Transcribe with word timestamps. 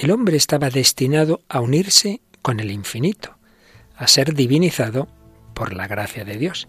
el 0.00 0.10
hombre 0.12 0.38
estaba 0.38 0.70
destinado 0.70 1.42
a 1.50 1.60
unirse 1.60 2.22
con 2.40 2.58
el 2.58 2.70
infinito, 2.70 3.36
a 3.94 4.06
ser 4.08 4.32
divinizado 4.34 5.08
por 5.52 5.74
la 5.74 5.86
gracia 5.86 6.24
de 6.24 6.38
Dios. 6.38 6.68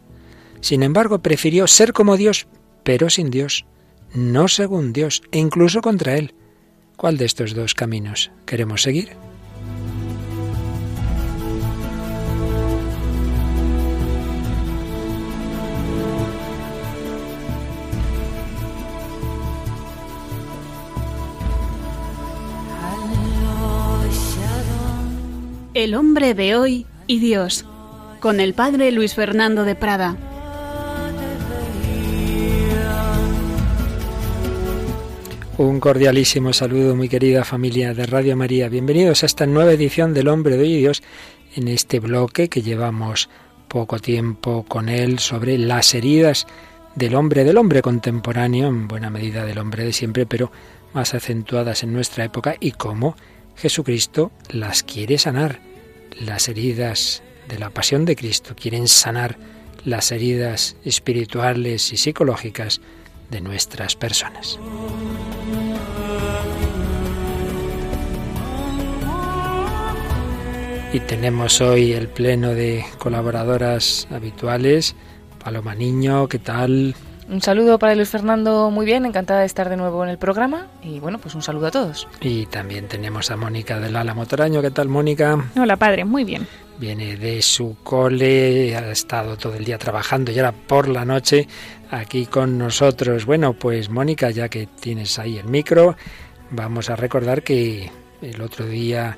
Sin 0.59 0.83
embargo, 0.83 1.19
prefirió 1.19 1.65
ser 1.65 1.93
como 1.93 2.17
Dios, 2.17 2.47
pero 2.83 3.09
sin 3.09 3.31
Dios, 3.31 3.65
no 4.13 4.49
según 4.49 4.91
Dios, 4.91 5.23
e 5.31 5.39
incluso 5.39 5.79
contra 5.79 6.17
Él. 6.17 6.35
¿Cuál 6.97 7.17
de 7.17 7.23
estos 7.23 7.55
dos 7.55 7.73
caminos 7.73 8.31
queremos 8.45 8.81
seguir? 8.81 9.15
El 25.81 25.95
hombre 25.95 26.35
de 26.35 26.55
hoy 26.55 26.85
y 27.07 27.17
Dios, 27.17 27.65
con 28.19 28.39
el 28.39 28.53
padre 28.53 28.91
Luis 28.91 29.15
Fernando 29.15 29.63
de 29.63 29.73
Prada. 29.73 30.15
Un 35.57 35.79
cordialísimo 35.79 36.53
saludo, 36.53 36.95
muy 36.95 37.09
querida 37.09 37.43
familia 37.43 37.95
de 37.95 38.05
Radio 38.05 38.37
María. 38.37 38.69
Bienvenidos 38.69 39.23
a 39.23 39.25
esta 39.25 39.47
nueva 39.47 39.73
edición 39.73 40.13
del 40.13 40.27
Hombre 40.27 40.55
de 40.55 40.61
hoy 40.61 40.73
y 40.73 40.77
Dios 40.77 41.01
en 41.55 41.67
este 41.67 41.99
bloque 41.99 42.47
que 42.47 42.61
llevamos 42.61 43.27
poco 43.67 43.97
tiempo 43.97 44.63
con 44.67 44.87
él 44.87 45.17
sobre 45.17 45.57
las 45.57 45.95
heridas 45.95 46.45
del 46.93 47.15
hombre, 47.15 47.43
del 47.43 47.57
hombre 47.57 47.81
contemporáneo, 47.81 48.67
en 48.67 48.87
buena 48.87 49.09
medida 49.09 49.45
del 49.45 49.57
hombre 49.57 49.83
de 49.83 49.93
siempre, 49.93 50.27
pero 50.27 50.51
más 50.93 51.15
acentuadas 51.15 51.81
en 51.81 51.91
nuestra 51.91 52.23
época 52.23 52.55
y 52.59 52.73
cómo 52.73 53.15
Jesucristo 53.55 54.31
las 54.51 54.83
quiere 54.83 55.17
sanar. 55.17 55.70
Las 56.25 56.49
heridas 56.49 57.23
de 57.49 57.57
la 57.57 57.71
pasión 57.71 58.05
de 58.05 58.15
Cristo 58.15 58.55
quieren 58.55 58.87
sanar 58.87 59.37
las 59.85 60.11
heridas 60.11 60.75
espirituales 60.85 61.91
y 61.93 61.97
psicológicas 61.97 62.79
de 63.31 63.41
nuestras 63.41 63.95
personas. 63.95 64.59
Y 70.93 70.99
tenemos 70.99 71.59
hoy 71.59 71.93
el 71.93 72.07
pleno 72.07 72.49
de 72.49 72.85
colaboradoras 72.99 74.07
habituales. 74.11 74.95
Paloma 75.43 75.73
Niño, 75.73 76.27
¿qué 76.27 76.37
tal? 76.37 76.93
Un 77.31 77.41
saludo 77.41 77.79
para 77.79 77.95
Luis 77.95 78.09
Fernando, 78.09 78.69
muy 78.71 78.85
bien, 78.85 79.05
encantada 79.05 79.39
de 79.39 79.45
estar 79.45 79.69
de 79.69 79.77
nuevo 79.77 80.03
en 80.03 80.09
el 80.09 80.17
programa 80.17 80.67
y 80.83 80.99
bueno, 80.99 81.17
pues 81.17 81.33
un 81.33 81.41
saludo 81.41 81.67
a 81.67 81.71
todos. 81.71 82.05
Y 82.19 82.45
también 82.47 82.89
tenemos 82.89 83.31
a 83.31 83.37
Mónica 83.37 83.79
del 83.79 83.95
Ala 83.95 84.13
Motoraño, 84.13 84.61
¿qué 84.61 84.69
tal 84.69 84.89
Mónica? 84.89 85.41
Hola 85.55 85.77
padre, 85.77 86.03
muy 86.03 86.25
bien. 86.25 86.45
Viene 86.77 87.15
de 87.15 87.41
su 87.41 87.77
cole, 87.83 88.75
ha 88.75 88.91
estado 88.91 89.37
todo 89.37 89.53
el 89.55 89.63
día 89.63 89.77
trabajando 89.77 90.29
y 90.33 90.39
ahora 90.39 90.51
por 90.51 90.89
la 90.89 91.05
noche 91.05 91.47
aquí 91.89 92.25
con 92.25 92.57
nosotros. 92.57 93.25
Bueno, 93.25 93.53
pues 93.53 93.89
Mónica, 93.89 94.29
ya 94.29 94.49
que 94.49 94.67
tienes 94.67 95.17
ahí 95.17 95.37
el 95.37 95.45
micro, 95.45 95.95
vamos 96.49 96.89
a 96.89 96.97
recordar 96.97 97.43
que 97.43 97.89
el 98.21 98.41
otro 98.41 98.65
día 98.65 99.17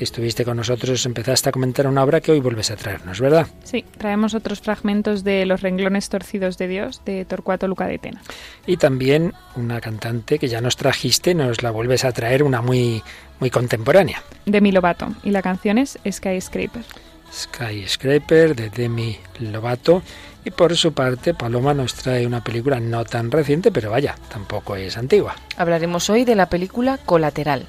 que 0.00 0.04
estuviste 0.04 0.46
con 0.46 0.56
nosotros 0.56 1.04
empezaste 1.04 1.50
a 1.50 1.52
comentar 1.52 1.86
una 1.86 2.02
obra 2.02 2.22
que 2.22 2.32
hoy 2.32 2.40
vuelves 2.40 2.70
a 2.70 2.76
traernos, 2.76 3.20
¿verdad? 3.20 3.46
Sí, 3.64 3.84
traemos 3.98 4.32
otros 4.32 4.62
fragmentos 4.62 5.24
de 5.24 5.44
Los 5.44 5.60
renglones 5.60 6.08
torcidos 6.08 6.56
de 6.56 6.68
Dios 6.68 7.02
de 7.04 7.26
Torcuato 7.26 7.68
Luca 7.68 7.86
de 7.86 7.98
Tena. 7.98 8.22
Y 8.66 8.78
también 8.78 9.34
una 9.56 9.78
cantante 9.82 10.38
que 10.38 10.48
ya 10.48 10.62
nos 10.62 10.78
trajiste, 10.78 11.34
nos 11.34 11.62
la 11.62 11.70
vuelves 11.70 12.06
a 12.06 12.12
traer, 12.12 12.42
una 12.42 12.62
muy, 12.62 13.02
muy 13.40 13.50
contemporánea. 13.50 14.22
Demi 14.46 14.72
Lovato, 14.72 15.08
y 15.22 15.32
la 15.32 15.42
canción 15.42 15.76
es 15.76 15.98
Skyscraper. 16.10 16.82
Skyscraper 17.30 18.56
de 18.56 18.70
Demi 18.70 19.18
Lovato. 19.38 20.02
Y 20.46 20.50
por 20.50 20.74
su 20.78 20.94
parte, 20.94 21.34
Paloma 21.34 21.74
nos 21.74 21.92
trae 21.92 22.26
una 22.26 22.42
película 22.42 22.80
no 22.80 23.04
tan 23.04 23.30
reciente, 23.30 23.70
pero 23.70 23.90
vaya, 23.90 24.16
tampoco 24.32 24.76
es 24.76 24.96
antigua. 24.96 25.36
Hablaremos 25.58 26.08
hoy 26.08 26.24
de 26.24 26.36
la 26.36 26.48
película 26.48 26.96
Colateral 26.96 27.66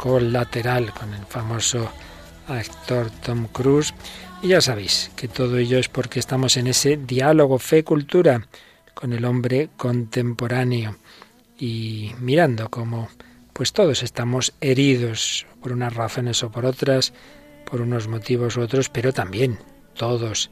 colateral 0.00 0.94
con 0.94 1.12
el 1.12 1.26
famoso 1.26 1.90
actor 2.48 3.10
Tom 3.22 3.48
Cruise. 3.48 3.92
Y 4.40 4.48
ya 4.48 4.62
sabéis 4.62 5.10
que 5.14 5.28
todo 5.28 5.58
ello 5.58 5.78
es 5.78 5.90
porque 5.90 6.18
estamos 6.18 6.56
en 6.56 6.68
ese 6.68 6.96
diálogo 6.96 7.58
fe-cultura 7.58 8.48
con 8.94 9.12
el 9.12 9.26
hombre 9.26 9.68
contemporáneo 9.76 10.96
y 11.58 12.12
mirando 12.18 12.70
cómo 12.70 13.10
pues 13.52 13.74
todos 13.74 14.02
estamos 14.02 14.54
heridos 14.62 15.46
por 15.60 15.72
unas 15.72 15.92
razones 15.92 16.42
o 16.42 16.50
por 16.50 16.64
otras, 16.64 17.12
por 17.66 17.82
unos 17.82 18.08
motivos 18.08 18.56
u 18.56 18.62
otros, 18.62 18.88
pero 18.88 19.12
también 19.12 19.58
todos 19.92 20.50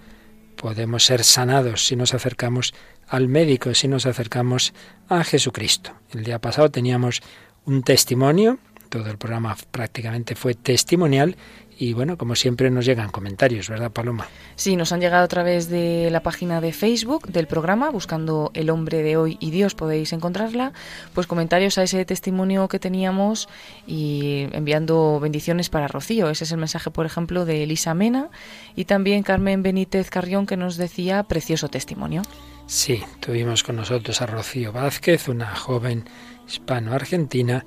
podemos 0.56 1.06
ser 1.06 1.24
sanados 1.24 1.86
si 1.86 1.96
nos 1.96 2.12
acercamos 2.12 2.74
al 3.06 3.28
médico, 3.28 3.72
si 3.72 3.88
nos 3.88 4.04
acercamos 4.04 4.74
a 5.08 5.24
Jesucristo. 5.24 5.92
El 6.12 6.24
día 6.24 6.38
pasado 6.38 6.70
teníamos 6.70 7.22
un 7.64 7.82
testimonio 7.82 8.58
todo 8.88 9.10
el 9.10 9.18
programa 9.18 9.56
prácticamente 9.70 10.34
fue 10.34 10.54
testimonial 10.54 11.36
y 11.80 11.92
bueno, 11.92 12.18
como 12.18 12.34
siempre 12.34 12.70
nos 12.70 12.84
llegan 12.84 13.10
comentarios, 13.10 13.68
¿verdad, 13.68 13.92
Paloma? 13.92 14.26
Sí, 14.56 14.74
nos 14.74 14.90
han 14.90 15.00
llegado 15.00 15.22
a 15.22 15.28
través 15.28 15.70
de 15.70 16.08
la 16.10 16.24
página 16.24 16.60
de 16.60 16.72
Facebook 16.72 17.28
del 17.28 17.46
programa, 17.46 17.90
buscando 17.90 18.50
El 18.52 18.70
hombre 18.70 19.04
de 19.04 19.16
hoy 19.16 19.36
y 19.38 19.52
Dios 19.52 19.76
podéis 19.76 20.12
encontrarla, 20.12 20.72
pues 21.14 21.28
comentarios 21.28 21.78
a 21.78 21.84
ese 21.84 22.04
testimonio 22.04 22.66
que 22.66 22.80
teníamos 22.80 23.48
y 23.86 24.48
enviando 24.50 25.20
bendiciones 25.20 25.68
para 25.68 25.86
Rocío. 25.86 26.28
Ese 26.30 26.42
es 26.42 26.50
el 26.50 26.58
mensaje, 26.58 26.90
por 26.90 27.06
ejemplo, 27.06 27.44
de 27.44 27.62
Elisa 27.62 27.94
Mena 27.94 28.28
y 28.74 28.86
también 28.86 29.22
Carmen 29.22 29.62
Benítez 29.62 30.10
Carrión 30.10 30.46
que 30.46 30.56
nos 30.56 30.78
decía 30.78 31.22
precioso 31.22 31.68
testimonio. 31.68 32.22
Sí, 32.66 33.04
tuvimos 33.20 33.62
con 33.62 33.76
nosotros 33.76 34.20
a 34.20 34.26
Rocío 34.26 34.72
Vázquez, 34.72 35.28
una 35.28 35.54
joven 35.54 36.04
hispano-argentina 36.48 37.64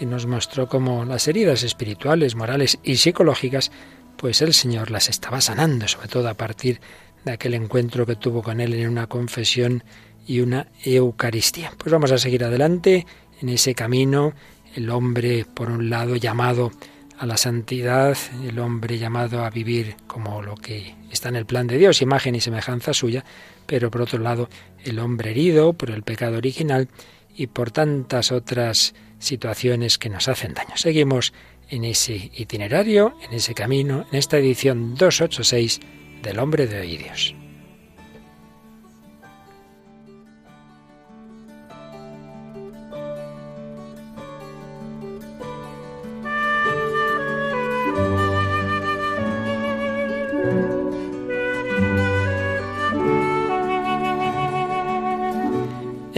y 0.00 0.06
nos 0.06 0.26
mostró 0.26 0.68
cómo 0.68 1.04
las 1.04 1.28
heridas 1.28 1.62
espirituales, 1.62 2.34
morales 2.34 2.78
y 2.82 2.96
psicológicas, 2.96 3.70
pues 4.16 4.42
el 4.42 4.54
Señor 4.54 4.90
las 4.90 5.08
estaba 5.08 5.40
sanando, 5.40 5.86
sobre 5.86 6.08
todo 6.08 6.28
a 6.28 6.34
partir 6.34 6.80
de 7.24 7.32
aquel 7.32 7.54
encuentro 7.54 8.06
que 8.06 8.16
tuvo 8.16 8.42
con 8.42 8.60
Él 8.60 8.74
en 8.74 8.88
una 8.88 9.06
confesión 9.06 9.84
y 10.26 10.40
una 10.40 10.68
Eucaristía. 10.84 11.72
Pues 11.76 11.92
vamos 11.92 12.12
a 12.12 12.18
seguir 12.18 12.44
adelante 12.44 13.06
en 13.40 13.48
ese 13.50 13.74
camino, 13.74 14.32
el 14.74 14.88
hombre, 14.90 15.44
por 15.44 15.70
un 15.70 15.90
lado, 15.90 16.16
llamado 16.16 16.70
a 17.18 17.26
la 17.26 17.36
santidad, 17.36 18.16
el 18.42 18.58
hombre 18.58 18.98
llamado 18.98 19.44
a 19.44 19.50
vivir 19.50 19.96
como 20.06 20.40
lo 20.40 20.54
que 20.54 20.94
está 21.10 21.28
en 21.28 21.36
el 21.36 21.44
plan 21.44 21.66
de 21.66 21.76
Dios, 21.76 22.00
imagen 22.00 22.34
y 22.34 22.40
semejanza 22.40 22.94
suya, 22.94 23.24
pero 23.66 23.90
por 23.90 24.02
otro 24.02 24.18
lado, 24.18 24.48
el 24.84 24.98
hombre 24.98 25.32
herido 25.32 25.74
por 25.74 25.90
el 25.90 26.02
pecado 26.02 26.38
original 26.38 26.88
y 27.36 27.48
por 27.48 27.70
tantas 27.70 28.32
otras 28.32 28.94
situaciones 29.18 29.98
que 29.98 30.08
nos 30.08 30.28
hacen 30.28 30.54
daño. 30.54 30.76
Seguimos 30.76 31.32
en 31.68 31.84
ese 31.84 32.30
itinerario, 32.34 33.14
en 33.22 33.34
ese 33.34 33.54
camino, 33.54 34.06
en 34.10 34.18
esta 34.18 34.38
edición 34.38 34.94
286 34.96 35.80
del 36.22 36.38
hombre 36.38 36.66
de 36.66 36.80
hoy. 36.80 37.39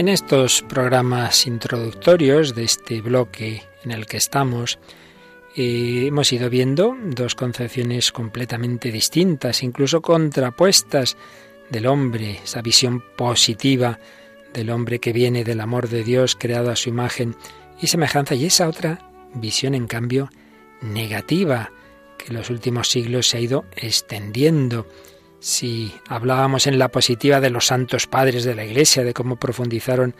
En 0.03 0.09
estos 0.09 0.63
programas 0.63 1.47
introductorios 1.47 2.53
de 2.55 2.65
este 2.65 2.99
bloque 2.99 3.63
en 3.85 3.91
el 3.91 4.05
que 4.05 4.17
estamos, 4.17 4.77
eh, 5.55 6.07
hemos 6.07 6.33
ido 6.33 6.49
viendo 6.49 6.93
dos 7.05 7.35
concepciones 7.35 8.11
completamente 8.11 8.91
distintas, 8.91 9.63
incluso 9.63 10.01
contrapuestas 10.01 11.15
del 11.69 11.85
hombre, 11.85 12.41
esa 12.43 12.61
visión 12.61 13.01
positiva 13.15 13.97
del 14.53 14.71
hombre 14.71 14.99
que 14.99 15.13
viene 15.13 15.45
del 15.45 15.61
amor 15.61 15.87
de 15.87 16.03
Dios 16.03 16.35
creado 16.37 16.69
a 16.69 16.75
su 16.75 16.89
imagen 16.89 17.37
y 17.81 17.87
semejanza, 17.87 18.35
y 18.35 18.47
esa 18.47 18.67
otra 18.67 19.09
visión, 19.35 19.73
en 19.73 19.87
cambio, 19.87 20.29
negativa, 20.81 21.71
que 22.17 22.27
en 22.27 22.33
los 22.33 22.49
últimos 22.49 22.89
siglos 22.89 23.29
se 23.29 23.37
ha 23.37 23.39
ido 23.39 23.63
extendiendo 23.77 24.85
si 25.43 25.93
hablábamos 26.07 26.67
en 26.67 26.79
la 26.79 26.87
positiva 26.87 27.41
de 27.41 27.49
los 27.49 27.67
santos 27.67 28.07
padres 28.07 28.45
de 28.45 28.55
la 28.55 28.63
Iglesia, 28.63 29.03
de 29.03 29.13
cómo 29.13 29.35
profundizaron 29.35 30.15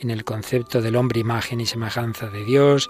en 0.00 0.10
el 0.10 0.24
concepto 0.24 0.80
del 0.80 0.96
hombre 0.96 1.20
imagen 1.20 1.60
y 1.60 1.66
semejanza 1.66 2.30
de 2.30 2.42
Dios, 2.42 2.88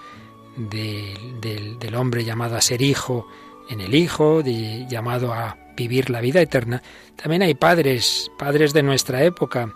del, 0.57 1.95
hombre 1.97 2.25
llamado 2.25 2.55
a 2.55 2.61
ser 2.61 2.83
hijo 2.83 3.27
en 3.69 3.81
el 3.81 3.97
Hijo, 3.97 4.43
llamado 4.43 5.33
a 5.35 5.59
vivir 5.77 6.09
la 6.09 6.21
vida 6.21 6.41
eterna, 6.41 6.85
también 7.21 7.43
hay 7.43 7.55
padres, 7.55 8.31
padres 8.39 8.73
de 8.73 8.85
nuestra 8.85 9.25
época, 9.25 9.75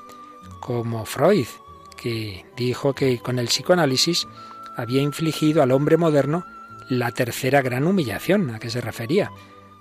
como 0.60 1.06
Freud, 1.06 1.48
que 1.96 2.46
dijo 2.56 2.94
que 2.94 3.18
con 3.18 3.40
el 3.40 3.46
psicoanálisis 3.46 4.28
había 4.76 5.02
infligido 5.02 5.60
al 5.60 5.72
hombre 5.72 5.96
moderno 5.96 6.44
la 6.88 7.10
tercera 7.10 7.62
gran 7.62 7.84
humillación. 7.84 8.54
¿A 8.54 8.60
qué 8.60 8.70
se 8.70 8.80
refería? 8.80 9.32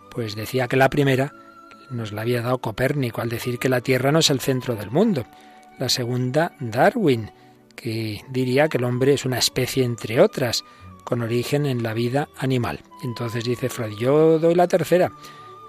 Pues 0.09 0.35
decía 0.35 0.67
que 0.67 0.77
la 0.77 0.89
primera 0.89 1.44
nos 1.89 2.11
la 2.11 2.21
había 2.21 2.41
dado 2.41 2.59
Copérnico 2.59 3.21
al 3.21 3.29
decir 3.29 3.59
que 3.59 3.69
la 3.69 3.81
Tierra 3.81 4.11
no 4.11 4.19
es 4.19 4.29
el 4.29 4.39
centro 4.39 4.75
del 4.75 4.91
mundo. 4.91 5.25
La 5.79 5.89
segunda, 5.89 6.53
Darwin, 6.59 7.31
que 7.75 8.21
diría 8.29 8.67
que 8.67 8.77
el 8.77 8.85
hombre 8.85 9.13
es 9.13 9.25
una 9.25 9.37
especie 9.37 9.83
entre 9.83 10.21
otras, 10.21 10.63
con 11.03 11.21
origen 11.21 11.65
en 11.65 11.83
la 11.83 11.93
vida 11.93 12.29
animal. 12.37 12.81
Entonces 13.03 13.43
dice 13.43 13.69
Freud, 13.69 13.97
yo 13.97 14.39
doy 14.39 14.55
la 14.55 14.67
tercera. 14.67 15.11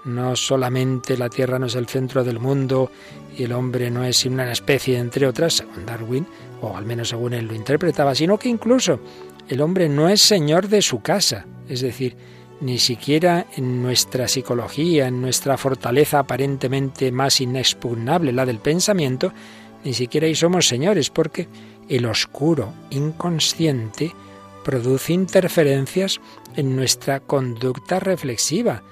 No 0.05 0.35
solamente 0.35 1.17
la 1.17 1.29
Tierra 1.29 1.59
no 1.59 1.65
es 1.65 1.75
el 1.75 1.87
centro 1.87 2.23
del 2.23 2.39
mundo 2.39 2.91
y 3.37 3.43
el 3.43 3.51
hombre 3.51 3.91
no 3.91 4.03
es 4.03 4.25
una 4.25 4.51
especie 4.51 4.97
entre 4.97 5.27
otras, 5.27 5.55
según 5.55 5.85
Darwin, 5.85 6.27
o 6.61 6.75
al 6.75 6.85
menos 6.85 7.09
según 7.09 7.33
él 7.33 7.45
lo 7.45 7.53
interpretaba, 7.53 8.15
sino 8.15 8.37
que 8.37 8.49
incluso 8.49 8.99
el 9.47 9.61
hombre 9.61 9.89
no 9.89 10.09
es 10.09 10.21
señor 10.21 10.67
de 10.69 10.81
su 10.81 11.01
casa, 11.01 11.45
es 11.67 11.81
decir, 11.81 12.15
ni 12.61 12.79
siquiera 12.79 13.45
en 13.55 13.81
nuestra 13.81 14.27
psicología, 14.27 15.07
en 15.07 15.21
nuestra 15.21 15.57
fortaleza 15.57 16.19
aparentemente 16.19 17.11
más 17.11 17.39
inexpugnable, 17.41 18.31
la 18.31 18.45
del 18.45 18.59
pensamiento, 18.59 19.31
ni 19.83 19.93
siquiera 19.93 20.27
ahí 20.27 20.35
somos 20.35 20.67
señores, 20.67 21.09
porque 21.09 21.47
el 21.87 22.05
oscuro 22.05 22.73
inconsciente 22.89 24.11
produce 24.63 25.13
interferencias 25.13 26.19
en 26.55 26.75
nuestra 26.75 27.19
conducta 27.19 27.99
reflexiva. 27.99 28.83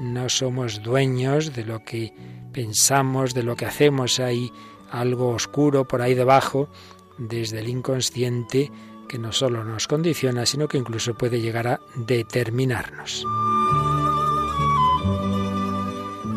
No 0.00 0.28
somos 0.28 0.82
dueños 0.82 1.54
de 1.54 1.64
lo 1.64 1.84
que 1.84 2.12
pensamos, 2.52 3.32
de 3.32 3.42
lo 3.42 3.56
que 3.56 3.64
hacemos. 3.64 4.20
Hay 4.20 4.52
algo 4.90 5.28
oscuro 5.28 5.88
por 5.88 6.02
ahí 6.02 6.14
debajo, 6.14 6.68
desde 7.16 7.60
el 7.60 7.68
inconsciente, 7.68 8.70
que 9.12 9.18
no 9.18 9.30
solo 9.30 9.62
nos 9.62 9.88
condiciona, 9.88 10.46
sino 10.46 10.68
que 10.68 10.78
incluso 10.78 11.12
puede 11.12 11.38
llegar 11.38 11.68
a 11.68 11.80
determinarnos. 11.96 13.26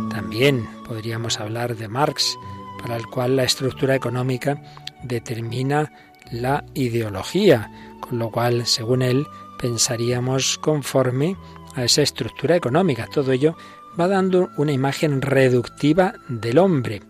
También 0.10 0.68
podríamos 0.86 1.40
hablar 1.40 1.78
de 1.78 1.88
Marx, 1.88 2.38
para 2.82 2.98
el 2.98 3.06
cual 3.08 3.38
la 3.38 3.46
estructura 3.46 3.96
económica 3.96 4.62
determina 5.04 5.90
la 6.34 6.66
ideología, 6.74 7.72
con 8.02 8.20
lo 8.20 8.30
cual, 8.30 8.66
según 8.66 9.04
él, 9.04 9.26
pensaríamos 9.58 10.58
conforme 10.58 11.38
a 11.76 11.86
esa 11.86 12.02
estructura 12.02 12.58
económica. 12.58 13.08
Todo 13.08 13.32
ello 13.32 13.56
va 13.98 14.10
dando 14.10 14.50
una 14.58 14.74
imagen 14.74 15.22
reductiva 15.22 16.16
del 16.28 16.58
hombre. 16.58 17.04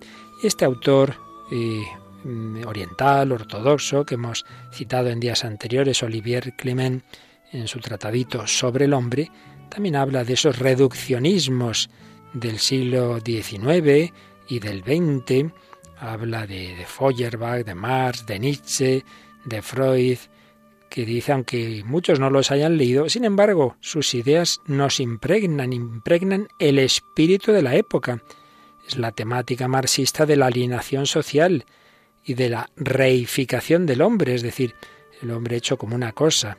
Este 0.44 0.64
autor 0.64 1.16
eh, 1.52 1.88
oriental, 2.66 3.32
ortodoxo, 3.32 4.06
que 4.06 4.16
hemos 4.16 4.46
citado 4.72 5.10
en 5.10 5.20
días 5.20 5.46
anteriores, 5.46 6.04
Olivier 6.04 6.54
Clement, 6.56 7.04
en 7.52 7.68
su 7.68 7.80
tratadito 7.80 8.48
sobre 8.48 8.86
el 8.86 8.94
hombre, 8.94 9.32
también 9.70 9.96
habla 9.96 10.24
de 10.24 10.34
esos 10.34 10.60
reduccionismos 10.60 11.90
del 12.34 12.60
siglo 12.60 13.20
XIX 13.20 14.12
y 14.48 14.60
del 14.60 14.84
XX, 14.84 15.54
habla 15.98 16.46
de, 16.46 16.76
de 16.76 16.86
Feuerbach, 16.86 17.66
de 17.66 17.76
Marx, 17.76 18.26
de 18.26 18.40
Nietzsche, 18.40 19.06
de 19.46 19.62
Freud, 19.62 20.18
que 20.90 21.06
dice, 21.06 21.32
aunque 21.32 21.84
muchos 21.86 22.20
no 22.20 22.30
los 22.30 22.52
hayan 22.52 22.78
leído, 22.78 23.10
sin 23.10 23.26
embargo, 23.26 23.76
sus 23.80 24.14
ideas 24.14 24.62
nos 24.66 25.00
impregnan, 25.00 25.74
impregnan 25.74 26.48
el 26.60 26.80
espíritu 26.80 27.52
de 27.52 27.62
la 27.62 27.76
época. 27.76 28.22
Es 28.88 28.98
la 28.98 29.12
temática 29.12 29.68
marxista 29.68 30.26
de 30.26 30.38
la 30.38 30.48
alienación 30.48 31.06
social 31.06 31.66
y 32.26 32.34
de 32.34 32.50
la 32.50 32.70
reificación 32.76 33.86
del 33.86 34.02
hombre, 34.02 34.34
es 34.34 34.42
decir, 34.42 34.76
el 35.22 35.32
hombre 35.32 35.56
hecho 35.56 35.78
como 35.78 35.96
una 35.96 36.12
cosa, 36.12 36.58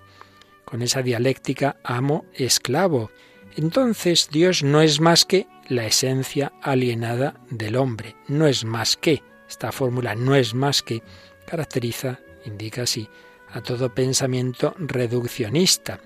con 0.65 0.83
esa 0.83 1.03
dialéctica 1.03 1.77
amo-esclavo. 1.85 3.11
Entonces 3.57 4.29
Dios 4.31 4.63
no 4.63 4.81
es 4.81 5.01
más 5.01 5.25
que 5.25 5.47
la 5.69 5.87
esencia 5.87 6.53
alienada 6.63 7.41
del 7.51 7.77
hombre, 7.77 8.17
no 8.29 8.47
es 8.47 8.65
más 8.65 8.97
que, 8.97 9.23
esta 9.49 9.73
fórmula 9.73 10.15
no 10.15 10.35
es 10.35 10.55
más 10.55 10.83
que, 10.83 11.03
caracteriza, 11.47 12.21
indica 12.45 12.83
así, 12.83 13.09
a 13.53 13.61
todo 13.61 13.95
pensamiento 13.95 14.75
reduccionista. 14.79 16.01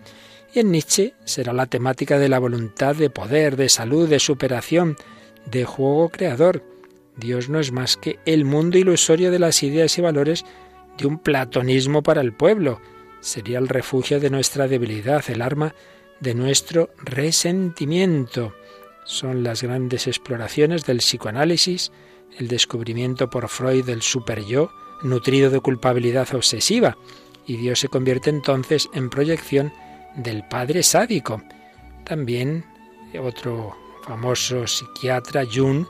Y 0.53 0.61
en 0.61 0.73
Nietzsche 0.73 1.15
será 1.25 1.53
la 1.53 1.67
temática 1.67 2.19
de 2.19 2.29
la 2.29 2.39
voluntad 2.39 2.97
de 2.97 3.11
poder, 3.11 3.57
de 3.57 3.69
salud, 3.69 4.09
de 4.09 4.19
superación, 4.19 4.97
de 5.47 5.65
juego 5.65 6.09
creador. 6.09 6.63
Dios 7.17 7.49
no 7.49 7.61
es 7.61 7.73
más 7.73 7.97
que 7.97 8.19
el 8.25 8.45
mundo 8.45 8.79
ilusorio 8.79 9.31
de 9.31 9.39
las 9.39 9.63
ideas 9.63 9.97
y 9.99 10.01
valores 10.01 10.45
de 10.99 11.07
un 11.07 11.19
platonismo 11.19 12.03
para 12.03 12.21
el 12.21 12.33
pueblo. 12.33 12.81
Sería 13.21 13.59
el 13.59 13.69
refugio 13.69 14.21
de 14.21 14.31
nuestra 14.31 14.69
debilidad, 14.69 15.25
el 15.29 15.43
arma 15.43 15.75
de 16.21 16.35
nuestro 16.35 16.91
resentimiento. 16.99 18.55
Son 19.05 19.43
las 19.43 19.63
grandes 19.63 20.07
exploraciones 20.07 20.85
del 20.85 20.99
psicoanálisis, 20.99 21.93
el 22.39 22.49
descubrimiento 22.49 23.29
por 23.29 23.49
Freud 23.49 23.85
del 23.85 24.03
superyo, 24.03 24.71
nutrido 25.03 25.51
de 25.51 25.61
culpabilidad 25.61 26.33
obsesiva, 26.35 26.97
y 27.47 27.57
Dios 27.57 27.81
se 27.81 27.89
convierte 27.89 28.31
entonces 28.31 28.89
en 28.95 29.11
proyección 29.11 29.73
del 30.17 30.47
Padre 30.49 30.83
sádico. 30.83 31.43
También 32.05 32.65
otro 33.19 33.77
famoso 34.05 34.67
psiquiatra, 34.67 35.45
Jung, 35.53 35.87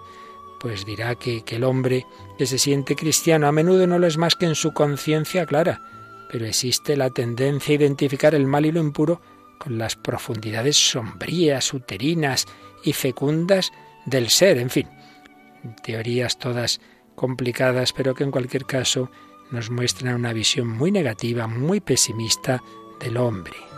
pues 0.60 0.84
dirá 0.84 1.14
que, 1.14 1.42
que 1.42 1.56
el 1.56 1.64
hombre 1.64 2.06
que 2.38 2.46
se 2.46 2.58
siente 2.58 2.94
cristiano 2.94 3.48
a 3.48 3.52
menudo 3.52 3.86
no 3.86 3.98
lo 3.98 4.06
es 4.06 4.18
más 4.18 4.36
que 4.36 4.46
en 4.46 4.54
su 4.54 4.72
conciencia 4.72 5.46
clara, 5.46 5.82
pero 6.30 6.46
existe 6.46 6.96
la 6.96 7.10
tendencia 7.10 7.72
a 7.72 7.78
identificar 7.78 8.34
el 8.34 8.46
mal 8.46 8.66
y 8.66 8.72
lo 8.72 8.80
impuro 8.80 9.20
con 9.58 9.78
las 9.78 9.96
profundidades 9.96 10.76
sombrías, 10.76 11.72
uterinas 11.74 12.46
y 12.84 12.92
fecundas 12.92 13.72
del 14.06 14.30
ser, 14.30 14.58
en 14.58 14.70
fin, 14.70 14.88
teorías 15.82 16.38
todas 16.38 16.80
complicadas, 17.14 17.92
pero 17.92 18.14
que 18.14 18.24
en 18.24 18.30
cualquier 18.30 18.64
caso 18.64 19.10
nos 19.50 19.70
muestran 19.70 20.14
una 20.14 20.32
visión 20.32 20.68
muy 20.68 20.90
negativa, 20.92 21.46
muy 21.46 21.80
pesimista 21.80 22.62
del 23.00 23.16
hombre. 23.16 23.69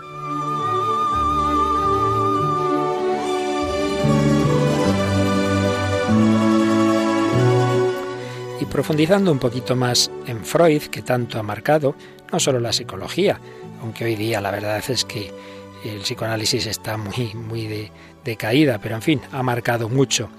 Profundizando 8.73 9.31
un 9.31 9.39
poquito 9.39 9.77
más 9.77 10.11
en 10.27 10.43
Freud, 10.47 10.85
que 10.85 11.03
tanto 11.03 11.39
ha 11.39 11.43
marcado, 11.43 11.95
no 12.33 12.41
solo 12.41 12.59
la 12.59 12.73
psicología, 12.73 13.39
aunque 13.83 14.07
hoy 14.07 14.17
día 14.17 14.41
la 14.41 14.51
verdad 14.51 14.83
es 14.89 15.05
que 15.05 15.31
el 15.85 16.01
psicoanálisis 16.01 16.67
está 16.67 16.97
muy, 16.97 17.35
muy 17.35 17.91
decaída, 18.25 18.79
pero 18.79 18.95
en 18.95 19.03
fin, 19.03 19.21
ha 19.31 19.43
marcado 19.43 19.91
mucho 19.91 20.31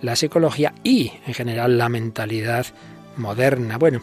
la 0.00 0.16
psicología 0.16 0.72
y 0.82 1.12
en 1.26 1.34
general 1.34 1.76
la 1.76 1.90
mentalidad 1.90 2.64
moderna. 3.18 3.76
Bueno, 3.76 4.00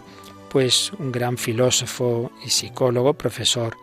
pues 0.52 0.92
un 1.00 1.12
gran 1.12 1.40
filósofo 1.40 2.32
y 2.46 2.50
psicólogo, 2.52 3.16
profesor, 3.16 3.76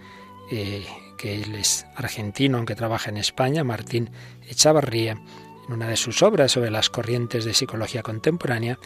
eh, 0.52 0.86
que 1.18 1.42
él 1.42 1.56
es 1.56 1.84
argentino, 1.96 2.58
aunque 2.58 2.76
trabaja 2.76 3.10
en 3.10 3.16
España, 3.16 3.64
Martín 3.64 4.10
Echavarría, 4.48 5.18
en 5.66 5.72
una 5.72 5.88
de 5.88 5.96
sus 5.96 6.22
obras 6.22 6.52
sobre 6.52 6.70
las 6.70 6.90
corrientes 6.90 7.44
de 7.44 7.54
psicología 7.54 8.04
contemporánea, 8.04 8.78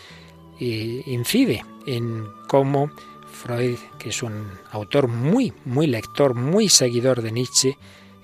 incide 0.61 1.65
en 1.87 2.29
cómo 2.47 2.91
Freud, 3.31 3.79
que 3.99 4.11
es 4.11 4.23
un 4.23 4.47
autor 4.71 5.09
muy, 5.09 5.53
muy 5.65 5.87
lector, 5.87 6.35
muy 6.35 6.69
seguidor 6.69 7.23
de 7.23 7.33
Nietzsche, 7.33 7.79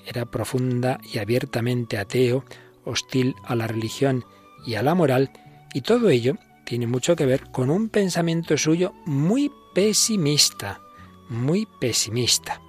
era 0.05 0.25
profunda 0.27 1.01
y 1.13 1.19
abiertamente 1.19 1.99
ateo, 1.99 2.45
hostil 2.85 3.35
a 3.45 3.55
la 3.57 3.67
religión 3.67 4.25
y 4.65 4.75
a 4.75 4.83
la 4.83 4.95
moral, 4.95 5.31
y 5.75 5.81
todo 5.81 6.11
ello 6.11 6.37
tiene 6.65 6.87
mucho 6.87 7.17
que 7.17 7.27
ver 7.27 7.51
con 7.51 7.71
un 7.71 7.89
pensamiento 7.89 8.57
suyo 8.59 8.93
muy 9.05 9.51
pesimista, 9.75 10.81
muy 11.29 11.67
pesimista. 11.81 12.61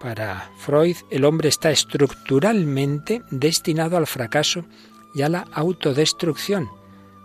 Para 0.00 0.50
Freud, 0.58 0.96
el 1.10 1.24
hombre 1.24 1.48
está 1.48 1.70
estructuralmente 1.70 3.22
destinado 3.30 3.96
al 3.96 4.06
fracaso 4.06 4.64
y 5.14 5.22
a 5.22 5.28
la 5.28 5.46
autodestrucción. 5.52 6.68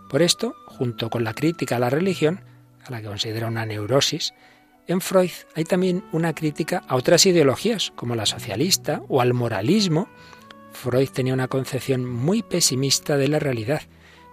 Por 0.10 0.22
esto, 0.22 0.56
junto 0.66 1.10
con 1.10 1.24
la 1.24 1.34
crítica 1.34 1.78
a 1.78 1.80
la 1.80 1.90
religión, 1.90 2.42
a 2.84 2.92
la 2.92 3.02
que 3.02 3.08
considera 3.08 3.48
una 3.48 3.66
neurosis, 3.66 4.34
en 4.88 5.02
Freud 5.02 5.32
hay 5.56 5.64
también 5.64 6.04
una 6.12 6.34
crítica 6.34 6.84
a 6.88 6.96
otras 6.96 7.26
ideologías, 7.26 7.94
como 7.96 8.16
la 8.16 8.26
socialista 8.26 9.04
o 9.08 9.22
al 9.22 9.34
moralismo. 9.34 10.10
Freud 10.74 11.10
tenía 11.10 11.34
una 11.34 11.48
concepción 11.48 12.06
muy 12.06 12.42
pesimista 12.42 13.16
de 13.18 13.28
la 13.28 13.40
realidad 13.40 13.84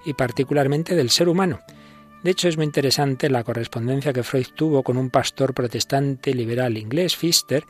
y 0.05 0.15
particularmente 0.15 0.95
del 0.95 1.11
ser 1.11 1.29
humano, 1.29 1.61
de 2.27 2.33
hecho, 2.33 2.49
es 2.49 2.57
muy 2.57 2.67
interesante 2.67 3.31
la 3.31 3.45
correspondencia 3.45 4.13
que 4.13 4.25
Freud 4.25 4.49
tuvo 4.53 4.83
con 4.83 4.97
un 4.97 5.11
pastor 5.11 5.55
protestante 5.55 6.35
liberal 6.35 6.77
inglés, 6.77 7.15
Pfister, 7.15 7.65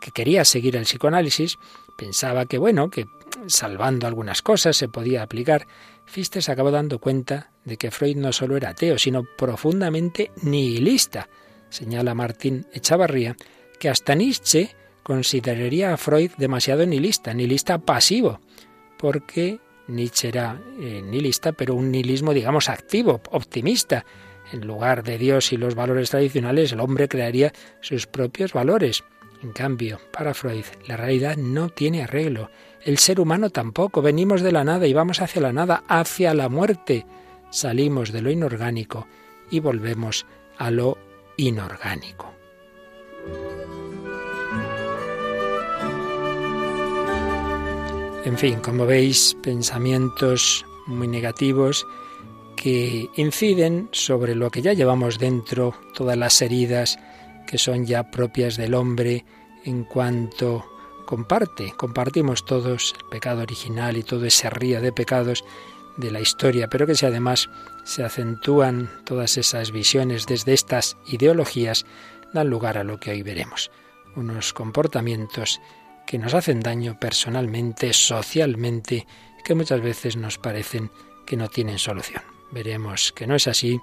que 0.00 0.10
quería 0.10 0.44
seguir 0.44 0.74
el 0.74 0.82
psicoanálisis, 0.82 1.58
pensaba 1.96 2.46
que, 2.46 2.58
bueno, 2.58 2.90
que 2.90 3.06
salvando 3.46 4.08
algunas 4.08 4.42
cosas 4.42 4.76
se 4.76 4.88
podía 4.88 5.22
aplicar. 5.22 5.68
Pfister 6.10 6.42
se 6.42 6.52
acabó 6.52 6.70
dando 6.70 6.98
cuenta 6.98 7.50
de 7.64 7.76
que 7.76 7.90
Freud 7.90 8.16
no 8.16 8.32
solo 8.32 8.56
era 8.56 8.70
ateo, 8.70 8.98
sino 8.98 9.22
profundamente 9.24 10.30
nihilista. 10.42 11.28
Señala 11.68 12.14
Martín 12.14 12.66
Echavarría 12.72 13.36
que 13.78 13.88
hasta 13.88 14.14
Nietzsche 14.14 14.74
consideraría 15.02 15.92
a 15.92 15.96
Freud 15.96 16.32
demasiado 16.36 16.84
nihilista, 16.84 17.32
nihilista 17.32 17.78
pasivo, 17.78 18.40
porque 18.98 19.58
Nietzsche 19.88 20.28
era 20.28 20.60
eh, 20.78 21.00
nihilista, 21.02 21.52
pero 21.52 21.74
un 21.74 21.90
nihilismo, 21.90 22.34
digamos, 22.34 22.68
activo, 22.68 23.20
optimista. 23.30 24.04
En 24.52 24.66
lugar 24.66 25.04
de 25.04 25.16
Dios 25.16 25.52
y 25.52 25.56
los 25.56 25.74
valores 25.74 26.10
tradicionales, 26.10 26.72
el 26.72 26.80
hombre 26.80 27.08
crearía 27.08 27.52
sus 27.80 28.06
propios 28.06 28.52
valores. 28.52 29.04
En 29.42 29.52
cambio, 29.52 30.00
para 30.12 30.34
Freud, 30.34 30.64
la 30.86 30.96
realidad 30.96 31.36
no 31.36 31.70
tiene 31.70 32.02
arreglo. 32.02 32.50
El 32.84 32.98
ser 32.98 33.20
humano 33.20 33.50
tampoco. 33.50 34.02
Venimos 34.02 34.42
de 34.42 34.52
la 34.52 34.64
nada 34.64 34.86
y 34.86 34.92
vamos 34.92 35.20
hacia 35.20 35.42
la 35.42 35.52
nada, 35.52 35.84
hacia 35.88 36.34
la 36.34 36.48
muerte. 36.48 37.06
Salimos 37.50 38.12
de 38.12 38.22
lo 38.22 38.30
inorgánico 38.30 39.06
y 39.50 39.60
volvemos 39.60 40.26
a 40.58 40.70
lo 40.70 40.98
inorgánico. 41.36 42.32
En 48.24 48.36
fin, 48.36 48.60
como 48.60 48.86
veis, 48.86 49.36
pensamientos 49.42 50.64
muy 50.86 51.08
negativos 51.08 51.86
que 52.56 53.08
inciden 53.16 53.88
sobre 53.92 54.34
lo 54.34 54.50
que 54.50 54.60
ya 54.60 54.74
llevamos 54.74 55.18
dentro, 55.18 55.74
todas 55.94 56.16
las 56.16 56.40
heridas 56.42 56.98
que 57.46 57.58
son 57.58 57.86
ya 57.86 58.10
propias 58.10 58.56
del 58.56 58.74
hombre 58.74 59.24
en 59.64 59.84
cuanto 59.84 60.69
comparte, 61.10 61.74
compartimos 61.76 62.44
todos 62.44 62.94
el 62.96 63.04
pecado 63.08 63.42
original 63.42 63.96
y 63.96 64.04
todo 64.04 64.26
ese 64.26 64.48
río 64.48 64.80
de 64.80 64.92
pecados 64.92 65.44
de 65.96 66.12
la 66.12 66.20
historia, 66.20 66.68
pero 66.68 66.86
que 66.86 66.94
si 66.94 67.04
además 67.04 67.50
se 67.82 68.04
acentúan 68.04 68.88
todas 69.04 69.36
esas 69.36 69.72
visiones 69.72 70.26
desde 70.26 70.52
estas 70.52 70.96
ideologías, 71.08 71.84
dan 72.32 72.48
lugar 72.48 72.78
a 72.78 72.84
lo 72.84 73.00
que 73.00 73.10
hoy 73.10 73.22
veremos, 73.24 73.72
unos 74.14 74.52
comportamientos 74.52 75.60
que 76.06 76.16
nos 76.16 76.32
hacen 76.32 76.60
daño 76.60 76.96
personalmente, 77.00 77.92
socialmente, 77.92 79.08
que 79.44 79.56
muchas 79.56 79.80
veces 79.80 80.14
nos 80.16 80.38
parecen 80.38 80.92
que 81.26 81.36
no 81.36 81.48
tienen 81.48 81.80
solución. 81.80 82.22
Veremos 82.52 83.10
que 83.10 83.26
no 83.26 83.34
es 83.34 83.48
así, 83.48 83.80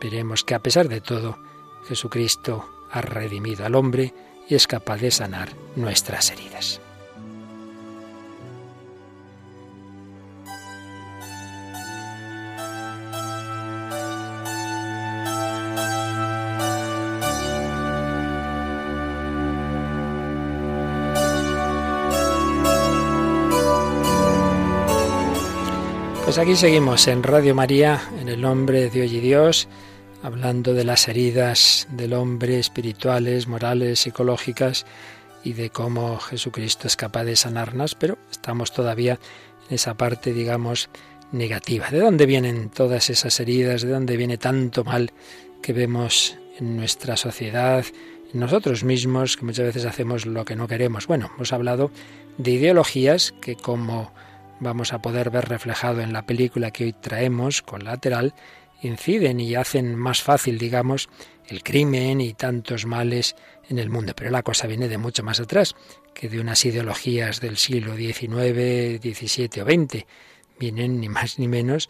veremos 0.00 0.44
que 0.44 0.54
a 0.54 0.62
pesar 0.62 0.88
de 0.88 1.00
todo, 1.00 1.40
Jesucristo 1.88 2.70
ha 2.92 3.00
redimido 3.00 3.66
al 3.66 3.74
hombre 3.74 4.14
y 4.52 4.54
es 4.54 4.66
capaz 4.66 4.98
de 4.98 5.10
sanar 5.10 5.48
nuestras 5.76 6.30
heridas. 6.30 6.78
Pues 26.26 26.36
aquí 26.36 26.56
seguimos 26.56 27.08
en 27.08 27.22
Radio 27.22 27.54
María, 27.54 28.02
en 28.20 28.28
el 28.28 28.42
nombre 28.42 28.82
de 28.82 28.90
Dios 28.90 29.10
y 29.12 29.20
Dios, 29.20 29.68
hablando 30.22 30.72
de 30.72 30.84
las 30.84 31.08
heridas 31.08 31.88
del 31.90 32.12
hombre 32.12 32.58
espirituales, 32.58 33.48
morales, 33.48 34.00
psicológicas 34.00 34.86
y 35.44 35.54
de 35.54 35.70
cómo 35.70 36.18
Jesucristo 36.18 36.86
es 36.86 36.96
capaz 36.96 37.24
de 37.24 37.34
sanarnos, 37.34 37.94
pero 37.96 38.18
estamos 38.30 38.72
todavía 38.72 39.18
en 39.68 39.74
esa 39.74 39.94
parte, 39.94 40.32
digamos, 40.32 40.88
negativa. 41.32 41.90
¿De 41.90 41.98
dónde 41.98 42.26
vienen 42.26 42.70
todas 42.70 43.10
esas 43.10 43.38
heridas? 43.40 43.82
¿De 43.82 43.90
dónde 43.90 44.16
viene 44.16 44.38
tanto 44.38 44.84
mal 44.84 45.12
que 45.60 45.72
vemos 45.72 46.36
en 46.58 46.76
nuestra 46.76 47.16
sociedad, 47.16 47.84
en 48.32 48.40
nosotros 48.40 48.84
mismos, 48.84 49.36
que 49.36 49.44
muchas 49.44 49.66
veces 49.66 49.84
hacemos 49.84 50.24
lo 50.24 50.44
que 50.44 50.54
no 50.54 50.68
queremos? 50.68 51.08
Bueno, 51.08 51.32
hemos 51.34 51.52
hablado 51.52 51.90
de 52.38 52.52
ideologías 52.52 53.34
que 53.40 53.56
como 53.56 54.12
vamos 54.60 54.92
a 54.92 55.02
poder 55.02 55.30
ver 55.30 55.48
reflejado 55.48 56.00
en 56.00 56.12
la 56.12 56.24
película 56.24 56.70
que 56.70 56.84
hoy 56.84 56.92
traemos, 56.92 57.62
Colateral, 57.62 58.34
inciden 58.82 59.40
y 59.40 59.54
hacen 59.54 59.94
más 59.96 60.22
fácil, 60.22 60.58
digamos, 60.58 61.08
el 61.46 61.62
crimen 61.62 62.20
y 62.20 62.34
tantos 62.34 62.86
males 62.86 63.36
en 63.68 63.78
el 63.78 63.90
mundo. 63.90 64.12
Pero 64.16 64.30
la 64.30 64.42
cosa 64.42 64.66
viene 64.66 64.88
de 64.88 64.98
mucho 64.98 65.22
más 65.22 65.40
atrás, 65.40 65.74
que 66.14 66.28
de 66.28 66.40
unas 66.40 66.64
ideologías 66.64 67.40
del 67.40 67.56
siglo 67.56 67.96
XIX, 67.96 69.00
XVII 69.00 69.62
o 69.62 69.64
XX. 69.64 70.04
Vienen 70.58 71.00
ni 71.00 71.08
más 71.08 71.38
ni 71.38 71.48
menos 71.48 71.88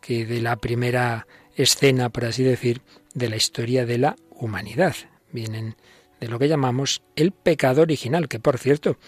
que 0.00 0.26
de 0.26 0.40
la 0.40 0.56
primera 0.56 1.26
escena, 1.56 2.10
por 2.10 2.24
así 2.24 2.42
decir, 2.42 2.82
de 3.14 3.28
la 3.28 3.36
historia 3.36 3.86
de 3.86 3.98
la 3.98 4.16
humanidad. 4.30 4.94
Vienen 5.32 5.76
de 6.20 6.28
lo 6.28 6.38
que 6.38 6.48
llamamos 6.48 7.02
el 7.16 7.32
pecado 7.32 7.82
original, 7.82 8.28
que 8.28 8.38
por 8.38 8.58
cierto 8.58 8.98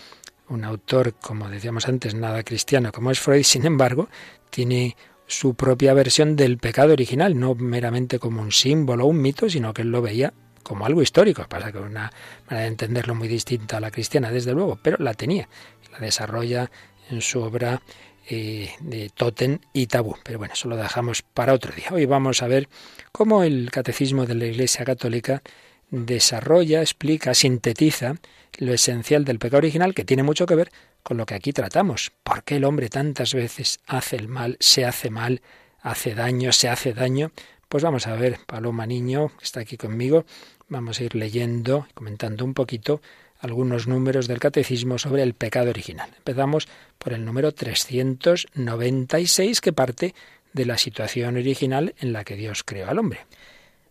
un 0.48 0.64
autor, 0.64 1.14
como 1.14 1.48
decíamos 1.50 1.88
antes, 1.88 2.14
nada 2.14 2.42
cristiano 2.44 2.92
como 2.92 3.10
es 3.10 3.18
Freud, 3.18 3.42
sin 3.42 3.66
embargo, 3.66 4.08
tiene 4.50 4.96
su 5.26 5.54
propia 5.54 5.95
versión 5.95 6.37
del 6.37 6.59
pecado 6.59 6.92
original, 6.92 7.38
no 7.38 7.54
meramente 7.54 8.18
como 8.18 8.42
un 8.42 8.52
símbolo 8.52 9.04
o 9.04 9.09
un 9.09 9.21
mito, 9.21 9.49
sino 9.50 9.75
que 9.75 9.83
él 9.83 9.90
lo 9.90 10.02
veía 10.02 10.33
como 10.62 10.87
algo 10.87 11.02
histórico. 11.02 11.45
Pasa 11.49 11.73
que 11.73 11.78
una 11.78 12.12
manera 12.49 12.62
de 12.62 12.66
entenderlo 12.66 13.14
muy 13.14 13.28
distinta 13.28 13.76
a 13.76 13.80
la 13.80 13.90
cristiana, 13.90 14.30
desde 14.30 14.52
luego, 14.52 14.78
pero 14.83 14.97
la 15.00 15.14
tenía. 15.14 15.49
La 15.92 15.99
desarrolla 15.99 16.71
en 17.11 17.21
su 17.21 17.40
obra 17.40 17.80
eh, 18.28 18.71
de 18.80 19.11
Totem 19.11 19.61
y 19.73 19.87
Tabú. 19.87 20.16
Pero 20.25 20.38
bueno, 20.38 20.54
eso 20.54 20.68
lo 20.68 20.76
dejamos 20.76 21.23
para 21.23 21.52
otro 21.52 21.73
día. 21.73 21.87
Hoy 21.92 22.06
vamos 22.06 22.42
a 22.42 22.49
ver 22.49 22.68
cómo 23.12 23.45
el 23.45 23.71
catecismo 23.71 24.26
de 24.26 24.35
la 24.35 24.47
Iglesia 24.47 24.85
Católica 24.85 25.42
desarrolla, 25.90 26.80
explica, 26.80 27.35
sintetiza 27.35 28.16
lo 28.59 28.73
esencial 28.73 29.25
del 29.25 29.38
pecado 29.38 29.59
original 29.59 29.95
que 29.95 30.04
tiene 30.04 30.23
mucho 30.23 30.47
que 30.47 30.56
ver 30.56 30.73
con 31.06 31.18
lo 31.18 31.25
que 31.25 31.36
aquí 31.36 31.52
tratamos. 31.52 32.10
¿Por 32.25 32.42
qué 32.42 32.56
el 32.56 32.64
hombre 32.64 32.88
tantas 32.88 33.32
veces 33.32 33.78
hace 33.86 34.16
el 34.16 34.26
mal, 34.26 34.56
se 34.58 34.84
hace 34.84 35.08
mal, 35.08 35.40
hace 35.80 36.16
daño, 36.16 36.50
se 36.50 36.68
hace 36.68 36.94
daño? 36.94 37.30
Pues 37.68 37.84
vamos 37.84 38.08
a 38.08 38.16
ver, 38.16 38.40
Paloma 38.44 38.86
Niño 38.86 39.30
está 39.40 39.60
aquí 39.60 39.76
conmigo, 39.76 40.25
vamos 40.68 40.98
a 40.98 41.04
ir 41.04 41.14
leyendo, 41.14 41.86
comentando 41.94 42.44
un 42.44 42.54
poquito 42.54 43.02
algunos 43.38 43.86
números 43.86 44.26
del 44.26 44.40
catecismo 44.40 44.98
sobre 44.98 45.22
el 45.22 45.34
pecado 45.34 45.70
original. 45.70 46.10
Empezamos 46.16 46.66
por 46.98 47.12
el 47.12 47.25
número 47.25 47.52
396 47.52 49.60
que 49.60 49.72
parte 49.72 50.12
de 50.54 50.66
la 50.66 50.76
situación 50.76 51.36
original 51.36 51.94
en 52.00 52.12
la 52.12 52.25
que 52.25 52.34
Dios 52.34 52.64
creó 52.64 52.88
al 52.88 52.98
hombre. 52.98 53.26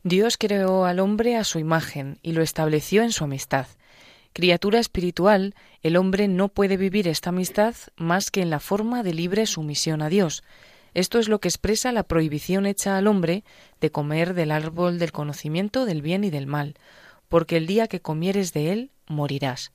Dios 0.04 0.36
creó 0.36 0.84
al 0.84 1.00
hombre 1.00 1.38
a 1.38 1.46
su 1.46 1.60
imagen 1.60 2.20
y 2.22 2.34
lo 2.34 2.42
estableció 2.42 3.04
en 3.04 3.14
su 3.14 3.24
amistad. 3.24 3.68
Criatura 4.36 4.80
espiritual, 4.80 5.56
el 5.82 5.96
hombre 5.96 6.28
no 6.28 6.50
puede 6.50 6.76
vivir 6.76 7.08
esta 7.08 7.30
amistad 7.30 7.74
más 7.96 8.32
que 8.32 8.42
en 8.42 8.50
la 8.50 8.60
forma 8.60 9.02
de 9.02 9.14
libre 9.14 9.46
sumisión 9.46 10.02
a 10.02 10.10
Dios. 10.10 10.44
Esto 10.94 11.20
es 11.20 11.30
lo 11.30 11.40
que 11.40 11.48
expresa 11.48 11.94
la 11.94 12.04
prohibición 12.04 12.66
hecha 12.66 12.98
al 12.98 13.08
hombre 13.08 13.46
de 13.80 13.92
comer 13.92 14.34
del 14.34 14.52
árbol 14.52 15.00
del 15.00 15.14
conocimiento 15.14 15.86
del 15.86 16.02
bien 16.02 16.26
y 16.26 16.32
del 16.32 16.48
mal, 16.48 16.76
porque 17.30 17.56
el 17.56 17.66
día 17.66 17.88
que 17.88 18.02
comieres 18.02 18.52
de 18.52 18.74
él, 18.74 18.92
morirás. 19.08 19.72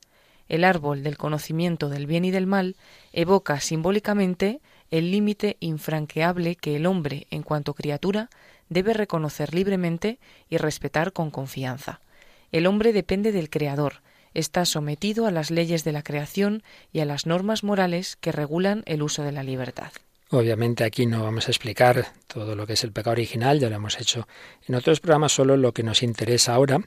El 0.46 0.64
árbol 0.64 1.02
del 1.04 1.16
conocimiento 1.16 1.88
del 1.88 2.06
bien 2.06 2.26
y 2.26 2.30
del 2.30 2.46
mal 2.46 2.76
evoca 3.14 3.60
simbólicamente 3.60 4.60
el 4.90 5.10
límite 5.10 5.56
infranqueable 5.60 6.54
que 6.54 6.76
el 6.76 6.84
hombre, 6.84 7.26
en 7.30 7.44
cuanto 7.44 7.72
criatura, 7.72 8.28
debe 8.68 8.92
reconocer 8.92 9.54
libremente 9.54 10.18
y 10.50 10.58
respetar 10.58 11.14
con 11.14 11.30
confianza. 11.30 12.02
El 12.52 12.66
hombre 12.66 12.92
depende 12.92 13.32
del 13.32 13.48
Creador, 13.48 14.02
está 14.34 14.64
sometido 14.64 15.26
a 15.26 15.30
las 15.30 15.50
leyes 15.50 15.84
de 15.84 15.92
la 15.92 16.02
creación 16.02 16.62
y 16.92 17.00
a 17.00 17.04
las 17.04 17.26
normas 17.26 17.64
morales 17.64 18.16
que 18.16 18.32
regulan 18.32 18.82
el 18.86 19.02
uso 19.02 19.22
de 19.22 19.32
la 19.32 19.42
libertad. 19.42 19.92
Obviamente 20.32 20.84
aquí 20.84 21.06
no 21.06 21.24
vamos 21.24 21.48
a 21.48 21.50
explicar 21.50 22.12
todo 22.28 22.54
lo 22.54 22.64
que 22.64 22.74
es 22.74 22.84
el 22.84 22.92
pecado 22.92 23.12
original, 23.12 23.58
ya 23.58 23.68
lo 23.68 23.74
hemos 23.74 24.00
hecho 24.00 24.28
en 24.66 24.76
otros 24.76 25.00
programas, 25.00 25.32
solo 25.32 25.56
lo 25.56 25.72
que 25.72 25.82
nos 25.82 26.04
interesa 26.04 26.54
ahora, 26.54 26.80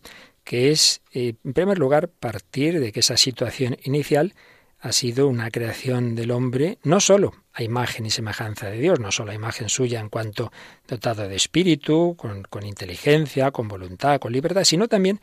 que 0.45 0.71
es, 0.71 1.01
eh, 1.11 1.33
en 1.43 1.53
primer 1.53 1.77
lugar, 1.77 2.07
partir 2.07 2.79
de 2.79 2.93
que 2.93 3.01
esa 3.01 3.17
situación 3.17 3.77
inicial 3.83 4.33
ha 4.79 4.93
sido 4.93 5.27
una 5.27 5.51
creación 5.51 6.15
del 6.15 6.31
hombre, 6.31 6.77
no 6.83 7.01
solo 7.01 7.33
a 7.53 7.63
imagen 7.63 8.05
y 8.05 8.11
semejanza 8.11 8.69
de 8.69 8.79
Dios, 8.79 8.99
no 8.99 9.11
solo 9.11 9.31
a 9.31 9.35
imagen 9.35 9.67
suya 9.67 9.99
en 9.99 10.09
cuanto 10.09 10.51
dotado 10.87 11.27
de 11.27 11.35
espíritu, 11.35 12.15
con, 12.17 12.43
con 12.43 12.65
inteligencia, 12.65 13.51
con 13.51 13.67
voluntad, 13.67 14.19
con 14.19 14.31
libertad, 14.31 14.63
sino 14.63 14.87
también 14.87 15.19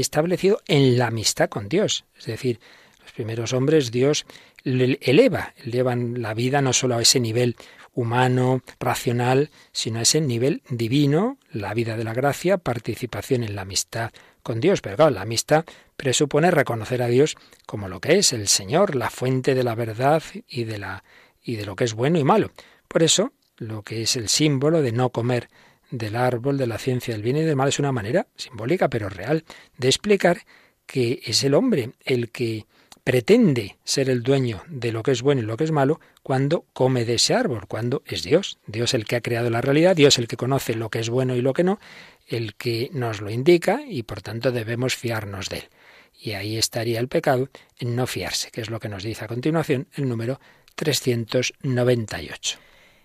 establecido 0.00 0.60
en 0.66 0.98
la 0.98 1.08
amistad 1.08 1.48
con 1.48 1.68
Dios. 1.68 2.04
Es 2.18 2.26
decir, 2.26 2.60
los 3.02 3.12
primeros 3.12 3.52
hombres 3.52 3.90
Dios 3.90 4.26
eleva, 4.64 5.54
elevan 5.56 6.22
la 6.22 6.34
vida 6.34 6.62
no 6.62 6.72
solo 6.72 6.96
a 6.96 7.02
ese 7.02 7.20
nivel 7.20 7.56
humano, 7.94 8.62
racional, 8.80 9.50
sino 9.72 9.98
a 9.98 10.02
ese 10.02 10.20
nivel 10.20 10.62
divino, 10.68 11.38
la 11.52 11.74
vida 11.74 11.96
de 11.96 12.04
la 12.04 12.12
gracia, 12.14 12.58
participación 12.58 13.44
en 13.44 13.54
la 13.54 13.62
amistad 13.62 14.10
con 14.42 14.60
Dios. 14.60 14.80
Pero 14.80 14.96
claro, 14.96 15.10
la 15.12 15.22
amistad 15.22 15.64
presupone 15.96 16.50
reconocer 16.50 17.02
a 17.02 17.08
Dios 17.08 17.36
como 17.66 17.88
lo 17.88 18.00
que 18.00 18.18
es 18.18 18.32
el 18.32 18.48
Señor, 18.48 18.94
la 18.94 19.10
fuente 19.10 19.54
de 19.54 19.64
la 19.64 19.74
verdad 19.74 20.22
y 20.48 20.64
de 20.64 20.78
la 20.78 21.04
y 21.44 21.56
de 21.56 21.66
lo 21.66 21.76
que 21.76 21.84
es 21.84 21.94
bueno 21.94 22.18
y 22.18 22.24
malo. 22.24 22.50
Por 22.88 23.02
eso, 23.02 23.32
lo 23.58 23.82
que 23.82 24.02
es 24.02 24.16
el 24.16 24.28
símbolo 24.28 24.82
de 24.82 24.92
no 24.92 25.10
comer 25.10 25.48
del 25.98 26.16
árbol 26.16 26.58
de 26.58 26.66
la 26.66 26.78
ciencia 26.78 27.14
del 27.14 27.22
bien 27.22 27.36
y 27.36 27.42
del 27.42 27.56
mal 27.56 27.68
es 27.68 27.78
una 27.78 27.92
manera 27.92 28.26
simbólica 28.36 28.88
pero 28.88 29.08
real 29.08 29.44
de 29.78 29.88
explicar 29.88 30.42
que 30.86 31.20
es 31.24 31.44
el 31.44 31.54
hombre 31.54 31.92
el 32.04 32.30
que 32.30 32.66
pretende 33.04 33.76
ser 33.84 34.08
el 34.08 34.22
dueño 34.22 34.62
de 34.66 34.90
lo 34.90 35.02
que 35.02 35.10
es 35.12 35.20
bueno 35.20 35.42
y 35.42 35.44
lo 35.44 35.58
que 35.58 35.64
es 35.64 35.70
malo 35.70 36.00
cuando 36.22 36.64
come 36.72 37.04
de 37.04 37.16
ese 37.16 37.34
árbol, 37.34 37.66
cuando 37.68 38.02
es 38.06 38.22
Dios, 38.22 38.58
Dios 38.66 38.94
el 38.94 39.04
que 39.04 39.16
ha 39.16 39.20
creado 39.20 39.50
la 39.50 39.60
realidad, 39.60 39.94
Dios 39.94 40.18
el 40.18 40.26
que 40.26 40.38
conoce 40.38 40.74
lo 40.74 40.88
que 40.88 41.00
es 41.00 41.10
bueno 41.10 41.36
y 41.36 41.42
lo 41.42 41.52
que 41.52 41.64
no, 41.64 41.78
el 42.26 42.54
que 42.54 42.88
nos 42.92 43.20
lo 43.20 43.30
indica 43.30 43.82
y 43.86 44.04
por 44.04 44.22
tanto 44.22 44.52
debemos 44.52 44.96
fiarnos 44.96 45.50
de 45.50 45.58
él. 45.58 45.68
Y 46.18 46.32
ahí 46.32 46.56
estaría 46.56 46.98
el 46.98 47.08
pecado 47.08 47.50
en 47.78 47.94
no 47.94 48.06
fiarse, 48.06 48.50
que 48.50 48.62
es 48.62 48.70
lo 48.70 48.80
que 48.80 48.88
nos 48.88 49.02
dice 49.02 49.26
a 49.26 49.28
continuación 49.28 49.86
el 49.94 50.08
número 50.08 50.40
398. 50.74 52.58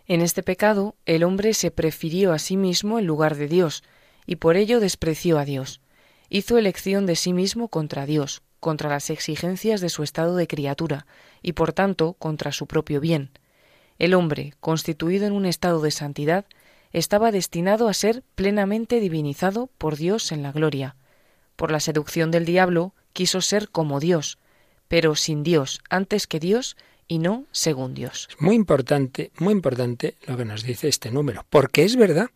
En 0.10 0.22
este 0.22 0.42
pecado 0.42 0.96
el 1.06 1.24
hombre 1.24 1.54
se 1.54 1.70
prefirió 1.70 2.34
a 2.34 2.40
sí 2.40 2.58
mismo 2.58 2.98
en 2.98 3.06
lugar 3.06 3.36
de 3.36 3.48
Dios, 3.48 3.84
y 4.26 4.38
por 4.38 4.58
ello 4.58 4.80
despreció 4.80 5.38
a 5.38 5.46
Dios. 5.46 5.82
Hizo 6.30 6.58
elección 6.58 7.06
de 7.06 7.16
sí 7.16 7.32
mismo 7.32 7.68
contra 7.68 8.08
Dios, 8.08 8.42
contra 8.60 8.90
las 8.90 9.12
exigencias 9.12 9.82
de 9.82 9.90
su 9.90 10.02
estado 10.02 10.36
de 10.36 10.48
criatura, 10.48 11.06
y 11.44 11.54
por 11.54 11.74
tanto 11.74 12.14
contra 12.14 12.52
su 12.52 12.66
propio 12.66 13.00
bien. 13.00 13.30
El 14.00 14.16
hombre, 14.16 14.56
constituido 14.60 15.28
en 15.28 15.34
un 15.34 15.46
estado 15.46 15.80
de 15.80 15.92
santidad, 15.92 16.46
estaba 16.92 17.32
destinado 17.32 17.88
a 17.88 17.94
ser 17.94 18.24
plenamente 18.34 19.00
divinizado 19.00 19.70
por 19.78 19.96
Dios 19.96 20.32
en 20.32 20.42
la 20.42 20.52
gloria. 20.52 20.96
Por 21.56 21.70
la 21.70 21.80
seducción 21.80 22.32
del 22.32 22.46
diablo 22.46 22.96
quiso 23.14 23.42
ser 23.42 23.70
como 23.70 24.00
Dios, 24.00 24.40
pero 24.88 25.14
sin 25.14 25.44
Dios, 25.44 25.82
antes 25.88 26.26
que 26.26 26.40
Dios, 26.40 26.78
y 27.10 27.18
no 27.18 27.46
según 27.52 27.94
Dios. 27.94 28.30
Es 28.30 28.40
muy 28.40 28.56
importante, 28.56 29.32
muy 29.40 29.52
importante 29.52 30.16
lo 30.26 30.38
que 30.38 30.46
nos 30.46 30.64
dice 30.64 30.88
este 30.88 31.12
número, 31.12 31.46
porque 31.50 31.84
es 31.84 31.98
verdad 31.98 32.30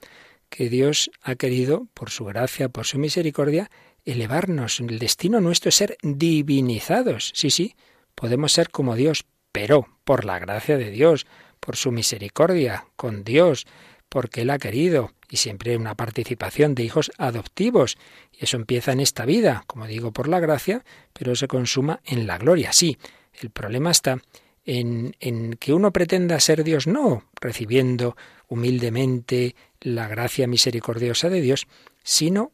que 0.49 0.67
Dios 0.67 1.09
ha 1.21 1.35
querido, 1.35 1.87
por 1.93 2.09
su 2.09 2.25
gracia, 2.25 2.67
por 2.67 2.85
su 2.85 2.99
misericordia, 2.99 3.71
elevarnos. 4.03 4.81
El 4.81 4.99
destino 4.99 5.39
nuestro 5.39 5.69
es 5.69 5.75
ser 5.75 5.97
divinizados. 6.01 7.31
Sí, 7.35 7.49
sí, 7.49 7.75
podemos 8.15 8.51
ser 8.51 8.69
como 8.69 8.95
Dios, 8.95 9.25
pero 9.51 9.87
por 10.03 10.25
la 10.25 10.39
gracia 10.39 10.77
de 10.77 10.91
Dios, 10.91 11.27
por 11.59 11.77
su 11.77 11.91
misericordia 11.91 12.87
con 12.95 13.23
Dios, 13.23 13.65
porque 14.09 14.41
Él 14.41 14.49
ha 14.49 14.59
querido, 14.59 15.11
y 15.29 15.37
siempre 15.37 15.71
hay 15.71 15.77
una 15.77 15.95
participación 15.95 16.75
de 16.75 16.83
hijos 16.83 17.11
adoptivos. 17.17 17.97
Y 18.31 18.43
eso 18.43 18.57
empieza 18.57 18.91
en 18.91 18.99
esta 18.99 19.25
vida, 19.25 19.63
como 19.67 19.87
digo, 19.87 20.11
por 20.11 20.27
la 20.27 20.39
gracia, 20.39 20.83
pero 21.13 21.35
se 21.35 21.47
consuma 21.47 22.01
en 22.05 22.27
la 22.27 22.37
gloria. 22.37 22.73
Sí, 22.73 22.97
el 23.39 23.49
problema 23.49 23.91
está 23.91 24.19
en, 24.65 25.13
que 25.59 25.73
uno 25.73 25.91
pretenda 25.91 26.39
ser 26.39 26.63
Dios, 26.63 26.87
no 26.87 27.25
recibiendo 27.39 28.15
humildemente 28.47 29.55
la 29.81 30.07
gracia 30.07 30.47
misericordiosa 30.47 31.29
de 31.29 31.41
Dios, 31.41 31.67
sino 32.03 32.51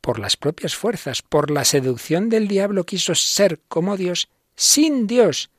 por 0.00 0.18
las 0.18 0.36
propias 0.36 0.76
fuerzas, 0.76 1.22
por 1.22 1.50
la 1.50 1.64
seducción 1.64 2.28
del 2.28 2.48
diablo 2.48 2.84
quiso 2.84 3.14
ser 3.14 3.60
como 3.68 3.96
Dios, 3.96 4.28
sin 4.54 5.06
Dios, 5.06 5.50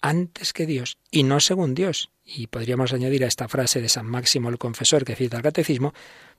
antes 0.00 0.52
que 0.52 0.66
Dios, 0.66 0.98
y 1.10 1.24
no 1.24 1.40
según 1.40 1.74
Dios. 1.74 2.10
Y 2.24 2.46
podríamos 2.46 2.92
añadir 2.92 3.24
a 3.24 3.28
esta 3.28 3.48
frase 3.48 3.80
de 3.80 3.88
San 3.88 4.06
Máximo 4.06 4.48
el 4.48 4.58
Confesor 4.58 5.04
que 5.04 5.16
cita 5.16 5.36
el 5.36 5.42
Catecismo, 5.42 5.92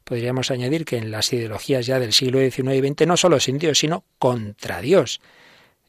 podríamos 0.04 0.52
añadir 0.52 0.86
que 0.86 0.98
en 0.98 1.12
las 1.12 1.32
ideologías 1.32 1.86
ya 1.86 2.00
del 2.00 2.14
siglo 2.14 2.40
XIX 2.40 2.74
y 2.76 2.88
XX 2.88 3.08
no 3.08 3.18
solo 3.18 3.40
sin 3.40 3.58
Dios, 3.58 3.80
sino 3.80 4.06
contra 4.18 4.82
Dios. 4.82 5.22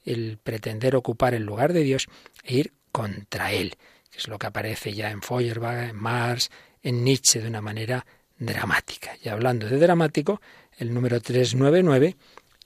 El 0.04 0.38
pretender 0.42 0.96
ocupar 0.96 1.34
el 1.34 1.44
lugar 1.44 1.72
de 1.72 1.82
Dios 1.82 2.08
e 2.44 2.56
ir 2.56 2.72
contra 2.94 3.50
Él, 3.50 3.74
que 4.08 4.18
es 4.18 4.28
lo 4.28 4.38
que 4.38 4.46
aparece 4.46 4.92
ya 4.92 5.10
en 5.10 5.20
Feuerbach, 5.20 5.90
en 5.90 5.96
Marx, 5.96 6.48
en 6.80 7.02
Nietzsche 7.02 7.40
de 7.40 7.48
una 7.48 7.60
manera 7.60 8.06
dramática. 8.38 9.16
Y 9.20 9.30
hablando 9.30 9.66
de 9.66 9.78
dramático, 9.78 10.40
el 10.78 10.94
número 10.94 11.20
399 11.20 12.14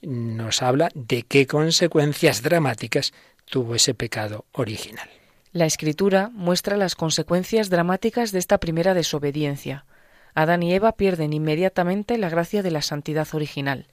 nos 0.03 0.61
habla 0.61 0.91
de 0.93 1.23
qué 1.23 1.47
consecuencias 1.47 2.43
dramáticas 2.43 3.11
tuvo 3.45 3.73
ese 3.73 3.95
pecado 3.95 4.45
original. 4.51 5.09
La 5.51 5.65
escritura 5.65 6.29
muestra 6.31 6.77
las 6.77 6.93
consecuencias 6.93 7.71
dramáticas 7.71 8.31
de 8.31 8.37
esta 8.37 8.59
primera 8.59 8.93
desobediencia. 8.93 9.85
Adán 10.35 10.61
y 10.61 10.75
Eva 10.75 10.91
pierden 10.91 11.33
inmediatamente 11.33 12.19
la 12.19 12.29
gracia 12.29 12.61
de 12.61 12.69
la 12.69 12.83
santidad 12.83 13.27
original. 13.33 13.87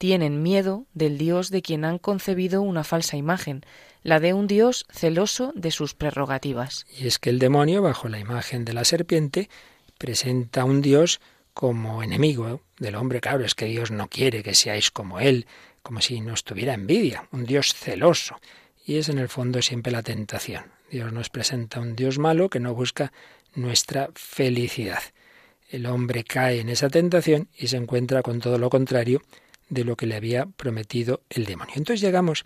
Tienen 0.00 0.42
miedo 0.42 0.86
del 0.94 1.18
Dios 1.18 1.50
de 1.50 1.60
quien 1.60 1.84
han 1.84 1.98
concebido 1.98 2.62
una 2.62 2.84
falsa 2.84 3.18
imagen, 3.18 3.66
la 4.02 4.18
de 4.18 4.32
un 4.32 4.46
Dios 4.46 4.86
celoso 4.90 5.52
de 5.54 5.70
sus 5.70 5.92
prerrogativas. 5.92 6.86
Y 6.98 7.06
es 7.06 7.18
que 7.18 7.28
el 7.28 7.38
demonio, 7.38 7.82
bajo 7.82 8.08
la 8.08 8.18
imagen 8.18 8.64
de 8.64 8.72
la 8.72 8.86
serpiente, 8.86 9.50
presenta 9.98 10.62
a 10.62 10.64
un 10.64 10.80
Dios 10.80 11.20
como 11.52 12.02
enemigo 12.02 12.62
del 12.78 12.94
hombre. 12.94 13.20
Claro, 13.20 13.44
es 13.44 13.54
que 13.54 13.66
Dios 13.66 13.90
no 13.90 14.08
quiere 14.08 14.42
que 14.42 14.54
seáis 14.54 14.90
como 14.90 15.20
Él, 15.20 15.46
como 15.82 16.00
si 16.00 16.22
nos 16.22 16.44
tuviera 16.44 16.72
envidia, 16.72 17.28
un 17.30 17.44
Dios 17.44 17.74
celoso. 17.74 18.40
Y 18.86 18.96
es 18.96 19.10
en 19.10 19.18
el 19.18 19.28
fondo 19.28 19.60
siempre 19.60 19.92
la 19.92 20.02
tentación. 20.02 20.64
Dios 20.90 21.12
nos 21.12 21.28
presenta 21.28 21.78
un 21.78 21.94
Dios 21.94 22.18
malo 22.18 22.48
que 22.48 22.58
no 22.58 22.74
busca 22.74 23.12
nuestra 23.54 24.08
felicidad. 24.14 25.02
El 25.68 25.84
hombre 25.84 26.24
cae 26.24 26.60
en 26.60 26.70
esa 26.70 26.88
tentación 26.88 27.50
y 27.54 27.66
se 27.66 27.76
encuentra 27.76 28.22
con 28.22 28.40
todo 28.40 28.56
lo 28.56 28.70
contrario 28.70 29.20
de 29.70 29.84
lo 29.84 29.96
que 29.96 30.06
le 30.06 30.16
había 30.16 30.46
prometido 30.46 31.22
el 31.30 31.46
demonio. 31.46 31.74
Entonces 31.76 32.02
llegamos 32.02 32.44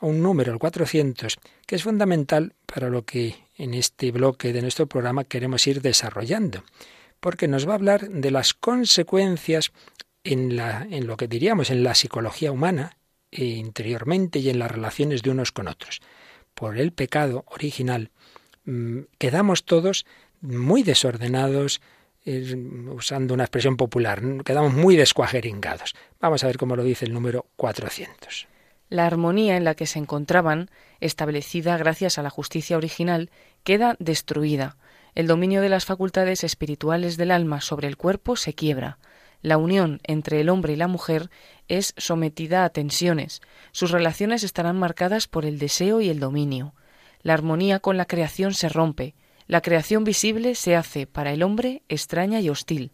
a 0.00 0.06
un 0.06 0.22
número, 0.22 0.52
el 0.52 0.58
400, 0.58 1.38
que 1.66 1.76
es 1.76 1.82
fundamental 1.82 2.54
para 2.66 2.90
lo 2.90 3.04
que 3.04 3.36
en 3.56 3.72
este 3.72 4.10
bloque 4.10 4.52
de 4.52 4.60
nuestro 4.60 4.86
programa 4.86 5.24
queremos 5.24 5.66
ir 5.66 5.80
desarrollando, 5.80 6.64
porque 7.20 7.48
nos 7.48 7.66
va 7.66 7.72
a 7.72 7.76
hablar 7.76 8.08
de 8.10 8.30
las 8.30 8.52
consecuencias 8.52 9.72
en, 10.24 10.56
la, 10.56 10.86
en 10.90 11.06
lo 11.06 11.16
que 11.16 11.28
diríamos 11.28 11.70
en 11.70 11.82
la 11.82 11.94
psicología 11.94 12.52
humana, 12.52 12.98
e 13.30 13.44
interiormente 13.44 14.38
y 14.38 14.48
en 14.48 14.60
las 14.60 14.70
relaciones 14.70 15.22
de 15.22 15.30
unos 15.30 15.50
con 15.50 15.66
otros 15.66 16.00
por 16.54 16.78
el 16.78 16.92
pecado 16.92 17.44
original, 17.48 18.10
mm, 18.64 19.00
quedamos 19.18 19.64
todos 19.64 20.06
muy 20.40 20.82
desordenados, 20.82 21.80
usando 22.26 23.34
una 23.34 23.44
expresión 23.44 23.76
popular, 23.76 24.22
quedamos 24.44 24.72
muy 24.72 24.96
descuajeringados. 24.96 25.94
Vamos 26.20 26.42
a 26.42 26.46
ver 26.46 26.56
cómo 26.56 26.76
lo 26.76 26.84
dice 26.84 27.04
el 27.04 27.12
número 27.12 27.46
400. 27.56 28.48
La 28.88 29.06
armonía 29.06 29.56
en 29.56 29.64
la 29.64 29.74
que 29.74 29.86
se 29.86 29.98
encontraban, 29.98 30.70
establecida 31.00 31.76
gracias 31.76 32.18
a 32.18 32.22
la 32.22 32.30
justicia 32.30 32.76
original, 32.76 33.30
queda 33.62 33.96
destruida. 33.98 34.76
El 35.14 35.26
dominio 35.26 35.60
de 35.60 35.68
las 35.68 35.84
facultades 35.84 36.44
espirituales 36.44 37.16
del 37.16 37.30
alma 37.30 37.60
sobre 37.60 37.88
el 37.88 37.96
cuerpo 37.96 38.36
se 38.36 38.54
quiebra. 38.54 38.98
La 39.42 39.58
unión 39.58 40.00
entre 40.04 40.40
el 40.40 40.48
hombre 40.48 40.72
y 40.72 40.76
la 40.76 40.88
mujer 40.88 41.30
es 41.68 41.92
sometida 41.96 42.64
a 42.64 42.70
tensiones. 42.70 43.42
Sus 43.72 43.90
relaciones 43.90 44.42
estarán 44.42 44.78
marcadas 44.78 45.28
por 45.28 45.44
el 45.44 45.58
deseo 45.58 46.00
y 46.00 46.08
el 46.08 46.18
dominio. 46.18 46.74
La 47.22 47.34
armonía 47.34 47.80
con 47.80 47.96
la 47.96 48.06
creación 48.06 48.54
se 48.54 48.68
rompe. 48.68 49.14
La 49.46 49.60
creación 49.60 50.04
visible 50.04 50.54
se 50.54 50.74
hace 50.74 51.06
para 51.06 51.32
el 51.32 51.42
hombre 51.42 51.82
extraña 51.88 52.40
y 52.40 52.48
hostil. 52.48 52.92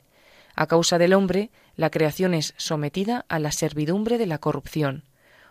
A 0.55 0.67
causa 0.67 0.99
del 0.99 1.15
hombre, 1.15 1.51
la 1.77 1.91
creación 1.91 2.35
es 2.35 2.55
sometida 2.57 3.25
a 3.29 3.39
la 3.39 3.53
servidumbre 3.53 4.19
de 4.19 4.27
la 4.27 4.39
corrupción. 4.39 5.05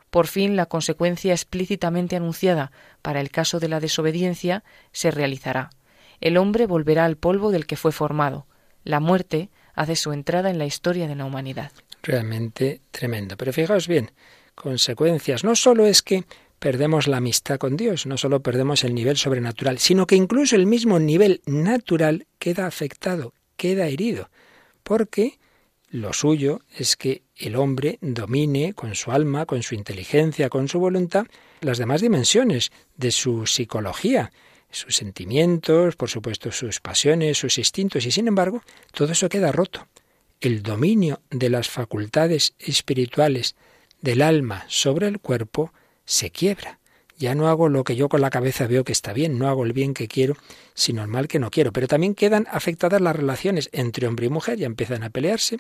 Por 0.10 0.28
fin, 0.28 0.56
la 0.56 0.66
consecuencia 0.66 1.34
explícitamente 1.34 2.16
anunciada 2.16 2.72
para 3.02 3.22
el 3.22 3.30
caso 3.30 3.60
de 3.60 3.70
la 3.70 3.80
desobediencia 3.80 4.64
se 4.92 5.12
realizará. 5.12 5.70
El 6.20 6.38
hombre 6.38 6.66
volverá 6.66 7.06
al 7.06 7.16
polvo 7.16 7.52
del 7.52 7.66
que 7.66 7.78
fue 7.78 7.92
formado. 7.92 8.46
La 8.84 9.00
muerte 9.00 9.50
hace 9.76 9.96
su 9.96 10.12
entrada 10.12 10.50
en 10.50 10.58
la 10.58 10.66
historia 10.66 11.08
de 11.08 11.16
la 11.16 11.26
humanidad. 11.26 11.72
Realmente 12.02 12.82
tremendo. 12.92 13.38
Pero 13.38 13.54
fijaos 13.54 13.88
bien, 13.88 14.12
consecuencias. 14.56 15.44
No 15.44 15.56
solo 15.56 15.86
es 15.86 16.02
que 16.02 16.26
perdemos 16.60 17.08
la 17.08 17.18
amistad 17.18 17.58
con 17.58 17.78
Dios, 17.78 18.06
no 18.06 18.18
solo 18.18 18.42
perdemos 18.42 18.84
el 18.84 18.94
nivel 18.94 19.18
sobrenatural, 19.18 19.80
sino 19.80 20.06
que 20.06 20.16
incluso 20.16 20.56
el 20.56 20.66
mismo 20.66 21.00
nivel 21.00 21.42
natural 21.46 22.28
queda 22.38 22.68
afectado, 22.68 23.34
queda 23.58 23.88
herido, 23.88 24.30
porque 24.84 25.40
lo 25.90 26.14
suyo 26.14 26.62
es 26.78 26.96
que 26.96 27.24
el 27.36 27.56
hombre 27.56 27.98
domine 28.02 28.74
con 28.74 28.94
su 28.96 29.12
alma, 29.12 29.46
con 29.46 29.64
su 29.64 29.76
inteligencia, 29.76 30.50
con 30.50 30.68
su 30.68 30.80
voluntad, 30.80 31.26
las 31.62 31.78
demás 31.78 32.02
dimensiones 32.02 32.72
de 32.96 33.12
su 33.12 33.46
psicología 33.48 34.32
sus 34.72 34.96
sentimientos, 34.96 35.96
por 35.96 36.10
supuesto 36.10 36.52
sus 36.52 36.80
pasiones, 36.80 37.38
sus 37.38 37.58
instintos, 37.58 38.06
y 38.06 38.12
sin 38.12 38.28
embargo 38.28 38.62
todo 38.94 39.12
eso 39.12 39.30
queda 39.30 39.52
roto. 39.52 39.88
El 40.42 40.64
dominio 40.64 41.22
de 41.30 41.50
las 41.50 41.70
facultades 41.70 42.54
espirituales 42.60 43.56
del 44.02 44.22
alma 44.22 44.66
sobre 44.68 45.08
el 45.08 45.20
cuerpo 45.20 45.74
se 46.10 46.32
quiebra. 46.32 46.80
Ya 47.18 47.36
no 47.36 47.50
hago 47.50 47.70
lo 47.70 47.84
que 47.84 47.96
yo 47.96 48.10
con 48.10 48.22
la 48.22 48.30
cabeza 48.30 48.66
veo 48.66 48.84
que 48.84 48.94
está 48.94 49.14
bien, 49.14 49.38
no 49.38 49.48
hago 49.48 49.66
el 49.66 49.74
bien 49.74 49.94
que 49.94 50.08
quiero, 50.08 50.38
sino 50.74 51.02
el 51.04 51.10
mal 51.10 51.28
que 51.28 51.40
no 51.40 51.52
quiero. 51.52 51.72
Pero 51.74 51.88
también 51.88 52.16
quedan 52.16 52.48
afectadas 52.50 53.02
las 53.02 53.16
relaciones 53.16 53.70
entre 53.74 54.08
hombre 54.08 54.26
y 54.26 54.30
mujer, 54.30 54.58
ya 54.58 54.66
empiezan 54.66 55.04
a 55.04 55.10
pelearse. 55.10 55.60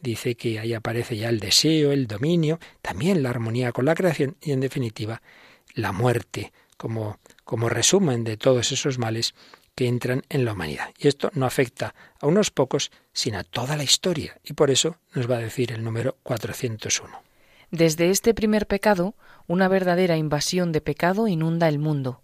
Dice 0.00 0.34
que 0.34 0.58
ahí 0.58 0.74
aparece 0.74 1.16
ya 1.16 1.28
el 1.28 1.40
deseo, 1.40 1.92
el 1.92 2.06
dominio, 2.06 2.58
también 2.80 3.22
la 3.22 3.30
armonía 3.30 3.72
con 3.72 3.84
la 3.84 3.94
creación 3.94 4.36
y, 4.40 4.52
en 4.52 4.60
definitiva, 4.60 5.22
la 5.74 5.92
muerte 5.92 6.52
como 6.76 7.18
como 7.52 7.68
resumen 7.68 8.24
de 8.24 8.36
todos 8.38 8.72
esos 8.72 8.98
males 8.98 9.34
que 9.74 9.86
entran 9.86 10.22
en 10.28 10.44
la 10.44 10.52
humanidad. 10.52 10.90
Y 10.98 11.08
esto 11.08 11.30
no 11.34 11.46
afecta 11.46 11.94
a 12.20 12.26
unos 12.26 12.50
pocos, 12.50 12.90
sino 13.12 13.38
a 13.38 13.44
toda 13.44 13.76
la 13.76 13.84
historia. 13.84 14.38
Y 14.42 14.52
por 14.54 14.70
eso 14.70 14.96
nos 15.14 15.30
va 15.30 15.36
a 15.36 15.40
decir 15.40 15.72
el 15.72 15.84
número 15.84 16.16
401. 16.22 17.31
Desde 17.72 18.10
este 18.10 18.34
primer 18.34 18.66
pecado, 18.66 19.14
una 19.46 19.66
verdadera 19.66 20.18
invasión 20.18 20.72
de 20.72 20.82
pecado 20.82 21.26
inunda 21.26 21.68
el 21.68 21.78
mundo. 21.78 22.20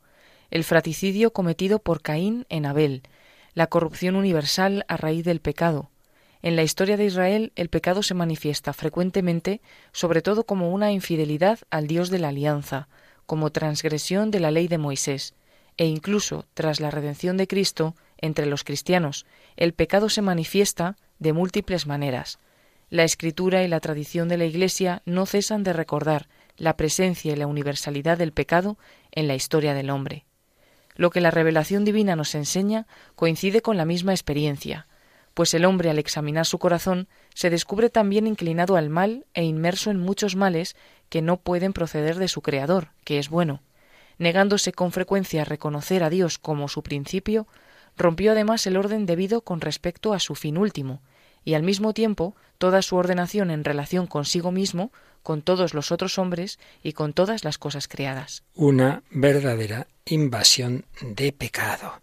El 0.51 0.63
fratricidio 0.63 1.33
cometido 1.33 1.79
por 1.79 2.03
Caín 2.03 2.45
en 2.51 2.67
Abel, 2.67 3.03
la 3.55 3.69
corrupción 3.69 4.15
universal 4.15 4.85
a 4.89 4.99
raíz 4.99 5.25
del 5.25 5.41
pecado. 5.41 5.91
En 6.43 6.55
la 6.55 6.65
historia 6.65 6.99
de 6.99 7.07
Israel 7.07 7.53
el 7.57 7.71
pecado 7.71 8.03
se 8.03 8.13
manifiesta 8.13 8.75
frecuentemente 8.75 9.63
sobre 9.91 10.21
todo 10.21 10.45
como 10.45 10.71
una 10.71 10.93
infidelidad 10.93 11.61
al 11.71 11.87
Dios 11.87 12.11
de 12.11 12.19
la 12.19 12.29
alianza, 12.29 12.89
como 13.25 13.51
transgresión 13.51 14.31
de 14.31 14.41
la 14.41 14.51
ley 14.51 14.69
de 14.69 14.77
Moisés, 14.77 15.33
e 15.79 15.87
incluso 15.87 16.45
tras 16.53 16.79
la 16.79 16.91
redención 16.91 17.39
de 17.39 17.49
Cristo 17.49 17.97
entre 18.19 18.45
los 18.45 18.65
cristianos, 18.65 19.25
el 19.57 19.73
pecado 19.73 20.11
se 20.11 20.21
manifiesta 20.21 20.99
de 21.19 21.33
múltiples 21.33 21.87
maneras. 21.87 22.39
La 22.91 23.05
escritura 23.05 23.63
y 23.63 23.69
la 23.69 23.81
tradición 23.81 24.29
de 24.29 24.39
la 24.39 24.47
Iglesia 24.47 25.03
no 25.05 25.27
cesan 25.27 25.63
de 25.63 25.75
recordar 25.75 26.27
la 26.57 26.77
presencia 26.77 27.33
y 27.33 27.37
la 27.37 27.47
universalidad 27.47 28.17
del 28.17 28.33
pecado 28.33 28.79
en 29.13 29.29
la 29.29 29.35
historia 29.35 29.75
del 29.75 29.91
hombre. 29.91 30.25
Lo 30.97 31.11
que 31.11 31.21
la 31.21 31.31
revelación 31.31 31.85
divina 31.85 32.17
nos 32.17 32.35
enseña 32.35 32.87
coincide 33.15 33.61
con 33.61 33.77
la 33.77 33.85
misma 33.85 34.13
experiencia, 34.13 34.89
pues 35.35 35.53
el 35.53 35.67
hombre 35.67 35.91
al 35.91 35.99
examinar 35.99 36.47
su 36.47 36.59
corazón 36.59 37.09
se 37.35 37.51
descubre 37.51 37.91
también 37.91 38.27
inclinado 38.27 38.77
al 38.77 38.89
mal 38.89 39.27
e 39.35 39.45
inmerso 39.45 39.91
en 39.91 40.01
muchos 40.01 40.35
males 40.35 40.75
que 41.11 41.21
no 41.21 41.37
pueden 41.37 41.75
proceder 41.75 42.17
de 42.17 42.27
su 42.27 42.41
Creador, 42.41 42.89
que 43.05 43.19
es 43.19 43.29
bueno. 43.29 43.61
Negándose 44.17 44.73
con 44.73 44.93
frecuencia 44.93 45.43
a 45.43 45.45
reconocer 45.45 46.03
a 46.03 46.11
Dios 46.11 46.39
como 46.39 46.69
su 46.69 46.83
principio, 46.83 47.47
rompió 47.97 48.33
además 48.33 48.67
el 48.67 48.79
orden 48.79 49.05
debido 49.05 49.43
con 49.43 49.61
respecto 49.61 50.15
a 50.15 50.19
su 50.19 50.35
fin 50.35 50.57
último, 50.57 51.03
y 51.45 51.55
al 51.55 51.63
mismo 51.63 51.95
tiempo 51.95 52.35
toda 52.59 52.83
su 52.83 52.97
ordenación 52.97 53.51
en 53.51 53.65
relación 53.65 54.07
consigo 54.07 54.53
mismo, 54.53 54.91
con 55.23 55.43
todos 55.43 55.75
los 55.75 55.93
otros 55.93 56.19
hombres 56.19 56.59
y 56.83 56.93
con 56.93 57.13
todas 57.13 57.45
las 57.45 57.59
cosas 57.59 57.89
creadas. 57.89 58.43
Una 58.55 59.03
verdadera 59.11 59.87
invasión 60.07 60.87
de 61.01 61.33
pecado. 61.33 62.01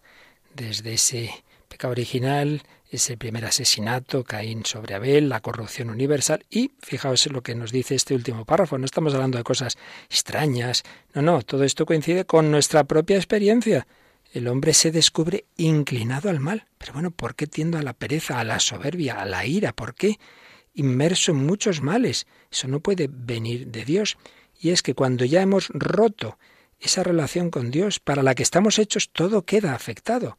Desde 0.54 0.94
ese 0.94 1.44
pecado 1.68 1.92
original, 1.92 2.62
ese 2.90 3.16
primer 3.16 3.44
asesinato, 3.44 4.24
Caín 4.24 4.64
sobre 4.64 4.94
Abel, 4.94 5.28
la 5.28 5.40
corrupción 5.40 5.90
universal 5.90 6.44
y 6.50 6.72
fijaos 6.80 7.26
lo 7.26 7.42
que 7.42 7.54
nos 7.54 7.72
dice 7.72 7.94
este 7.94 8.14
último 8.14 8.44
párrafo, 8.44 8.78
no 8.78 8.84
estamos 8.84 9.14
hablando 9.14 9.38
de 9.38 9.44
cosas 9.44 9.76
extrañas, 10.08 10.84
no, 11.12 11.22
no, 11.22 11.42
todo 11.42 11.64
esto 11.64 11.84
coincide 11.84 12.24
con 12.24 12.50
nuestra 12.50 12.84
propia 12.84 13.16
experiencia. 13.16 13.86
El 14.32 14.48
hombre 14.48 14.74
se 14.74 14.90
descubre 14.90 15.46
inclinado 15.56 16.28
al 16.28 16.40
mal. 16.40 16.66
Pero 16.78 16.92
bueno, 16.92 17.10
¿por 17.10 17.34
qué 17.34 17.46
tiendo 17.46 17.78
a 17.78 17.82
la 17.82 17.94
pereza, 17.94 18.38
a 18.38 18.44
la 18.44 18.60
soberbia, 18.60 19.20
a 19.20 19.24
la 19.24 19.46
ira? 19.46 19.72
¿Por 19.72 19.94
qué? 19.94 20.18
Inmerso 20.74 21.32
en 21.32 21.38
muchos 21.38 21.80
males. 21.82 22.26
Eso 22.50 22.68
no 22.68 22.80
puede 22.80 23.08
venir 23.10 23.68
de 23.68 23.84
Dios. 23.84 24.18
Y 24.58 24.70
es 24.70 24.82
que 24.82 24.94
cuando 24.94 25.24
ya 25.24 25.42
hemos 25.42 25.68
roto 25.70 26.38
esa 26.78 27.02
relación 27.02 27.50
con 27.50 27.70
Dios, 27.70 28.00
para 28.00 28.22
la 28.22 28.34
que 28.34 28.42
estamos 28.42 28.78
hechos, 28.78 29.10
todo 29.10 29.44
queda 29.44 29.74
afectado. 29.74 30.38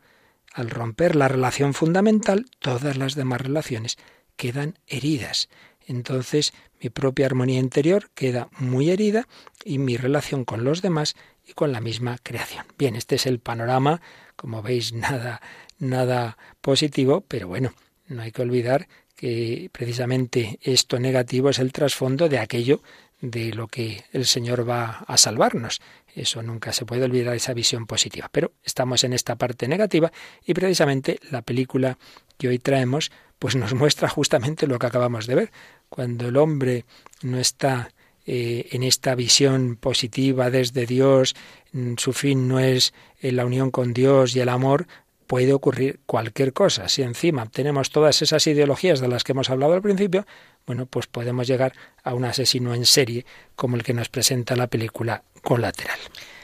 Al 0.54 0.70
romper 0.70 1.16
la 1.16 1.28
relación 1.28 1.74
fundamental, 1.74 2.46
todas 2.60 2.98
las 2.98 3.16
demás 3.16 3.42
relaciones 3.42 3.98
quedan 4.36 4.80
heridas. 4.88 5.50
Entonces 5.88 6.54
mi 6.82 6.90
propia 6.90 7.26
armonía 7.26 7.60
interior 7.60 8.10
queda 8.14 8.50
muy 8.58 8.90
herida 8.90 9.28
y 9.64 9.80
mi 9.80 9.98
relación 9.98 10.46
con 10.46 10.64
los 10.64 10.82
demás 10.82 11.16
y 11.48 11.54
con 11.54 11.72
la 11.72 11.82
misma 11.82 12.18
creación. 12.22 12.66
Bien, 12.78 12.96
este 12.96 13.16
es 13.16 13.26
el 13.26 13.40
panorama, 13.40 14.02
como 14.36 14.62
veis, 14.62 14.94
nada, 14.94 15.42
nada 15.80 16.38
positivo, 16.62 17.22
pero 17.28 17.48
bueno, 17.48 17.74
no 18.08 18.22
hay 18.22 18.32
que 18.32 18.42
olvidar 18.42 18.88
que 19.16 19.70
precisamente 19.72 20.60
esto 20.62 21.00
negativo 21.00 21.50
es 21.50 21.60
el 21.60 21.74
trasfondo 21.74 22.30
de 22.30 22.40
aquello 22.40 22.82
de 23.20 23.52
lo 23.52 23.68
que 23.68 24.04
el 24.12 24.26
Señor 24.26 24.70
va 24.70 25.04
a 25.08 25.18
salvarnos. 25.18 25.82
Eso 26.14 26.44
nunca 26.44 26.72
se 26.72 26.86
puede 26.86 27.04
olvidar, 27.04 27.36
esa 27.36 27.54
visión 27.54 27.88
positiva. 27.88 28.30
Pero 28.32 28.54
estamos 28.64 29.04
en 29.04 29.14
esta 29.14 29.36
parte 29.36 29.68
negativa 29.68 30.12
y 30.46 30.54
precisamente 30.54 31.20
la 31.32 31.42
película 31.42 31.98
que 32.38 32.48
hoy 32.48 32.60
traemos 32.60 33.12
pues 33.40 33.56
nos 33.56 33.74
muestra 33.76 34.08
justamente 34.08 34.68
lo 34.68 34.80
que 34.80 34.88
acabamos 34.88 35.28
de 35.28 35.36
ver. 35.36 35.52
Cuando 35.90 36.28
el 36.28 36.38
hombre 36.38 36.86
no 37.24 37.40
está 37.40 37.90
eh, 38.30 38.68
en 38.72 38.84
esta 38.84 39.16
visión 39.16 39.78
positiva 39.78 40.52
desde 40.52 40.86
Dios, 40.86 41.34
mm, 41.72 41.94
su 41.98 42.12
fin 42.12 42.50
no 42.50 42.60
es 42.60 42.94
eh, 43.22 43.32
la 43.32 43.46
unión 43.46 43.72
con 43.72 43.94
Dios 43.94 44.36
y 44.36 44.42
el 44.42 44.50
amor, 44.50 44.86
puede 45.28 45.54
ocurrir 45.54 46.02
cualquier 46.06 46.52
cosa. 46.52 46.90
Si 46.90 47.04
encima 47.04 47.46
tenemos 47.46 47.90
todas 47.90 48.22
esas 48.22 48.46
ideologías 48.48 49.00
de 49.00 49.08
las 49.08 49.24
que 49.24 49.32
hemos 49.32 49.50
hablado 49.50 49.74
al 49.74 49.82
principio, 49.82 50.28
bueno, 50.66 50.86
pues 50.86 51.08
podemos 51.08 51.48
llegar 51.48 51.72
a 52.04 52.14
un 52.14 52.26
asesino 52.26 52.74
en 52.74 52.86
serie 52.86 53.26
como 53.56 53.78
el 53.78 53.84
que 53.84 53.94
nos 53.94 54.10
presenta 54.10 54.58
la 54.58 54.68
película 54.68 55.24
Colateral. 55.42 56.00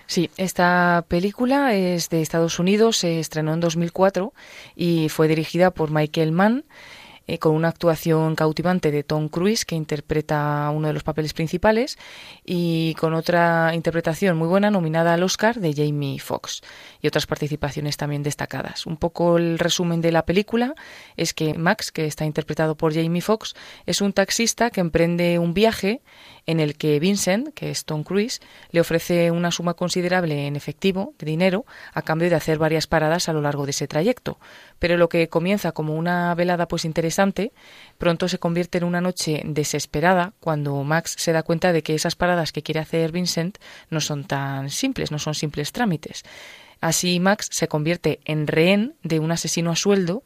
Sí, 0.08 0.30
esta 0.38 1.06
película 1.08 1.76
es 1.76 2.10
de 2.10 2.22
Estados 2.22 2.60
Unidos, 2.60 2.98
se 2.98 3.20
estrenó 3.20 3.54
en 3.54 3.60
2004 3.60 4.34
y 4.76 5.10
fue 5.10 5.28
dirigida 5.28 5.72
por 5.72 5.92
Michael 5.92 6.32
Mann 6.32 6.64
eh, 7.28 7.40
con 7.40 7.56
una 7.56 7.70
actuación 7.70 8.36
cautivante 8.36 8.92
de 8.92 9.04
Tom 9.04 9.30
Cruise, 9.30 9.66
que 9.66 9.76
interpreta 9.76 10.70
uno 10.74 10.88
de 10.88 10.94
los 10.94 11.04
papeles 11.04 11.34
principales, 11.34 11.98
y 12.46 12.96
con 12.96 13.14
otra 13.14 13.72
interpretación 13.74 14.38
muy 14.38 14.48
buena 14.48 14.70
nominada 14.70 15.14
al 15.14 15.24
Oscar 15.24 15.60
de 15.60 15.74
Jamie 15.74 16.20
Foxx, 16.20 16.62
y 17.02 17.08
otras 17.08 17.26
participaciones 17.26 17.98
también 17.98 18.24
destacadas. 18.24 18.86
Un 18.86 18.98
poco 18.98 19.38
el 19.38 19.60
resumen 19.60 20.02
de 20.02 20.12
la 20.12 20.26
película 20.26 20.76
es 21.16 21.34
que 21.34 21.54
Max, 21.54 21.92
que 21.92 22.06
está 22.06 22.26
interpretado 22.26 22.76
por 22.76 22.94
Jamie 22.94 23.22
Foxx, 23.22 23.54
es 23.86 24.02
un 24.02 24.14
taxista 24.14 24.70
que 24.70 24.82
emprende 24.82 25.40
un 25.40 25.54
viaje 25.54 26.02
en 26.46 26.60
el 26.60 26.76
que 26.76 27.00
Vincent, 27.00 27.54
que 27.54 27.72
es 27.72 27.86
Tom 27.86 28.04
Cruise, 28.04 28.42
le 28.72 28.82
ofrece 28.82 29.32
una 29.32 29.52
suma 29.52 29.76
considerable 29.76 30.46
en 30.46 30.56
efectivo, 30.56 31.14
de 31.20 31.26
dinero, 31.26 31.66
a 31.94 32.02
cambio 32.02 32.30
de 32.30 32.36
hacer 32.36 32.58
varias 32.58 32.86
paradas 32.86 33.30
a 33.30 33.34
lo 33.34 33.42
largo 33.42 33.64
de 33.66 33.72
ese 33.72 33.88
trayecto. 33.88 34.40
Pero 34.80 34.98
lo 34.98 35.08
que 35.08 35.30
comienza 35.30 35.72
como 35.72 35.96
una 35.96 36.36
velada 36.36 36.68
pues 36.68 36.84
interesante, 36.84 37.13
pronto 37.98 38.28
se 38.28 38.40
convierte 38.40 38.78
en 38.78 38.84
una 38.84 39.02
noche 39.02 39.42
desesperada 39.46 40.34
cuando 40.40 40.84
Max 40.84 41.16
se 41.18 41.32
da 41.32 41.44
cuenta 41.44 41.72
de 41.74 41.84
que 41.84 41.96
esas 41.96 42.16
paradas 42.16 42.52
que 42.52 42.64
quiere 42.64 42.80
hacer 42.80 43.12
Vincent 43.12 43.58
no 43.90 44.02
son 44.02 44.26
tan 44.26 44.70
simples, 44.70 45.12
no 45.12 45.20
son 45.20 45.36
simples 45.36 45.72
trámites. 45.72 46.24
Así 46.82 47.20
Max 47.20 47.48
se 47.52 47.68
convierte 47.68 48.20
en 48.26 48.48
rehén 48.48 48.96
de 49.04 49.20
un 49.20 49.32
asesino 49.32 49.72
a 49.72 49.76
sueldo 49.76 50.24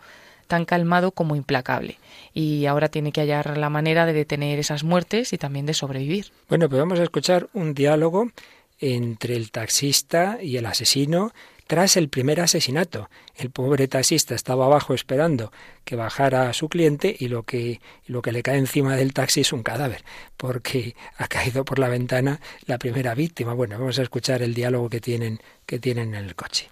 tan 0.47 0.65
calmado 0.65 1.11
como 1.11 1.35
implacable. 1.35 1.99
Y 2.33 2.65
ahora 2.65 2.89
tiene 2.89 3.11
que 3.11 3.21
hallar 3.21 3.57
la 3.57 3.69
manera 3.69 4.05
de 4.05 4.13
detener 4.13 4.57
esas 4.57 4.83
muertes 4.83 5.33
y 5.33 5.37
también 5.37 5.65
de 5.65 5.73
sobrevivir. 5.73 6.31
Bueno, 6.49 6.67
pues 6.69 6.79
vamos 6.79 6.99
a 6.99 7.03
escuchar 7.03 7.49
un 7.53 7.73
diálogo 7.73 8.31
entre 8.79 9.35
el 9.35 9.51
taxista 9.51 10.39
y 10.41 10.57
el 10.57 10.65
asesino 10.65 11.31
tras 11.67 11.97
el 11.97 12.09
primer 12.09 12.39
asesinato. 12.39 13.09
El 13.35 13.51
pobre 13.51 13.87
taxista 13.87 14.33
estaba 14.33 14.65
abajo 14.65 14.93
esperando 14.93 15.51
que 15.83 15.95
bajara 15.95 16.51
su 16.53 16.69
cliente 16.69 17.15
y 17.17 17.27
lo 17.27 17.43
que, 17.43 17.81
lo 18.07 18.21
que 18.21 18.31
le 18.31 18.41
cae 18.41 18.57
encima 18.57 18.95
del 18.95 19.13
taxi 19.13 19.41
es 19.41 19.53
un 19.53 19.63
cadáver, 19.63 20.03
porque 20.37 20.95
ha 21.17 21.27
caído 21.27 21.65
por 21.65 21.79
la 21.79 21.89
ventana 21.89 22.39
la 22.65 22.77
primera 22.77 23.13
víctima. 23.13 23.53
Bueno, 23.53 23.77
vamos 23.77 23.99
a 23.99 24.03
escuchar 24.03 24.41
el 24.41 24.53
diálogo 24.53 24.89
que 24.89 25.01
tienen, 25.01 25.39
que 25.65 25.79
tienen 25.79 26.15
en 26.15 26.25
el 26.25 26.35
coche. 26.35 26.69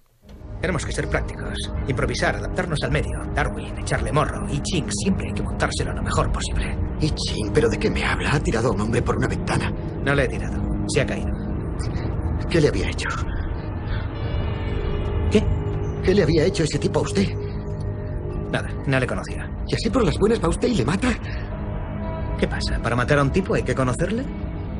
Tenemos 0.62 0.86
que 0.86 0.94
ser 0.94 1.08
prácticos, 1.08 1.72
improvisar, 1.88 2.36
adaptarnos 2.38 2.82
al 2.82 2.92
medio. 2.92 3.20
Darwin, 3.36 3.78
echarle 3.78 4.12
morro. 4.12 4.48
Y 4.50 4.62
Ching 4.62 4.90
siempre 4.90 5.28
hay 5.28 5.34
que 5.34 5.44
montárselo 5.44 5.94
lo 5.94 6.02
mejor 6.02 6.32
posible. 6.32 6.76
¿Y 7.02 7.12
Ching? 7.12 7.52
¿Pero 7.54 7.70
de 7.70 7.78
qué 7.78 7.90
me 7.90 8.04
habla? 8.04 8.34
Ha 8.34 8.40
tirado 8.40 8.70
a 8.70 8.72
un 8.72 8.82
hombre 8.82 9.02
por 9.02 9.18
una 9.18 9.28
ventana. 9.28 9.72
No 10.04 10.16
le 10.16 10.24
he 10.24 10.28
tirado. 10.28 10.58
Se 10.88 11.02
ha 11.02 11.06
caído. 11.06 11.30
¿Qué 12.50 12.62
le 12.62 12.70
había 12.70 12.90
hecho? 12.90 13.10
¿Qué? 15.32 15.44
¿Qué 16.04 16.14
le 16.14 16.24
había 16.24 16.46
hecho 16.46 16.64
ese 16.64 16.80
tipo 16.80 17.00
a 17.00 17.04
usted? 17.04 17.28
Nada, 18.52 18.70
no 18.86 19.00
le 19.00 19.08
conocía. 19.08 19.50
¿Y 19.68 19.76
así 19.76 19.90
por 19.90 20.04
las 20.04 20.18
buenas 20.18 20.44
va 20.44 20.50
usted 20.50 20.68
y 20.68 20.76
le 20.76 20.86
mata? 20.86 21.10
¿Qué 22.40 22.48
pasa? 22.48 22.80
¿Para 22.82 22.96
matar 22.96 23.20
a 23.20 23.24
un 23.24 23.32
tipo 23.32 23.54
hay 23.56 23.64
que 23.64 23.74
conocerle? 23.74 24.24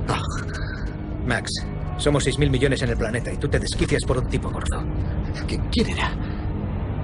Oh. 0.08 1.26
Max, 1.26 1.52
somos 1.98 2.24
seis 2.24 2.38
mil 2.38 2.52
millones 2.52 2.82
en 2.84 2.90
el 2.90 2.98
planeta 2.98 3.32
y 3.32 3.38
tú 3.38 3.48
te 3.48 3.60
desquicias 3.60 4.04
por 4.04 4.18
un 4.18 4.28
tipo 4.28 4.50
gordo. 4.52 4.84
¿Quién 5.72 5.90
era? 5.90 6.12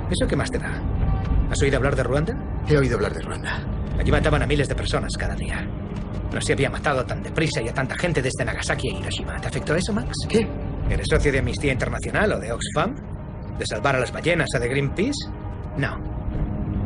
¿Eso 0.10 0.27
qué 0.27 0.36
más 0.36 0.51
te 0.51 0.60
da? 0.60 0.71
¿Has 1.49 1.62
oído 1.62 1.77
hablar 1.77 1.95
de 1.95 2.04
Ruanda? 2.04 2.62
He 2.67 2.77
oído 2.77 2.95
hablar 2.95 3.13
de 3.13 3.21
Ruanda. 3.21 3.60
Allí 3.99 4.12
mataban 4.12 4.41
a 4.43 4.45
miles 4.47 4.67
de 4.67 4.75
personas 4.75 5.13
cada 5.17 5.36
día. 5.36 5.67
No 6.34 6.39
se 6.39 6.54
había 6.54 6.69
matado 6.69 7.06
tan 7.06 7.21
deprisa 7.23 7.62
y 7.62 7.67
a 7.69 7.73
tanta 7.73 7.95
gente 7.97 8.21
desde 8.21 8.45
Nagasaki 8.45 8.89
a 8.89 8.99
Hiroshima. 8.99 9.39
¿Te 9.41 9.47
afectó 9.47 9.75
eso, 9.75 9.91
Max? 9.91 10.15
¿Qué? 10.30 10.47
¿Eres 10.89 11.08
socio 11.10 11.32
de 11.32 11.39
Amnistía 11.39 11.73
Internacional 11.73 12.34
o 12.34 12.39
de 12.39 12.51
Oxfam? 12.51 12.95
¿De 13.62 13.67
salvar 13.67 13.95
a 13.95 14.00
las 14.00 14.12
ballenas 14.12 14.50
o 14.56 14.60
de 14.60 14.67
Greenpeace? 14.67 15.30
No. 15.78 15.95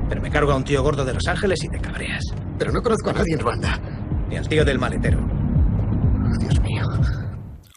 Pero 0.09 0.21
me 0.21 0.29
cargo 0.29 0.51
a 0.51 0.57
un 0.57 0.65
tío 0.65 0.83
gordo 0.83 1.05
de 1.05 1.13
Los 1.13 1.25
Ángeles 1.25 1.63
y 1.63 1.69
te 1.69 1.79
cabreas. 1.79 2.21
Pero 2.59 2.73
no 2.73 2.83
conozco 2.83 3.11
a 3.11 3.13
nadie 3.13 3.35
en 3.35 3.39
Ruanda. 3.39 3.79
Ni 4.27 4.35
al 4.35 4.45
tío 4.49 4.65
del 4.65 4.77
maletero. 4.77 5.17
Oh, 5.21 6.37
Dios 6.37 6.59
mío. 6.59 6.83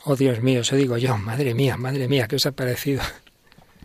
Oh, 0.05 0.17
Dios 0.17 0.43
mío, 0.43 0.63
eso 0.63 0.75
digo 0.75 0.99
yo. 0.99 1.17
Madre 1.17 1.55
mía, 1.55 1.77
madre 1.77 2.09
mía, 2.09 2.27
¿qué 2.27 2.35
os 2.35 2.47
ha 2.47 2.51
parecido? 2.51 3.01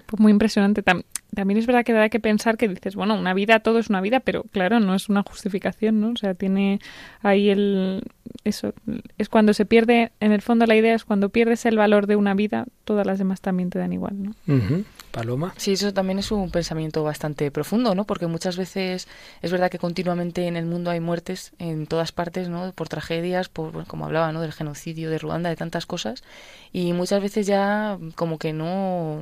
Pues 0.08 0.20
muy 0.20 0.32
impresionante. 0.32 0.82
también 0.82 1.60
es 1.60 1.68
verdad 1.68 1.86
que 1.86 1.94
da 1.94 2.10
que 2.10 2.20
pensar 2.20 2.58
que 2.58 2.68
dices, 2.68 2.96
bueno, 2.96 3.16
una 3.16 3.36
vida, 3.36 3.60
todo 3.60 3.78
es 3.78 3.90
una 3.90 4.02
vida, 4.02 4.20
pero 4.20 4.44
claro, 4.52 4.80
no 4.80 4.96
es 4.96 5.10
una 5.10 5.22
justificación, 5.22 6.02
¿no? 6.02 6.10
O 6.10 6.18
sea, 6.18 6.34
tiene 6.34 6.80
ahí 7.22 7.50
el... 7.50 8.02
Eso, 8.46 8.74
es 9.20 9.30
cuando 9.30 9.54
se 9.54 9.66
pierde, 9.66 10.12
en 10.20 10.32
el 10.32 10.42
fondo 10.42 10.66
la 10.66 10.76
idea 10.76 10.96
es 10.96 11.06
cuando 11.06 11.30
pierdes 11.30 11.68
el 11.68 11.78
valor 11.78 12.08
de 12.08 12.16
una 12.16 12.34
vida, 12.34 12.66
todas 12.84 13.06
las 13.06 13.20
demás 13.20 13.42
también 13.42 13.70
te 13.70 13.78
dan 13.78 13.94
igual, 13.94 14.24
¿no? 14.24 14.36
Paloma. 15.14 15.54
Sí, 15.58 15.74
eso 15.74 15.94
también 15.94 16.18
es 16.18 16.32
un 16.32 16.50
pensamiento 16.50 17.04
bastante 17.04 17.52
profundo, 17.52 17.94
¿no? 17.94 18.04
Porque 18.04 18.26
muchas 18.26 18.58
veces 18.58 19.08
es 19.44 19.52
verdad 19.52 19.70
que 19.70 19.78
continuamente 19.78 20.48
en 20.48 20.58
el 20.58 20.66
mundo 20.66 20.90
hay 20.90 21.00
muertes 21.00 21.54
en 21.60 21.86
todas 21.86 22.12
partes, 22.12 22.50
¿no? 22.50 22.72
Por 22.72 22.90
tragedias, 22.90 23.48
por, 23.48 23.86
como 23.86 24.06
hablaba, 24.06 24.32
¿no? 24.32 24.42
Del 24.42 24.54
genocidio 24.54 25.12
de 25.12 25.20
Ruanda, 25.20 25.52
de 25.52 25.56
tantas 25.56 25.86
cosas. 25.86 26.24
Y 26.72 26.94
muchas 26.94 27.22
veces 27.22 27.46
ya 27.46 28.00
como 28.16 28.40
que 28.40 28.54
no 28.54 29.22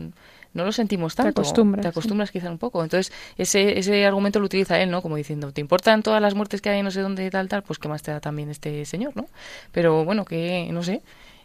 no 0.54 0.63
lo 0.63 0.71
sentimos 0.71 1.13
tanto. 1.15 1.34
Te 1.34 1.41
acostumbras. 1.41 1.82
Te 1.82 1.88
acostumbras 1.89 2.32
quizá 2.32 2.49
un 2.49 2.58
poco. 2.58 2.84
Entonces, 2.84 3.13
ese, 3.38 3.77
ese 3.77 4.06
argumento 4.06 4.39
lo 4.39 4.45
utiliza 4.45 4.82
él, 4.82 4.91
¿no? 4.91 5.01
Como 5.01 5.17
diciendo, 5.17 5.51
¿te 5.51 5.60
importan 5.60 6.04
todas 6.04 6.21
las 6.21 6.36
muertes 6.36 6.62
que 6.62 6.69
hay 6.69 6.84
no 6.84 6.91
sé 6.91 7.01
dónde, 7.01 7.30
tal, 7.32 7.49
tal? 7.49 7.63
Pues 7.63 7.80
qué 7.80 7.89
más 7.89 8.01
te 8.01 8.12
da 8.12 8.21
también 8.21 8.49
este 8.49 8.86
señor, 8.86 9.12
¿no? 9.17 9.27
Pero 9.73 10.06
bueno, 10.06 10.23
que, 10.23 10.69
no 10.71 10.84
sé, 10.84 11.01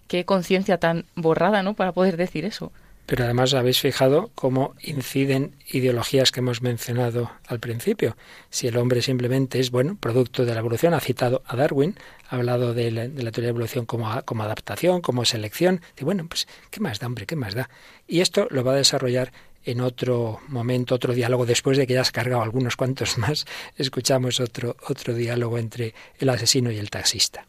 qué 0.06 0.24
conciencia 0.24 0.78
tan 0.78 1.04
borrada, 1.16 1.64
¿no? 1.64 1.74
Para 1.74 1.90
poder 1.90 2.16
decir 2.16 2.44
eso. 2.44 2.70
Pero 3.06 3.24
además 3.24 3.54
habéis 3.54 3.80
fijado 3.80 4.30
cómo 4.34 4.74
inciden 4.82 5.54
ideologías 5.70 6.32
que 6.32 6.40
hemos 6.40 6.60
mencionado 6.60 7.30
al 7.46 7.60
principio. 7.60 8.16
Si 8.50 8.66
el 8.66 8.76
hombre 8.76 9.00
simplemente 9.00 9.60
es, 9.60 9.70
bueno, 9.70 9.96
producto 9.98 10.44
de 10.44 10.52
la 10.52 10.60
evolución, 10.60 10.92
ha 10.92 11.00
citado 11.00 11.42
a 11.46 11.56
Darwin, 11.56 11.96
ha 12.28 12.36
hablado 12.36 12.74
de 12.74 12.90
la, 12.90 13.08
teoría 13.08 13.30
de 13.30 13.42
la 13.42 13.48
evolución 13.48 13.86
como, 13.86 14.10
como 14.24 14.42
adaptación, 14.42 15.00
como 15.00 15.24
selección. 15.24 15.80
Y 15.96 16.04
bueno, 16.04 16.26
pues, 16.28 16.48
¿qué 16.70 16.80
más 16.80 16.98
da, 16.98 17.06
hombre? 17.06 17.26
¿Qué 17.26 17.36
más 17.36 17.54
da? 17.54 17.70
Y 18.08 18.20
esto 18.20 18.48
lo 18.50 18.64
va 18.64 18.72
a 18.72 18.76
desarrollar 18.76 19.32
en 19.66 19.80
otro 19.80 20.40
momento, 20.48 20.94
otro 20.94 21.12
diálogo, 21.12 21.44
después 21.44 21.76
de 21.76 21.86
que 21.86 21.94
ya 21.94 22.00
has 22.00 22.12
cargado 22.12 22.42
algunos 22.42 22.76
cuantos 22.76 23.18
más, 23.18 23.44
escuchamos 23.76 24.40
otro, 24.40 24.76
otro 24.88 25.12
diálogo 25.14 25.58
entre 25.58 25.92
el 26.18 26.28
asesino 26.28 26.70
y 26.70 26.78
el 26.78 26.88
taxista. 26.88 27.44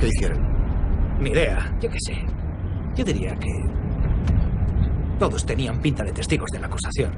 ¿Qué 0.00 0.08
hicieron? 0.08 0.38
Ni 1.20 1.30
idea, 1.30 1.74
yo 1.80 1.88
qué 1.90 1.98
sé. 2.00 2.35
Yo 2.96 3.04
diría 3.04 3.34
que 3.36 3.50
todos 5.18 5.44
tenían 5.44 5.80
pinta 5.80 6.02
de 6.02 6.12
testigos 6.12 6.50
de 6.50 6.58
la 6.58 6.66
acusación. 6.66 7.12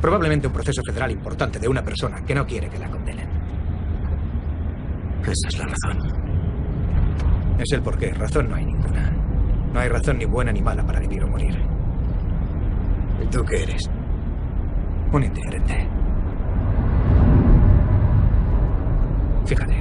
Probablemente 0.00 0.46
un 0.46 0.52
proceso 0.52 0.82
federal 0.86 1.10
importante 1.10 1.58
de 1.58 1.66
una 1.66 1.82
persona 1.82 2.22
que 2.24 2.34
no 2.34 2.46
quiere 2.46 2.68
que 2.68 2.78
la 2.78 2.88
condenen. 2.88 3.28
Esa 5.22 5.48
es 5.48 5.58
la 5.58 5.66
razón. 5.66 5.98
Es 7.58 7.72
el 7.72 7.82
porqué. 7.82 8.12
Razón 8.12 8.48
no 8.48 8.56
hay 8.56 8.66
ninguna. 8.66 9.10
No 9.72 9.80
hay 9.80 9.88
razón 9.88 10.18
ni 10.18 10.26
buena 10.26 10.52
ni 10.52 10.62
mala 10.62 10.84
para 10.84 11.00
vivir 11.00 11.24
o 11.24 11.28
morir. 11.28 11.56
¿Y 13.22 13.26
tú 13.26 13.44
qué 13.44 13.62
eres? 13.62 13.90
Un 15.12 15.24
indiferente. 15.24 15.88
Fíjate. 19.46 19.74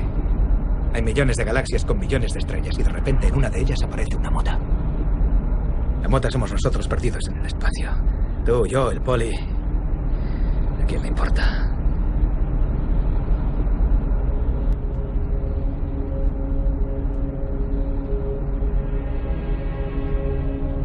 Hay 0.93 1.01
millones 1.01 1.37
de 1.37 1.43
galaxias 1.43 1.85
con 1.85 1.99
millones 1.99 2.33
de 2.33 2.39
estrellas 2.39 2.77
y 2.79 2.83
de 2.83 2.89
repente 2.89 3.27
en 3.27 3.35
una 3.35 3.49
de 3.49 3.61
ellas 3.61 3.81
aparece 3.83 4.15
una 4.15 4.31
mota. 4.31 4.59
La 6.03 6.09
mota 6.09 6.29
somos 6.29 6.51
nosotros 6.51 6.85
perdidos 6.87 7.27
en 7.29 7.37
el 7.37 7.45
espacio. 7.45 7.89
Tú, 8.45 8.67
yo, 8.67 8.91
el 8.91 9.01
poli. 9.01 9.33
¿A 10.81 10.85
quién 10.85 11.01
le 11.01 11.07
importa? 11.07 11.73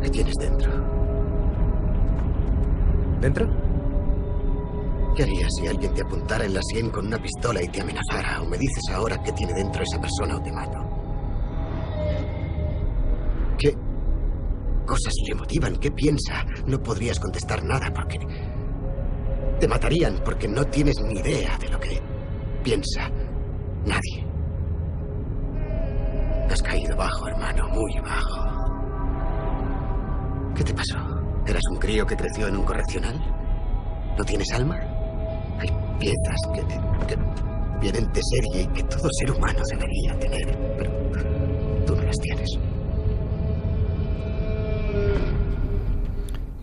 ¿Qué 0.03 0.09
tienes 0.11 0.35
dentro? 0.37 0.71
¿Dentro? 3.21 3.49
¿Qué 5.17 5.25
harías 5.25 5.53
si 5.59 5.67
alguien 5.67 5.93
te 5.95 6.03
apuntara 6.03 6.45
en 6.45 6.55
la 6.55 6.63
sien 6.63 6.91
con 6.91 7.09
una 7.09 7.19
pistola 7.19 7.61
y 7.61 7.67
te 7.67 7.81
amenazara? 7.81 8.41
¿O 8.41 8.47
me 8.47 8.57
dices 8.57 8.85
ahora 8.95 9.21
qué 9.21 9.33
tiene 9.33 9.53
dentro 9.53 9.83
esa 9.83 10.01
persona 10.01 10.37
o 10.37 10.41
te 10.41 10.53
mato? 10.53 10.88
Cosas 14.99 15.15
le 15.29 15.35
motivan? 15.35 15.77
¿Qué 15.77 15.91
piensa? 15.91 16.45
No 16.67 16.83
podrías 16.83 17.21
contestar 17.21 17.63
nada 17.63 17.93
porque 17.95 18.19
te 19.61 19.69
matarían 19.69 20.21
porque 20.25 20.49
no 20.49 20.65
tienes 20.65 21.01
ni 21.03 21.21
idea 21.21 21.57
de 21.59 21.69
lo 21.69 21.79
que 21.79 22.01
piensa 22.65 23.09
nadie. 23.85 24.27
Has 26.51 26.63
caído 26.63 26.97
bajo, 26.97 27.29
hermano, 27.29 27.69
muy 27.69 27.95
bajo. 28.01 28.49
¿Qué 30.57 30.65
te 30.65 30.75
pasó? 30.75 30.99
¿Eras 31.47 31.63
un 31.71 31.79
crío 31.79 32.07
que 32.07 32.17
creció 32.17 32.49
en 32.49 32.57
un 32.57 32.65
correccional? 32.65 33.17
¿No 34.17 34.25
tienes 34.25 34.51
alma? 34.53 34.81
Hay 35.61 35.69
piezas 36.01 36.41
que, 36.55 36.63
que 37.07 37.17
vienen 37.81 38.11
de 38.13 38.21
serie 38.23 38.63
y 38.63 38.67
que 38.69 38.83
todo 38.85 39.09
ser 39.13 39.31
humano 39.31 39.61
debería 39.71 40.19
tener, 40.19 40.75
pero 40.77 40.91
tú 41.87 41.95
no 41.95 42.03
las 42.03 42.17
tienes. 42.17 42.68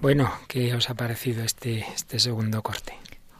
Bueno, 0.05 0.29
¿qué 0.47 0.71
os 0.75 0.91
ha 0.91 0.93
parecido 0.93 1.43
este, 1.43 1.79
este 1.95 2.19
segundo 2.19 2.61
corte? 2.61 2.93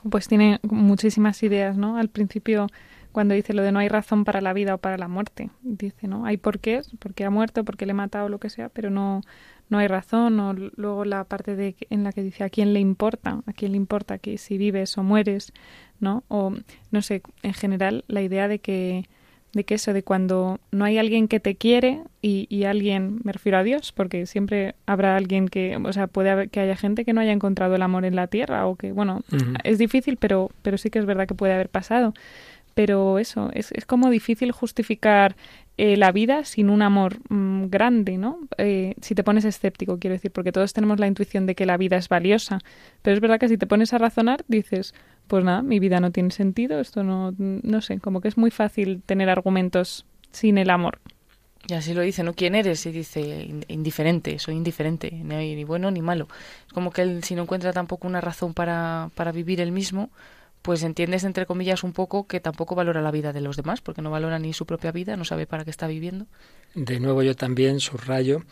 Pues 0.10 0.28
tiene 0.28 0.60
muchísimas 0.64 1.44
ideas, 1.44 1.78
¿no? 1.78 1.98
Al 1.98 2.10
principio, 2.10 2.66
cuando 3.12 3.36
dice 3.36 3.54
lo 3.54 3.62
de 3.62 3.72
no 3.72 3.78
hay 3.78 3.88
razón 3.88 4.26
para 4.26 4.42
la 4.42 4.52
vida 4.52 4.74
o 4.74 4.80
para 4.80 4.98
la 4.98 5.08
muerte, 5.08 5.52
dice, 5.62 6.08
¿no? 6.08 6.26
Hay 6.26 6.38
por 6.38 6.58
qué, 6.58 6.82
porque 6.98 7.24
ha 7.24 7.30
muerto, 7.30 7.64
porque 7.66 7.86
le 7.86 7.92
he 7.92 7.94
matado, 7.94 8.30
lo 8.30 8.40
que 8.40 8.50
sea, 8.50 8.70
pero 8.70 8.90
no, 8.90 9.22
no 9.70 9.78
hay 9.78 9.88
razón. 9.88 10.40
O 10.40 10.54
luego 10.54 11.06
la 11.06 11.24
parte 11.26 11.56
de, 11.56 11.76
en 11.92 12.04
la 12.04 12.12
que 12.12 12.24
dice 12.24 12.44
a 12.44 12.50
quién 12.50 12.74
le 12.74 12.80
importa, 12.80 13.44
a 13.46 13.54
quién 13.54 13.74
le 13.74 13.78
importa 13.78 14.18
que 14.18 14.40
si 14.40 14.58
vives 14.58 14.98
o 14.98 15.04
mueres, 15.04 15.54
¿no? 16.00 16.24
O, 16.30 16.52
no 16.90 17.02
sé, 17.04 17.22
en 17.44 17.54
general, 17.54 18.06
la 18.08 18.24
idea 18.24 18.48
de 18.48 18.58
que 18.58 19.08
de 19.56 19.64
que 19.64 19.76
eso, 19.76 19.94
de 19.94 20.04
cuando 20.04 20.60
no 20.72 20.84
hay 20.84 20.98
alguien 20.98 21.30
que 21.30 21.40
te 21.40 21.56
quiere 21.56 22.02
y, 22.22 22.46
y, 22.50 22.66
alguien, 22.66 23.22
me 23.24 23.32
refiero 23.32 23.58
a 23.58 23.64
Dios, 23.64 23.94
porque 23.94 24.26
siempre 24.26 24.76
habrá 24.86 25.16
alguien 25.16 25.48
que, 25.48 25.78
o 25.78 25.94
sea, 25.94 26.08
puede 26.08 26.30
haber 26.30 26.50
que 26.50 26.60
haya 26.60 26.76
gente 26.76 27.06
que 27.06 27.14
no 27.14 27.22
haya 27.22 27.32
encontrado 27.32 27.74
el 27.74 27.82
amor 27.82 28.04
en 28.04 28.18
la 28.18 28.28
tierra 28.28 28.68
o 28.68 28.76
que, 28.76 28.92
bueno, 28.92 29.22
uh 29.32 29.36
-huh. 29.36 29.60
es 29.64 29.78
difícil, 29.78 30.18
pero, 30.18 30.52
pero 30.62 30.78
sí 30.78 30.90
que 30.90 31.00
es 31.00 31.06
verdad 31.06 31.26
que 31.26 31.36
puede 31.36 31.54
haber 31.54 31.70
pasado. 31.70 32.14
Pero 32.74 33.18
eso, 33.18 33.50
es, 33.54 33.72
es 33.72 33.86
como 33.86 34.10
difícil 34.10 34.52
justificar 34.52 35.38
eh, 35.78 35.96
la 35.96 36.12
vida 36.12 36.44
sin 36.44 36.70
un 36.70 36.82
amor 36.82 37.20
mmm, 37.30 37.68
grande, 37.68 38.18
¿no? 38.18 38.40
Eh, 38.58 38.96
si 39.02 39.16
te 39.16 39.24
pones 39.24 39.46
escéptico, 39.46 40.00
quiero 40.00 40.16
decir, 40.16 40.32
porque 40.32 40.52
todos 40.52 40.74
tenemos 40.74 41.00
la 41.00 41.08
intuición 41.08 41.46
de 41.46 41.56
que 41.56 41.66
la 41.66 41.78
vida 41.78 41.96
es 41.96 42.10
valiosa, 42.10 42.60
pero 43.02 43.14
es 43.14 43.22
verdad 43.22 43.40
que 43.40 43.48
si 43.48 43.58
te 43.58 43.68
pones 43.68 43.94
a 43.94 43.98
razonar, 43.98 44.44
dices, 44.50 44.94
pues 45.28 45.44
nada, 45.44 45.62
mi 45.62 45.80
vida 45.80 46.00
no 46.00 46.12
tiene 46.12 46.32
sentido, 46.32 46.80
esto 46.80 47.04
no, 47.04 47.34
no 47.38 47.82
sé, 47.82 48.00
como 48.00 48.22
que 48.22 48.28
es 48.28 48.38
muy 48.38 48.52
fácil 48.52 49.02
tener 49.06 49.30
argumentos 49.30 50.06
sin 50.32 50.58
el 50.58 50.70
amor. 50.70 51.00
Y 51.68 51.74
así 51.74 51.94
lo 51.96 52.02
dice, 52.02 52.24
¿no? 52.24 52.34
¿Quién 52.34 52.54
eres? 52.54 52.86
Y 52.86 52.92
dice, 52.92 53.50
indiferente, 53.68 54.38
soy 54.38 54.56
indiferente, 54.56 55.10
no 55.12 55.36
hay 55.36 55.56
ni 55.56 55.64
bueno 55.64 55.90
ni 55.90 56.02
malo. 56.02 56.28
Es 56.68 56.74
como 56.74 56.92
que 56.92 57.02
él, 57.02 57.24
si 57.24 57.34
no 57.34 57.44
encuentra 57.44 57.74
tampoco 57.74 58.08
una 58.08 58.22
razón 58.22 58.54
para, 58.54 59.10
para 59.16 59.32
vivir 59.32 59.60
él 59.62 59.72
mismo, 59.72 60.12
pues 60.62 60.84
entiendes, 60.84 61.24
entre 61.24 61.46
comillas, 61.46 61.84
un 61.84 61.94
poco 61.94 62.28
que 62.28 62.40
tampoco 62.40 62.76
valora 62.76 63.02
la 63.02 63.12
vida 63.12 63.34
de 63.34 63.42
los 63.42 63.56
demás, 63.56 63.82
porque 63.82 64.02
no 64.02 64.12
valora 64.12 64.38
ni 64.38 64.54
su 64.54 64.66
propia 64.66 64.92
vida, 64.92 65.16
no 65.16 65.26
sabe 65.26 65.48
para 65.48 65.64
qué 65.64 65.72
está 65.72 65.88
viviendo. 65.88 66.26
De 66.76 67.00
nuevo 67.00 67.24
yo 67.24 67.36
también 67.36 67.80
subrayo 67.80 68.44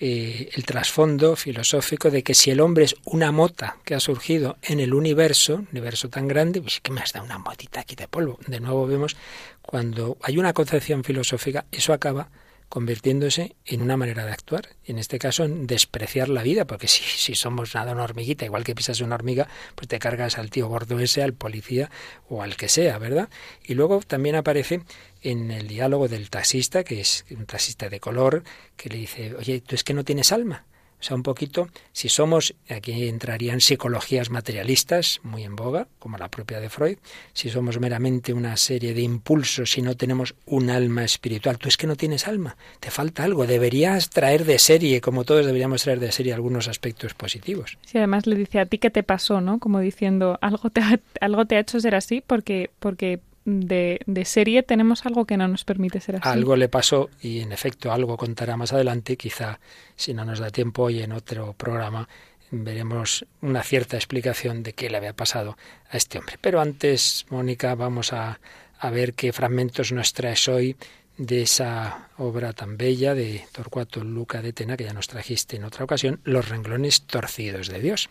eh, 0.00 0.50
el 0.54 0.64
trasfondo 0.64 1.36
filosófico 1.36 2.10
de 2.10 2.22
que 2.22 2.34
si 2.34 2.50
el 2.50 2.60
hombre 2.60 2.84
es 2.84 2.96
una 3.04 3.30
mota 3.32 3.76
que 3.84 3.94
ha 3.94 4.00
surgido 4.00 4.56
en 4.62 4.80
el 4.80 4.92
universo, 4.92 5.64
universo 5.70 6.08
tan 6.08 6.26
grande, 6.26 6.60
pues 6.60 6.80
¿qué 6.80 6.90
más 6.90 7.12
da 7.12 7.22
una 7.22 7.38
motita 7.38 7.80
aquí 7.80 7.94
de 7.94 8.08
polvo? 8.08 8.38
De 8.46 8.60
nuevo 8.60 8.86
vemos 8.86 9.16
cuando 9.62 10.18
hay 10.22 10.38
una 10.38 10.52
concepción 10.52 11.04
filosófica, 11.04 11.64
eso 11.70 11.92
acaba 11.92 12.28
convirtiéndose 12.74 13.54
en 13.64 13.82
una 13.82 13.96
manera 13.96 14.26
de 14.26 14.32
actuar, 14.32 14.70
en 14.84 14.98
este 14.98 15.20
caso 15.20 15.44
en 15.44 15.68
despreciar 15.68 16.28
la 16.28 16.42
vida, 16.42 16.64
porque 16.64 16.88
si, 16.88 17.04
si 17.04 17.36
somos 17.36 17.72
nada 17.76 17.92
una 17.92 18.02
hormiguita, 18.02 18.46
igual 18.46 18.64
que 18.64 18.74
pisas 18.74 19.00
una 19.00 19.14
hormiga, 19.14 19.46
pues 19.76 19.86
te 19.86 20.00
cargas 20.00 20.38
al 20.38 20.50
tío 20.50 20.66
gordo 20.66 20.98
ese, 20.98 21.22
al 21.22 21.34
policía 21.34 21.88
o 22.28 22.42
al 22.42 22.56
que 22.56 22.68
sea, 22.68 22.98
¿verdad? 22.98 23.28
Y 23.64 23.74
luego 23.74 24.00
también 24.00 24.34
aparece 24.34 24.80
en 25.22 25.52
el 25.52 25.68
diálogo 25.68 26.08
del 26.08 26.30
taxista, 26.30 26.82
que 26.82 27.00
es 27.00 27.24
un 27.30 27.46
taxista 27.46 27.88
de 27.88 28.00
color, 28.00 28.42
que 28.76 28.88
le 28.88 28.96
dice, 28.96 29.36
oye, 29.36 29.60
tú 29.60 29.76
es 29.76 29.84
que 29.84 29.94
no 29.94 30.02
tienes 30.02 30.32
alma. 30.32 30.64
Sea, 31.04 31.16
un 31.16 31.22
poquito, 31.22 31.68
si 31.92 32.08
somos, 32.08 32.54
aquí 32.70 33.06
entrarían 33.06 33.60
psicologías 33.60 34.30
materialistas, 34.30 35.20
muy 35.22 35.44
en 35.44 35.54
boga, 35.54 35.86
como 35.98 36.16
la 36.16 36.30
propia 36.30 36.60
de 36.60 36.70
Freud, 36.70 36.96
si 37.34 37.50
somos 37.50 37.78
meramente 37.78 38.32
una 38.32 38.56
serie 38.56 38.94
de 38.94 39.02
impulsos 39.02 39.76
y 39.76 39.82
no 39.82 39.98
tenemos 39.98 40.34
un 40.46 40.70
alma 40.70 41.04
espiritual, 41.04 41.58
tú 41.58 41.68
es 41.68 41.76
que 41.76 41.86
no 41.86 41.96
tienes 41.96 42.26
alma, 42.26 42.56
te 42.80 42.90
falta 42.90 43.22
algo, 43.22 43.46
deberías 43.46 44.08
traer 44.08 44.46
de 44.46 44.58
serie, 44.58 45.02
como 45.02 45.24
todos 45.24 45.44
deberíamos 45.44 45.82
traer 45.82 46.00
de 46.00 46.10
serie 46.10 46.32
algunos 46.32 46.68
aspectos 46.68 47.12
positivos. 47.12 47.76
Sí, 47.84 47.98
además 47.98 48.26
le 48.26 48.36
dice 48.36 48.60
a 48.60 48.64
ti 48.64 48.78
qué 48.78 48.88
te 48.88 49.02
pasó, 49.02 49.42
¿no? 49.42 49.58
Como 49.58 49.80
diciendo, 49.80 50.38
algo 50.40 50.70
te 50.70 50.80
ha, 50.80 50.98
algo 51.20 51.44
te 51.44 51.56
ha 51.56 51.60
hecho 51.60 51.80
ser 51.80 51.96
así 51.96 52.22
porque, 52.26 52.70
porque 52.78 53.20
de, 53.44 54.24
serie 54.24 54.62
tenemos 54.62 55.04
algo 55.06 55.24
que 55.24 55.36
no 55.36 55.48
nos 55.48 55.64
permite 55.64 56.00
ser 56.00 56.16
así. 56.16 56.28
Algo 56.28 56.56
le 56.56 56.68
pasó 56.68 57.10
y 57.20 57.40
en 57.40 57.52
efecto 57.52 57.92
algo 57.92 58.16
contará 58.16 58.56
más 58.56 58.72
adelante, 58.72 59.16
quizá 59.16 59.60
si 59.96 60.14
no 60.14 60.24
nos 60.24 60.38
da 60.38 60.50
tiempo 60.50 60.84
hoy 60.84 61.02
en 61.02 61.12
otro 61.12 61.52
programa 61.52 62.08
veremos 62.50 63.26
una 63.40 63.62
cierta 63.62 63.96
explicación 63.96 64.62
de 64.62 64.74
qué 64.74 64.88
le 64.88 64.96
había 64.96 65.14
pasado 65.14 65.56
a 65.90 65.96
este 65.96 66.18
hombre. 66.18 66.36
Pero 66.40 66.60
antes, 66.60 67.26
Mónica, 67.30 67.74
vamos 67.74 68.12
a, 68.12 68.38
a 68.78 68.90
ver 68.90 69.14
qué 69.14 69.32
fragmentos 69.32 69.92
nos 69.92 70.12
traes 70.12 70.46
hoy 70.48 70.76
de 71.16 71.42
esa 71.42 72.08
obra 72.18 72.52
tan 72.52 72.76
bella 72.76 73.14
de 73.14 73.44
Torcuato 73.52 74.02
Luca 74.02 74.42
de 74.42 74.52
Tena, 74.52 74.76
que 74.76 74.84
ya 74.84 74.92
nos 74.92 75.08
trajiste 75.08 75.56
en 75.56 75.64
otra 75.64 75.84
ocasión, 75.84 76.20
Los 76.24 76.48
renglones 76.48 77.02
torcidos 77.02 77.68
de 77.68 77.80
Dios. 77.80 78.08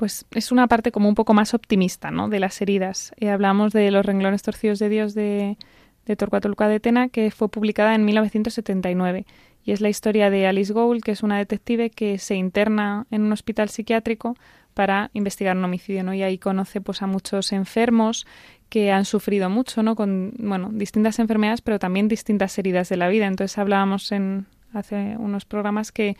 Pues 0.00 0.24
es 0.30 0.50
una 0.50 0.66
parte 0.66 0.92
como 0.92 1.10
un 1.10 1.14
poco 1.14 1.34
más 1.34 1.52
optimista, 1.52 2.10
¿no? 2.10 2.30
De 2.30 2.40
las 2.40 2.62
heridas. 2.62 3.12
Eh, 3.18 3.28
hablamos 3.28 3.74
de 3.74 3.90
Los 3.90 4.06
renglones 4.06 4.40
torcidos 4.40 4.78
de 4.78 4.88
Dios 4.88 5.12
de, 5.12 5.58
de 6.06 6.16
Torcuato 6.16 6.48
Luca 6.48 6.68
de 6.68 6.80
Tena, 6.80 7.10
que 7.10 7.30
fue 7.30 7.50
publicada 7.50 7.94
en 7.94 8.06
1979. 8.06 9.26
Y 9.62 9.72
es 9.72 9.82
la 9.82 9.90
historia 9.90 10.30
de 10.30 10.46
Alice 10.46 10.72
Gould, 10.72 11.02
que 11.02 11.12
es 11.12 11.22
una 11.22 11.36
detective 11.36 11.90
que 11.90 12.16
se 12.16 12.34
interna 12.34 13.06
en 13.10 13.24
un 13.24 13.32
hospital 13.32 13.68
psiquiátrico 13.68 14.38
para 14.72 15.10
investigar 15.12 15.54
un 15.54 15.66
homicidio. 15.66 16.14
Y 16.14 16.22
ahí 16.22 16.38
conoce 16.38 16.80
pues 16.80 17.02
a 17.02 17.06
muchos 17.06 17.52
enfermos 17.52 18.26
que 18.70 18.92
han 18.92 19.04
sufrido 19.04 19.50
mucho, 19.50 19.82
¿no? 19.82 19.96
Con, 19.96 20.32
bueno, 20.38 20.70
distintas 20.72 21.18
enfermedades, 21.18 21.60
pero 21.60 21.78
también 21.78 22.08
distintas 22.08 22.58
heridas 22.58 22.88
de 22.88 22.96
la 22.96 23.08
vida. 23.08 23.26
Entonces 23.26 23.58
hablábamos 23.58 24.12
en 24.12 24.46
hace 24.72 25.16
unos 25.18 25.44
programas 25.44 25.92
que, 25.92 26.16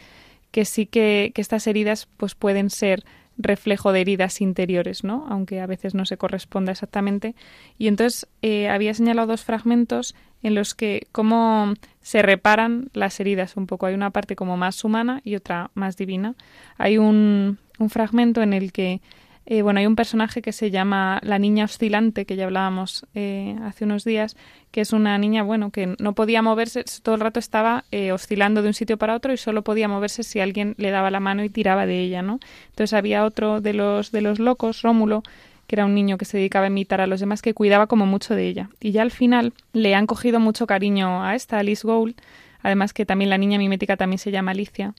que 0.50 0.66
sí 0.66 0.84
que, 0.84 1.32
que 1.34 1.40
estas 1.40 1.66
heridas 1.66 2.08
pues 2.18 2.34
pueden 2.34 2.68
ser 2.68 3.04
reflejo 3.38 3.92
de 3.92 4.00
heridas 4.00 4.40
interiores, 4.40 5.04
¿no? 5.04 5.26
Aunque 5.28 5.60
a 5.60 5.66
veces 5.66 5.94
no 5.94 6.04
se 6.04 6.16
corresponda 6.16 6.72
exactamente. 6.72 7.34
Y 7.78 7.88
entonces 7.88 8.28
eh, 8.42 8.68
había 8.68 8.94
señalado 8.94 9.28
dos 9.28 9.44
fragmentos 9.44 10.14
en 10.42 10.54
los 10.54 10.74
que 10.74 11.06
cómo 11.12 11.74
se 12.00 12.22
reparan 12.22 12.90
las 12.92 13.20
heridas 13.20 13.56
un 13.56 13.66
poco. 13.66 13.86
Hay 13.86 13.94
una 13.94 14.10
parte 14.10 14.36
como 14.36 14.56
más 14.56 14.84
humana 14.84 15.20
y 15.24 15.36
otra 15.36 15.70
más 15.74 15.96
divina. 15.96 16.34
Hay 16.78 16.98
un, 16.98 17.58
un 17.78 17.90
fragmento 17.90 18.42
en 18.42 18.52
el 18.52 18.72
que 18.72 19.00
eh, 19.46 19.62
bueno, 19.62 19.80
hay 19.80 19.86
un 19.86 19.96
personaje 19.96 20.42
que 20.42 20.52
se 20.52 20.70
llama 20.70 21.18
la 21.22 21.38
niña 21.38 21.64
oscilante, 21.64 22.24
que 22.24 22.36
ya 22.36 22.44
hablábamos 22.44 23.06
eh, 23.14 23.56
hace 23.62 23.84
unos 23.84 24.04
días, 24.04 24.36
que 24.70 24.80
es 24.80 24.92
una 24.92 25.18
niña, 25.18 25.42
bueno, 25.42 25.70
que 25.70 25.96
no 25.98 26.14
podía 26.14 26.42
moverse, 26.42 26.84
todo 27.02 27.14
el 27.16 27.20
rato 27.20 27.40
estaba 27.40 27.84
eh, 27.90 28.12
oscilando 28.12 28.62
de 28.62 28.68
un 28.68 28.74
sitio 28.74 28.96
para 28.96 29.16
otro 29.16 29.32
y 29.32 29.36
solo 29.36 29.62
podía 29.62 29.88
moverse 29.88 30.22
si 30.22 30.40
alguien 30.40 30.74
le 30.78 30.90
daba 30.90 31.10
la 31.10 31.20
mano 31.20 31.42
y 31.42 31.48
tiraba 31.48 31.86
de 31.86 32.00
ella, 32.00 32.22
¿no? 32.22 32.38
Entonces 32.68 32.92
había 32.92 33.24
otro 33.24 33.60
de 33.60 33.72
los, 33.72 34.12
de 34.12 34.20
los 34.20 34.38
locos, 34.38 34.82
Rómulo, 34.82 35.22
que 35.66 35.76
era 35.76 35.86
un 35.86 35.94
niño 35.94 36.18
que 36.18 36.24
se 36.26 36.36
dedicaba 36.36 36.66
a 36.66 36.68
imitar 36.68 37.00
a 37.00 37.06
los 37.06 37.20
demás, 37.20 37.42
que 37.42 37.54
cuidaba 37.54 37.86
como 37.86 38.06
mucho 38.06 38.34
de 38.34 38.46
ella. 38.46 38.70
Y 38.80 38.92
ya 38.92 39.02
al 39.02 39.10
final 39.10 39.52
le 39.72 39.94
han 39.94 40.06
cogido 40.06 40.38
mucho 40.38 40.66
cariño 40.66 41.24
a 41.24 41.34
esta, 41.34 41.58
Alice 41.58 41.86
Gould, 41.86 42.14
además 42.62 42.92
que 42.92 43.06
también 43.06 43.30
la 43.30 43.38
niña 43.38 43.58
mimética 43.58 43.96
también 43.96 44.18
se 44.18 44.30
llama 44.30 44.50
Alicia. 44.50 44.94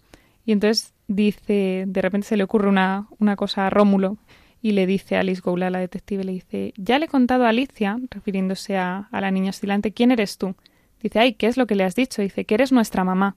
Y 0.46 0.52
entonces 0.52 0.94
dice, 1.12 1.86
de 1.88 2.02
repente 2.02 2.28
se 2.28 2.38
le 2.38 2.44
ocurre 2.44 2.70
una, 2.70 3.08
una 3.20 3.36
cosa 3.36 3.68
a 3.68 3.70
Rómulo, 3.70 4.18
y 4.62 4.72
le 4.72 4.86
dice 4.86 5.16
a 5.16 5.22
Alice 5.22 5.42
Goula, 5.42 5.70
la 5.70 5.80
detective, 5.80 6.24
le 6.24 6.34
dice, 6.34 6.74
ya 6.78 7.00
le 7.00 7.06
he 7.06 7.10
contado 7.10 7.46
a 7.46 7.50
Alicia, 7.50 7.98
refiriéndose 8.10 8.78
a, 8.78 9.10
a 9.12 9.22
la 9.22 9.32
niña 9.32 9.50
oscilante, 9.50 9.92
¿quién 9.92 10.12
eres 10.12 10.38
tú? 10.38 10.56
Dice, 11.02 11.20
ay, 11.20 11.34
¿qué 11.34 11.48
es 11.48 11.58
lo 11.58 11.66
que 11.66 11.76
le 11.76 11.84
has 11.84 11.96
dicho? 11.96 12.22
Dice, 12.22 12.46
que 12.46 12.54
eres 12.54 12.72
nuestra 12.72 13.04
mamá. 13.04 13.36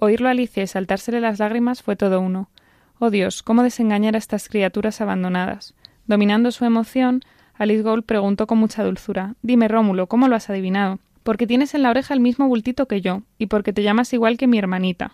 Oírlo 0.00 0.28
a 0.28 0.32
Alicia 0.32 0.62
y 0.62 0.66
saltársele 0.66 1.20
las 1.20 1.38
lágrimas 1.38 1.82
fue 1.82 1.96
todo 1.96 2.20
uno. 2.20 2.50
Oh 2.98 3.10
Dios, 3.10 3.42
cómo 3.42 3.62
desengañar 3.62 4.16
a 4.16 4.18
estas 4.18 4.48
criaturas 4.48 5.00
abandonadas. 5.00 5.74
Dominando 6.06 6.50
su 6.50 6.64
emoción, 6.64 7.22
Alice 7.54 7.82
Gould 7.82 8.04
preguntó 8.04 8.46
con 8.46 8.58
mucha 8.58 8.82
dulzura 8.82 9.34
Dime, 9.42 9.68
Rómulo, 9.68 10.08
¿cómo 10.08 10.26
lo 10.26 10.34
has 10.34 10.50
adivinado? 10.50 10.98
Porque 11.22 11.46
tienes 11.46 11.74
en 11.74 11.82
la 11.82 11.90
oreja 11.90 12.14
el 12.14 12.20
mismo 12.20 12.48
bultito 12.48 12.86
que 12.86 13.00
yo, 13.00 13.22
y 13.38 13.46
porque 13.46 13.72
te 13.72 13.82
llamas 13.82 14.12
igual 14.12 14.36
que 14.36 14.46
mi 14.46 14.58
hermanita. 14.58 15.12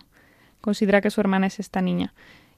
Considera 0.65 0.99
que 0.99 1.11
su 1.11 1.21
hermana 1.21 1.45
es 1.45 1.59
esta 1.59 1.79
niña. 1.79 2.15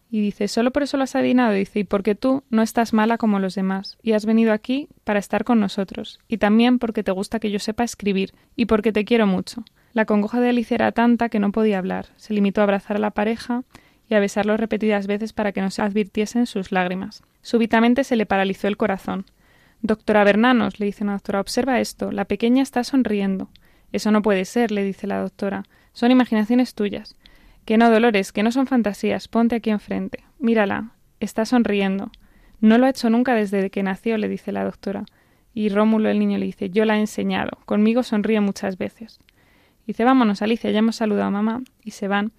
Y 0.10 0.22
dice, 0.22 0.48
solo 0.48 0.72
por 0.72 0.82
eso 0.82 0.96
lo 0.96 1.04
has 1.04 1.18
adivinado, 1.18 1.52
dice, 1.52 1.80
y 1.80 1.84
porque 1.84 2.16
tú 2.16 2.46
no 2.50 2.62
estás 2.62 2.94
mala 2.94 3.18
como 3.18 3.38
los 3.40 3.54
demás, 3.54 3.98
y 4.02 4.14
has 4.14 4.26
venido 4.26 4.54
aquí 4.54 4.88
para 5.04 5.20
estar 5.20 5.44
con 5.44 5.60
nosotros, 5.60 6.22
y 6.30 6.38
también 6.38 6.80
porque 6.80 7.04
te 7.04 7.12
gusta 7.12 7.42
que 7.42 7.52
yo 7.52 7.60
sepa 7.60 7.84
escribir, 7.84 8.34
y 8.56 8.68
porque 8.68 8.94
te 8.94 9.04
quiero 9.04 9.28
mucho. 9.28 9.66
La 9.92 10.06
congoja 10.06 10.40
de 10.40 10.48
Alicia 10.48 10.76
era 10.76 10.94
tanta 10.94 11.28
que 11.28 11.42
no 11.42 11.52
podía 11.52 11.80
hablar. 11.80 12.06
Se 12.16 12.34
limitó 12.34 12.62
a 12.62 12.64
abrazar 12.64 12.96
a 12.96 13.02
la 13.02 13.12
pareja 13.12 13.64
y 14.08 14.14
a 14.14 14.22
besarlo 14.22 14.56
repetidas 14.56 15.06
veces 15.06 15.34
para 15.34 15.52
que 15.52 15.60
no 15.60 15.70
se 15.70 15.82
advirtiesen 15.82 16.46
sus 16.46 16.72
lágrimas. 16.72 17.24
Súbitamente 17.42 18.06
se 18.06 18.16
le 18.16 18.26
paralizó 18.26 18.70
el 18.70 18.78
corazón. 18.78 19.26
Doctora 19.82 20.24
Bernanos, 20.24 20.80
le 20.80 20.86
dice 20.86 21.04
una 21.04 21.12
doctora, 21.12 21.42
observa 21.42 21.82
esto. 21.82 22.14
La 22.14 22.24
pequeña 22.24 22.64
está 22.64 22.86
sonriendo. 22.86 23.50
Eso 23.92 24.12
no 24.12 24.22
puede 24.22 24.46
ser, 24.46 24.72
le 24.72 24.86
dice 24.86 25.08
la 25.08 25.20
doctora. 25.20 25.66
Son 25.92 26.10
imaginaciones 26.10 26.74
tuyas. 26.74 27.18
Que 27.68 27.78
no, 27.78 27.92
Dolores, 27.92 28.32
que 28.32 28.44
no 28.44 28.54
son 28.54 28.66
fantasías. 28.66 29.28
Ponte 29.28 29.58
aquí 29.58 29.72
enfrente. 29.72 30.24
Mírala. 30.40 30.94
Está 31.20 31.44
sonriendo. 31.44 32.12
No 32.62 32.78
lo 32.78 32.86
ha 32.86 32.90
hecho 32.90 33.10
nunca 33.10 33.36
desde 33.36 33.70
que 33.70 33.84
nació, 33.84 34.18
le 34.18 34.30
dice 34.30 34.54
la 34.54 34.64
doctora. 34.64 35.04
Y 35.54 35.68
Rómulo, 35.68 36.08
el 36.08 36.18
niño, 36.18 36.38
le 36.38 36.46
dice, 36.46 36.70
yo 36.70 36.86
la 36.86 36.96
he 36.96 37.02
enseñado. 37.02 37.60
Conmigo 37.66 38.04
sonríe 38.04 38.40
muchas 38.40 38.78
veces. 38.78 39.20
Dice, 39.86 40.06
vámonos, 40.06 40.42
Alicia, 40.42 40.72
ya 40.72 40.80
hemos 40.80 40.96
saludado 40.96 41.28
a 41.28 41.32
mamá. 41.32 41.62
Y 41.84 41.92
se 41.92 42.08
van. 42.08 42.32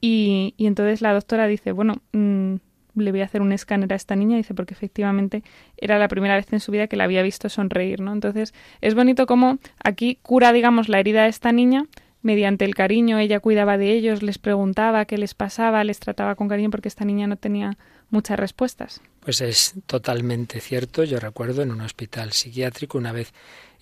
Y, 0.00 0.54
y 0.56 0.66
entonces 0.66 1.02
la 1.02 1.12
doctora 1.12 1.46
dice, 1.46 1.72
bueno, 1.72 1.96
mmm, 2.12 2.54
le 2.94 3.10
voy 3.10 3.20
a 3.20 3.26
hacer 3.26 3.42
un 3.42 3.52
escáner 3.52 3.92
a 3.92 3.96
esta 3.96 4.16
niña, 4.16 4.38
dice, 4.38 4.54
porque 4.54 4.72
efectivamente 4.72 5.42
era 5.76 5.98
la 5.98 6.08
primera 6.08 6.36
vez 6.36 6.50
en 6.54 6.60
su 6.60 6.72
vida 6.72 6.86
que 6.86 6.96
la 6.96 7.04
había 7.04 7.22
visto 7.22 7.50
sonreír, 7.50 8.00
¿no? 8.00 8.14
Entonces, 8.14 8.54
es 8.80 8.94
bonito 8.94 9.26
cómo 9.26 9.58
aquí 9.84 10.18
cura, 10.22 10.54
digamos, 10.54 10.88
la 10.88 11.00
herida 11.00 11.24
de 11.24 11.28
esta 11.28 11.52
niña, 11.52 11.84
mediante 12.22 12.64
el 12.64 12.74
cariño, 12.74 13.18
ella 13.18 13.40
cuidaba 13.40 13.78
de 13.78 13.92
ellos, 13.92 14.22
les 14.22 14.38
preguntaba 14.38 15.04
qué 15.04 15.18
les 15.18 15.34
pasaba, 15.34 15.84
les 15.84 15.98
trataba 15.98 16.34
con 16.34 16.48
cariño 16.48 16.70
porque 16.70 16.88
esta 16.88 17.04
niña 17.04 17.26
no 17.26 17.36
tenía 17.36 17.78
muchas 18.10 18.38
respuestas. 18.38 19.00
Pues 19.20 19.40
es 19.40 19.74
totalmente 19.86 20.60
cierto. 20.60 21.04
Yo 21.04 21.20
recuerdo 21.20 21.62
en 21.62 21.70
un 21.70 21.80
hospital 21.80 22.32
psiquiátrico 22.32 22.98
una 22.98 23.12
vez 23.12 23.32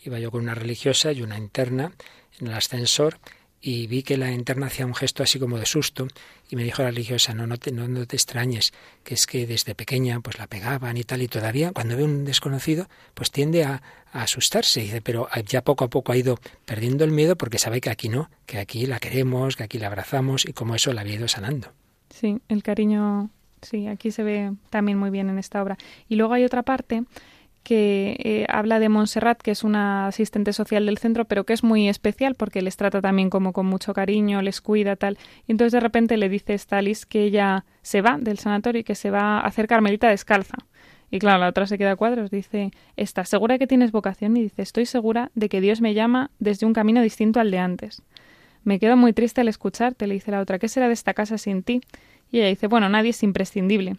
iba 0.05 0.19
yo 0.19 0.31
con 0.31 0.43
una 0.43 0.55
religiosa 0.55 1.13
y 1.13 1.23
una 1.23 1.39
interna 1.39 1.93
en 2.41 2.49
el 2.49 2.55
ascensor 2.55 3.19
y 3.61 3.87
vi 3.87 4.03
que 4.03 4.17
la 4.17 4.33
interna 4.33 4.67
hacía 4.67 4.87
un 4.87 4.95
gesto 4.95 5.23
así 5.23 5.39
como 5.39 5.59
de 5.59 5.67
susto 5.67 6.07
y 6.49 6.57
me 6.57 6.65
dijo 6.65 6.83
la 6.83 6.91
religiosa, 6.91 7.35
no, 7.35 7.47
no 7.47 7.57
te, 7.57 7.73
no, 7.73 8.07
te 8.07 8.17
extrañes, 8.17 8.73
que 9.05 9.15
es 9.15 9.27
que 9.27 9.47
desde 9.47 9.75
pequeña 9.75 10.21
pues 10.21 10.39
la 10.39 10.47
pegaban 10.47 10.97
y 10.97 11.05
tal 11.05 11.23
y 11.23 11.29
todavía 11.29 11.73
cuando 11.73 11.97
ve 11.97 12.05
un 12.05 12.25
desconocido 12.25 12.89
pues 13.15 13.31
tiende 13.31 13.65
a, 13.65 13.83
a 14.13 14.23
asustarse, 14.23 14.81
dice, 14.81 15.03
pero 15.03 15.29
ya 15.47 15.63
poco 15.63 15.85
a 15.85 15.91
poco 15.91 16.13
ha 16.13 16.17
ido 16.17 16.39
perdiendo 16.65 17.05
el 17.05 17.11
miedo 17.11 17.37
porque 17.37 17.59
sabe 17.59 17.81
que 17.81 17.91
aquí 17.91 18.09
no, 18.09 18.31
que 18.47 18.59
aquí 18.59 18.87
la 18.87 19.01
queremos, 19.01 19.57
que 19.57 19.65
aquí 19.65 19.79
la 19.79 19.89
abrazamos 19.89 20.47
y 20.47 20.53
como 20.53 20.75
eso 20.75 20.93
la 20.93 21.01
había 21.01 21.15
ido 21.15 21.29
sanando. 21.29 21.73
Sí, 22.11 22.41
el 22.49 22.63
cariño, 22.63 23.31
sí, 23.63 23.87
aquí 23.87 24.11
se 24.11 24.23
ve 24.23 24.53
también 24.71 24.99
muy 24.99 25.11
bien 25.11 25.29
en 25.29 25.39
esta 25.39 25.63
obra. 25.63 25.77
Y 26.09 26.17
luego 26.17 26.35
hay 26.35 26.45
otra 26.45 26.63
parte 26.63 27.05
que 27.69 28.17
eh, 28.21 28.47
habla 28.49 28.79
de 28.79 28.89
Montserrat, 28.89 29.43
que 29.43 29.51
es 29.51 29.63
una 29.63 30.07
asistente 30.07 30.55
social 30.55 30.87
del 30.87 30.97
centro, 30.97 31.27
pero 31.27 31.45
que 31.45 31.53
es 31.53 31.63
muy 31.63 31.87
especial 31.87 32.35
porque 32.35 32.63
les 32.63 32.79
trata 32.79 33.03
también 33.03 33.29
como 33.29 33.53
con 33.53 33.67
mucho 33.67 33.93
cariño, 33.93 34.41
les 34.41 34.63
cuida, 34.63 34.97
tal. 34.97 35.19
Y 35.47 35.53
entonces 35.53 35.73
de 35.73 35.81
repente 35.81 36.17
le 36.17 36.31
dice 36.31 36.57
Stalis 36.57 37.05
que 37.05 37.25
ella 37.25 37.67
se 37.83 38.01
va 38.01 38.17
del 38.19 38.39
sanatorio 38.39 38.81
y 38.81 38.85
que 38.85 38.95
se 38.95 39.11
va 39.11 39.41
a 39.41 39.41
hacer 39.41 39.67
carmelita 39.67 40.09
descalza. 40.09 40.57
Y 41.11 41.19
claro, 41.19 41.41
la 41.41 41.49
otra 41.49 41.67
se 41.67 41.77
queda 41.77 41.91
a 41.91 41.97
cuadros, 41.97 42.31
dice, 42.31 42.71
¿estás 42.97 43.29
segura 43.29 43.59
que 43.59 43.67
tienes 43.67 43.93
vocación? 43.93 44.35
Y 44.39 44.45
dice, 44.45 44.63
estoy 44.63 44.87
segura 44.87 45.31
de 45.35 45.51
que 45.51 45.61
Dios 45.61 45.83
me 45.83 45.93
llama 45.93 46.31
desde 46.39 46.65
un 46.65 46.73
camino 46.73 47.03
distinto 47.03 47.39
al 47.39 47.51
de 47.51 47.59
antes. 47.59 48.03
Me 48.65 48.79
quedo 48.79 48.97
muy 48.97 49.13
triste 49.13 49.43
al 49.43 49.49
escucharte, 49.49 50.07
le 50.07 50.15
dice 50.15 50.31
la 50.31 50.41
otra, 50.41 50.59
¿qué 50.59 50.69
será 50.69 50.87
de 50.87 50.95
esta 50.95 51.13
casa 51.13 51.37
sin 51.37 51.63
ti? 51.63 51.83
Y 52.33 52.39
ella 52.39 52.49
dice, 52.49 52.67
bueno, 52.67 52.89
nadie 52.89 53.11
es 53.11 53.23
imprescindible. 53.23 53.99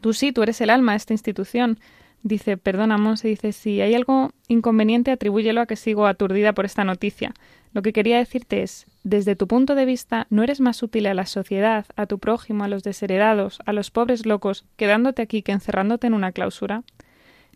Tú 0.00 0.12
sí, 0.12 0.30
tú 0.30 0.44
eres 0.44 0.60
el 0.60 0.70
alma 0.70 0.92
de 0.92 0.98
esta 0.98 1.12
institución. 1.12 1.80
Dice, 2.22 2.58
perdona, 2.58 2.98
Monse, 2.98 3.28
dice, 3.28 3.52
si 3.52 3.80
hay 3.80 3.94
algo 3.94 4.30
inconveniente, 4.46 5.10
atribúyelo 5.10 5.62
a 5.62 5.66
que 5.66 5.76
sigo 5.76 6.06
aturdida 6.06 6.52
por 6.52 6.66
esta 6.66 6.84
noticia. 6.84 7.32
Lo 7.72 7.82
que 7.82 7.92
quería 7.92 8.18
decirte 8.18 8.62
es, 8.62 8.86
desde 9.04 9.36
tu 9.36 9.46
punto 9.46 9.74
de 9.74 9.86
vista, 9.86 10.26
¿no 10.28 10.42
eres 10.42 10.60
más 10.60 10.82
útil 10.82 11.06
a 11.06 11.14
la 11.14 11.24
sociedad, 11.24 11.86
a 11.96 12.06
tu 12.06 12.18
prójimo, 12.18 12.64
a 12.64 12.68
los 12.68 12.82
desheredados, 12.82 13.60
a 13.64 13.72
los 13.72 13.90
pobres 13.90 14.26
locos, 14.26 14.66
quedándote 14.76 15.22
aquí 15.22 15.42
que 15.42 15.52
encerrándote 15.52 16.08
en 16.08 16.14
una 16.14 16.32
clausura? 16.32 16.82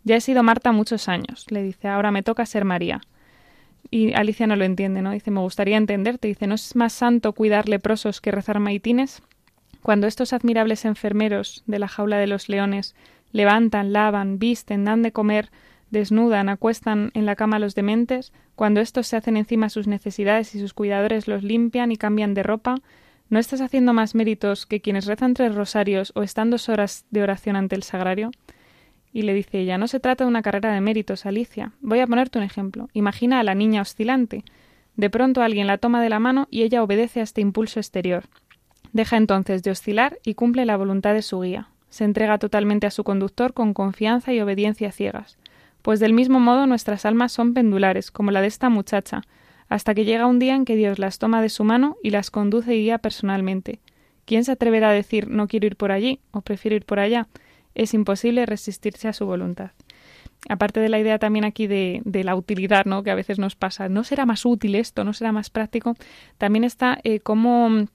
Ya 0.02 0.16
he 0.16 0.20
sido 0.20 0.42
Marta 0.42 0.72
muchos 0.72 1.08
años, 1.08 1.46
le 1.50 1.62
dice, 1.62 1.88
ahora 1.88 2.10
me 2.10 2.22
toca 2.22 2.46
ser 2.46 2.64
María. 2.64 3.00
Y 3.90 4.14
Alicia 4.14 4.46
no 4.46 4.56
lo 4.56 4.64
entiende, 4.64 5.02
¿no? 5.02 5.10
Dice, 5.10 5.30
me 5.30 5.40
gustaría 5.40 5.76
entenderte. 5.76 6.28
Dice, 6.28 6.46
¿no 6.46 6.54
es 6.54 6.74
más 6.74 6.92
santo 6.92 7.32
cuidar 7.32 7.68
leprosos 7.68 8.20
que 8.20 8.30
rezar 8.30 8.58
maitines? 8.60 9.22
Cuando 9.82 10.06
estos 10.06 10.32
admirables 10.32 10.84
enfermeros 10.84 11.62
de 11.66 11.78
la 11.78 11.88
jaula 11.88 12.16
de 12.16 12.26
los 12.26 12.48
leones 12.48 12.94
levantan, 13.34 13.92
lavan, 13.92 14.38
visten, 14.38 14.84
dan 14.84 15.02
de 15.02 15.12
comer, 15.12 15.50
desnudan, 15.90 16.48
acuestan 16.48 17.10
en 17.14 17.26
la 17.26 17.34
cama 17.34 17.56
a 17.56 17.58
los 17.58 17.74
dementes, 17.74 18.32
cuando 18.54 18.80
estos 18.80 19.08
se 19.08 19.16
hacen 19.16 19.36
encima 19.36 19.68
sus 19.68 19.88
necesidades 19.88 20.54
y 20.54 20.60
sus 20.60 20.72
cuidadores 20.72 21.26
los 21.26 21.42
limpian 21.42 21.90
y 21.90 21.96
cambian 21.96 22.32
de 22.32 22.44
ropa, 22.44 22.76
¿no 23.28 23.40
estás 23.40 23.60
haciendo 23.60 23.92
más 23.92 24.14
méritos 24.14 24.66
que 24.66 24.80
quienes 24.80 25.06
rezan 25.06 25.34
tres 25.34 25.52
rosarios 25.52 26.12
o 26.14 26.22
están 26.22 26.50
dos 26.50 26.68
horas 26.68 27.06
de 27.10 27.24
oración 27.24 27.56
ante 27.56 27.74
el 27.74 27.82
sagrario? 27.82 28.30
Y 29.12 29.22
le 29.22 29.34
dice 29.34 29.58
ella, 29.58 29.78
no 29.78 29.88
se 29.88 29.98
trata 29.98 30.22
de 30.22 30.28
una 30.28 30.42
carrera 30.42 30.72
de 30.72 30.80
méritos, 30.80 31.26
Alicia. 31.26 31.72
Voy 31.80 31.98
a 31.98 32.06
ponerte 32.06 32.38
un 32.38 32.44
ejemplo. 32.44 32.88
Imagina 32.92 33.40
a 33.40 33.44
la 33.44 33.56
niña 33.56 33.82
oscilante. 33.82 34.44
De 34.94 35.10
pronto 35.10 35.42
alguien 35.42 35.66
la 35.66 35.78
toma 35.78 36.00
de 36.00 36.08
la 36.08 36.20
mano 36.20 36.46
y 36.50 36.62
ella 36.62 36.84
obedece 36.84 37.18
a 37.18 37.24
este 37.24 37.40
impulso 37.40 37.80
exterior. 37.80 38.24
Deja 38.92 39.16
entonces 39.16 39.64
de 39.64 39.72
oscilar 39.72 40.18
y 40.24 40.34
cumple 40.34 40.64
la 40.64 40.76
voluntad 40.76 41.14
de 41.14 41.22
su 41.22 41.40
guía 41.40 41.68
se 41.94 42.02
entrega 42.02 42.38
totalmente 42.38 42.88
a 42.88 42.90
su 42.90 43.04
conductor 43.04 43.52
con 43.54 43.72
confianza 43.72 44.32
y 44.32 44.40
obediencia 44.40 44.90
ciegas. 44.90 45.38
Pues 45.80 46.00
del 46.00 46.12
mismo 46.12 46.40
modo 46.40 46.66
nuestras 46.66 47.06
almas 47.06 47.30
son 47.30 47.54
pendulares, 47.54 48.10
como 48.10 48.32
la 48.32 48.40
de 48.40 48.48
esta 48.48 48.68
muchacha, 48.68 49.22
hasta 49.68 49.94
que 49.94 50.04
llega 50.04 50.26
un 50.26 50.40
día 50.40 50.56
en 50.56 50.64
que 50.64 50.74
Dios 50.74 50.98
las 50.98 51.20
toma 51.20 51.40
de 51.40 51.50
su 51.50 51.62
mano 51.62 51.96
y 52.02 52.10
las 52.10 52.32
conduce 52.32 52.74
y 52.74 52.80
guía 52.82 52.98
personalmente. 52.98 53.78
¿Quién 54.24 54.42
se 54.44 54.50
atreverá 54.50 54.90
a 54.90 54.92
decir 54.92 55.28
no 55.28 55.46
quiero 55.46 55.68
ir 55.68 55.76
por 55.76 55.92
allí 55.92 56.18
o 56.32 56.40
prefiero 56.40 56.74
ir 56.74 56.84
por 56.84 56.98
allá? 56.98 57.28
Es 57.76 57.94
imposible 57.94 58.44
resistirse 58.44 59.06
a 59.06 59.12
su 59.12 59.24
voluntad. 59.24 59.70
Aparte 60.48 60.80
de 60.80 60.88
la 60.88 60.98
idea 60.98 61.20
también 61.20 61.44
aquí 61.44 61.68
de, 61.68 62.02
la 62.04 62.34
utilidad, 62.34 62.86
¿no? 62.86 63.04
que 63.04 63.12
a 63.12 63.14
veces 63.14 63.38
nos 63.38 63.54
pasa, 63.54 63.88
¿no 63.88 64.02
será 64.02 64.26
más 64.26 64.44
útil 64.44 64.74
esto? 64.74 65.04
¿No 65.04 65.12
será 65.12 65.30
más 65.30 65.48
práctico? 65.48 65.94
También 66.38 66.64
está 66.64 66.98
eh, 67.04 67.20
cómo, 67.20 67.86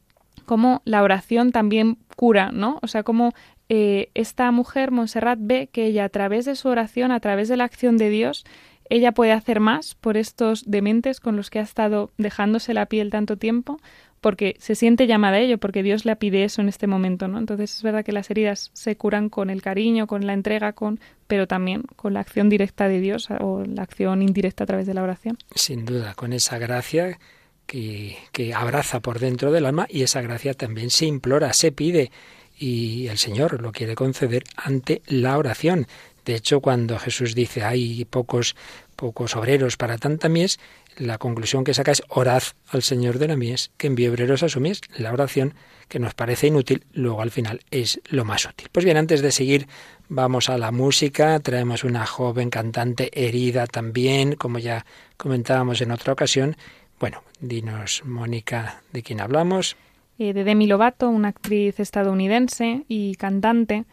la 0.86 1.04
oración 1.04 1.52
también 1.52 1.97
cura, 2.16 2.52
¿no? 2.54 2.80
O 2.82 2.88
sea, 2.88 3.04
cómo 3.04 3.34
eh, 3.70 4.09
esta 4.15 4.51
mujer, 4.51 4.89
Montserrat, 4.91 5.39
ve 5.39 5.70
que 5.72 5.86
ella 5.86 6.05
a 6.05 6.09
través 6.09 6.45
de 6.45 6.55
su 6.55 6.67
oración, 6.67 7.11
a 7.11 7.20
través 7.20 7.47
de 7.47 7.57
la 7.57 7.65
acción 7.65 7.97
de 7.97 8.09
Dios, 8.09 8.43
ella 8.89 9.11
puede 9.11 9.32
hacer 9.32 9.59
más 9.59 9.93
por 9.93 10.17
estos 10.17 10.63
dementes 10.65 11.20
con 11.20 11.36
los 11.36 11.51
que 11.51 11.59
ha 11.59 11.61
estado 11.61 12.11
dejándose 12.17 12.74
la 12.74 12.88
piel 12.88 13.11
tanto 13.11 13.38
tiempo, 13.38 13.80
porque 14.22 14.55
se 14.59 14.76
siente 14.76 15.05
llamada 15.07 15.38
a 15.38 15.39
ello, 15.39 15.59
porque 15.59 15.84
Dios 15.84 16.03
le 16.03 16.15
pide 16.15 16.43
eso 16.43 16.61
en 16.61 16.70
este 16.70 16.88
momento, 16.88 17.28
¿no? 17.28 17.38
Entonces 17.38 17.76
es 17.76 17.84
verdad 17.84 18.03
que 18.03 18.11
las 18.11 18.30
heridas 18.32 18.72
se 18.74 18.97
curan 18.97 19.30
con 19.30 19.51
el 19.51 19.61
cariño, 19.61 20.07
con 20.07 20.26
la 20.26 20.34
entrega, 20.34 20.74
con, 20.74 20.99
pero 21.28 21.47
también 21.47 21.84
con 21.95 22.13
la 22.13 22.20
acción 22.22 22.49
directa 22.49 22.88
de 22.88 22.99
Dios 22.99 23.30
o 23.39 23.63
la 23.63 23.84
acción 23.84 24.24
indirecta 24.24 24.63
a 24.63 24.67
través 24.67 24.88
de 24.88 24.95
la 24.95 25.03
oración. 25.03 25.38
Sin 25.53 25.86
duda, 25.86 26.15
con 26.15 26.34
esa 26.34 26.57
gracia 26.57 27.20
que, 27.67 28.17
que 28.32 28.55
abraza 28.55 28.99
por 28.99 29.20
dentro 29.20 29.51
del 29.51 29.67
alma 29.67 29.86
y 29.89 30.01
esa 30.01 30.22
gracia 30.22 30.55
también 30.55 30.89
se 30.89 31.05
implora, 31.05 31.53
se 31.53 31.72
pide 31.72 32.11
y 32.60 33.07
el 33.07 33.18
Señor 33.18 33.62
lo 33.62 33.72
quiere 33.72 33.95
conceder 33.95 34.43
ante 34.55 35.01
la 35.07 35.38
oración. 35.38 35.88
De 36.26 36.36
hecho, 36.36 36.60
cuando 36.60 36.99
Jesús 36.99 37.34
dice 37.34 37.64
hay 37.64 38.05
pocos 38.05 38.55
pocos 38.99 39.38
obreros 39.38 39.78
para 39.78 39.97
tanta 39.97 40.28
mies, 40.28 40.60
la 40.97 41.18
conclusión 41.18 41.64
que 41.64 41.74
saca 41.74 41.93
es 41.93 42.03
orad 42.10 42.43
al 42.68 42.84
Señor 42.84 43.18
de 43.18 43.30
la 43.30 43.38
mies, 43.38 43.72
que 43.78 43.88
envíe 43.88 44.10
obreros 44.10 44.43
a 44.43 44.49
su 44.49 44.60
mies. 44.60 44.82
La 44.97 45.14
oración, 45.14 45.53
que 45.88 45.99
nos 45.99 46.14
parece 46.14 46.47
inútil, 46.47 46.84
luego 46.91 47.22
al 47.22 47.32
final 47.32 47.62
es 47.72 48.01
lo 48.10 48.26
más 48.26 48.45
útil. 48.45 48.68
Pues 48.74 48.84
bien, 48.84 48.97
antes 48.97 49.22
de 49.22 49.32
seguir, 49.32 49.68
vamos 50.10 50.49
a 50.49 50.57
la 50.57 50.72
música. 50.72 51.39
Traemos 51.39 51.86
una 51.86 52.05
joven 52.05 52.49
cantante 52.49 53.10
herida 53.14 53.68
también, 53.68 54.36
como 54.36 54.60
ya 54.60 54.86
comentábamos 55.16 55.80
en 55.80 55.91
otra 55.91 56.12
ocasión. 56.12 56.57
Bueno, 56.99 57.24
dinos, 57.39 58.01
Mónica, 58.03 58.84
de 58.91 59.01
quién 59.01 59.22
hablamos. 59.22 59.78
Eh, 60.20 60.34
de 60.34 60.43
Demi 60.43 60.67
Lovato, 60.67 61.09
una 61.09 61.30
actriz 61.30 61.80
estadounidense 61.80 62.86
y 62.88 63.15
cantante 63.15 63.86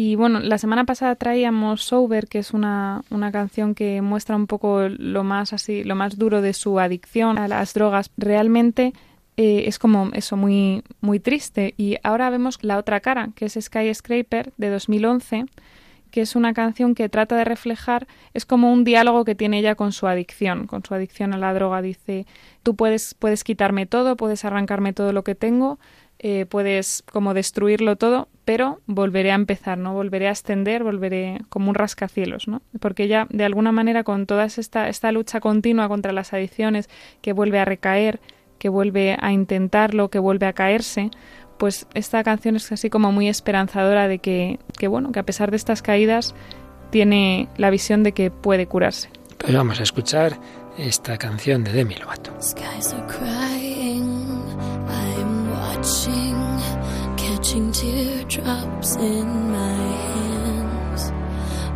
y 0.00 0.14
bueno, 0.14 0.38
la 0.38 0.58
semana 0.58 0.84
pasada 0.84 1.16
traíamos 1.16 1.82
Sober, 1.82 2.28
que 2.28 2.38
es 2.38 2.52
una, 2.52 3.02
una, 3.10 3.32
canción 3.32 3.74
que 3.74 4.00
muestra 4.00 4.36
un 4.36 4.46
poco 4.46 4.88
lo 4.88 5.24
más 5.24 5.52
así, 5.52 5.82
lo 5.82 5.96
más 5.96 6.16
duro 6.16 6.40
de 6.40 6.52
su 6.52 6.78
adicción 6.78 7.36
a 7.36 7.48
las 7.48 7.74
drogas. 7.74 8.12
Realmente 8.16 8.92
eh, 9.36 9.64
es 9.66 9.80
como 9.80 10.10
eso 10.12 10.36
muy, 10.36 10.84
muy 11.00 11.18
triste. 11.18 11.74
Y 11.76 11.96
ahora 12.04 12.30
vemos 12.30 12.62
la 12.62 12.78
otra 12.78 13.00
cara, 13.00 13.30
que 13.34 13.46
es 13.46 13.58
Skyscraper 13.60 14.52
de 14.56 14.70
2011, 14.70 15.46
que 16.18 16.22
es 16.22 16.34
una 16.34 16.52
canción 16.52 16.96
que 16.96 17.08
trata 17.08 17.36
de 17.36 17.44
reflejar, 17.44 18.08
es 18.34 18.44
como 18.44 18.72
un 18.72 18.82
diálogo 18.82 19.24
que 19.24 19.36
tiene 19.36 19.60
ella 19.60 19.76
con 19.76 19.92
su 19.92 20.08
adicción, 20.08 20.66
con 20.66 20.84
su 20.84 20.92
adicción 20.92 21.32
a 21.32 21.38
la 21.38 21.54
droga. 21.54 21.80
Dice, 21.80 22.26
tú 22.64 22.74
puedes, 22.74 23.14
puedes 23.14 23.44
quitarme 23.44 23.86
todo, 23.86 24.16
puedes 24.16 24.44
arrancarme 24.44 24.92
todo 24.92 25.12
lo 25.12 25.22
que 25.22 25.36
tengo, 25.36 25.78
eh, 26.18 26.44
puedes 26.46 27.04
como 27.12 27.34
destruirlo 27.34 27.94
todo, 27.94 28.26
pero 28.44 28.80
volveré 28.86 29.30
a 29.30 29.36
empezar, 29.36 29.78
¿no? 29.78 29.94
Volveré 29.94 30.26
a 30.26 30.32
extender, 30.32 30.82
volveré 30.82 31.38
como 31.50 31.68
un 31.68 31.76
rascacielos, 31.76 32.48
¿no? 32.48 32.62
Porque 32.80 33.06
ya 33.06 33.28
de 33.30 33.44
alguna 33.44 33.70
manera 33.70 34.02
con 34.02 34.26
toda 34.26 34.46
esta, 34.46 34.88
esta 34.88 35.12
lucha 35.12 35.38
continua 35.38 35.86
contra 35.86 36.10
las 36.10 36.32
adicciones, 36.32 36.90
que 37.22 37.32
vuelve 37.32 37.60
a 37.60 37.64
recaer, 37.64 38.18
que 38.58 38.70
vuelve 38.70 39.16
a 39.20 39.30
intentarlo, 39.30 40.10
que 40.10 40.18
vuelve 40.18 40.46
a 40.46 40.52
caerse, 40.52 41.12
pues 41.58 41.86
esta 41.94 42.22
canción 42.24 42.56
es 42.56 42.70
así 42.72 42.90
como 42.90 43.12
muy 43.12 43.28
esperanzadora 43.28 44.08
de 44.08 44.18
que, 44.18 44.58
que 44.78 44.88
bueno, 44.88 45.12
que 45.12 45.20
a 45.20 45.24
pesar 45.24 45.50
de 45.50 45.56
estas 45.56 45.82
caídas 45.82 46.34
tiene 46.90 47.48
la 47.56 47.70
visión 47.70 48.02
de 48.02 48.12
que 48.12 48.30
puede 48.30 48.66
curarse. 48.66 49.10
Pues 49.38 49.54
vamos 49.54 49.80
a 49.80 49.82
escuchar 49.82 50.38
esta 50.78 51.18
canción 51.18 51.64
de 51.64 51.72
Demi 51.72 51.96
Lovato. 51.96 52.32
watching, 55.78 56.58
catching 57.16 57.70
teardrops 57.72 58.96
in 58.96 59.52
my 59.52 59.72
hands. 60.12 61.12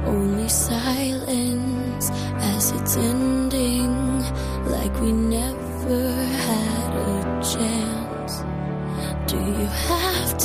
Only 0.07 0.49
silence 0.49 2.11
as 2.11 2.73
it's 2.73 2.97
ending, 2.97 4.21
like 4.67 4.95
we 5.01 5.13
never 5.13 5.52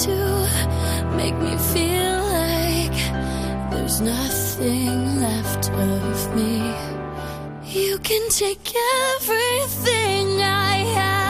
to 0.05 0.17
make 1.15 1.35
me 1.35 1.55
feel 1.73 2.17
like 2.43 2.97
there's 3.71 3.99
nothing 4.01 5.19
left 5.19 5.69
of 5.71 6.35
me? 6.35 6.61
You 7.63 7.97
can 7.99 8.29
take 8.29 8.73
everything 9.15 10.41
I 10.41 10.75
have 10.99 11.27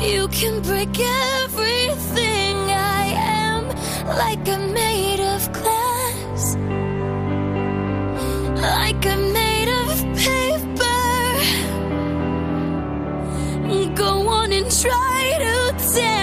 you 0.00 0.28
can 0.28 0.62
break 0.62 0.98
everything 0.98 2.56
I 2.70 3.04
am 3.16 3.68
like 4.06 4.48
I'm 4.48 4.72
made 4.72 5.20
of 5.20 5.52
glass, 5.52 6.56
like 8.62 9.04
I'm 9.06 9.32
made 9.32 9.68
of 9.82 9.88
paper. 10.24 11.00
Go 13.96 14.28
on 14.28 14.52
and 14.52 14.70
try 14.70 15.20
to 15.44 15.54
tear 15.92 16.17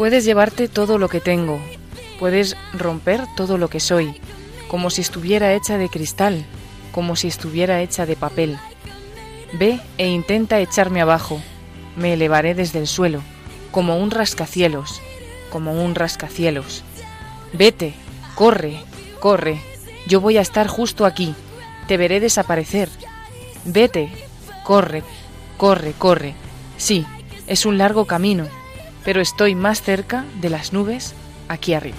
Puedes 0.00 0.24
llevarte 0.24 0.66
todo 0.66 0.96
lo 0.96 1.10
que 1.10 1.20
tengo, 1.20 1.60
puedes 2.18 2.56
romper 2.72 3.20
todo 3.36 3.58
lo 3.58 3.68
que 3.68 3.80
soy, 3.80 4.18
como 4.66 4.88
si 4.88 5.02
estuviera 5.02 5.52
hecha 5.52 5.76
de 5.76 5.90
cristal, 5.90 6.46
como 6.90 7.16
si 7.16 7.28
estuviera 7.28 7.82
hecha 7.82 8.06
de 8.06 8.16
papel. 8.16 8.58
Ve 9.52 9.78
e 9.98 10.08
intenta 10.08 10.58
echarme 10.58 11.02
abajo, 11.02 11.42
me 11.96 12.14
elevaré 12.14 12.54
desde 12.54 12.78
el 12.78 12.86
suelo, 12.86 13.20
como 13.72 13.98
un 13.98 14.10
rascacielos, 14.10 15.02
como 15.50 15.84
un 15.84 15.94
rascacielos. 15.94 16.82
Vete, 17.52 17.92
corre, 18.34 18.80
corre, 19.20 19.60
yo 20.06 20.22
voy 20.22 20.38
a 20.38 20.40
estar 20.40 20.66
justo 20.66 21.04
aquí, 21.04 21.34
te 21.88 21.98
veré 21.98 22.20
desaparecer. 22.20 22.88
Vete, 23.66 24.08
corre, 24.64 25.02
corre, 25.58 25.92
corre. 25.92 26.34
Sí, 26.78 27.04
es 27.46 27.66
un 27.66 27.76
largo 27.76 28.06
camino, 28.06 28.46
pero 29.04 29.20
estoy 29.20 29.54
más 29.54 29.82
cerca 29.82 30.24
de 30.40 30.50
las 30.50 30.72
nubes 30.72 31.14
aquí 31.48 31.74
arriba. 31.74 31.98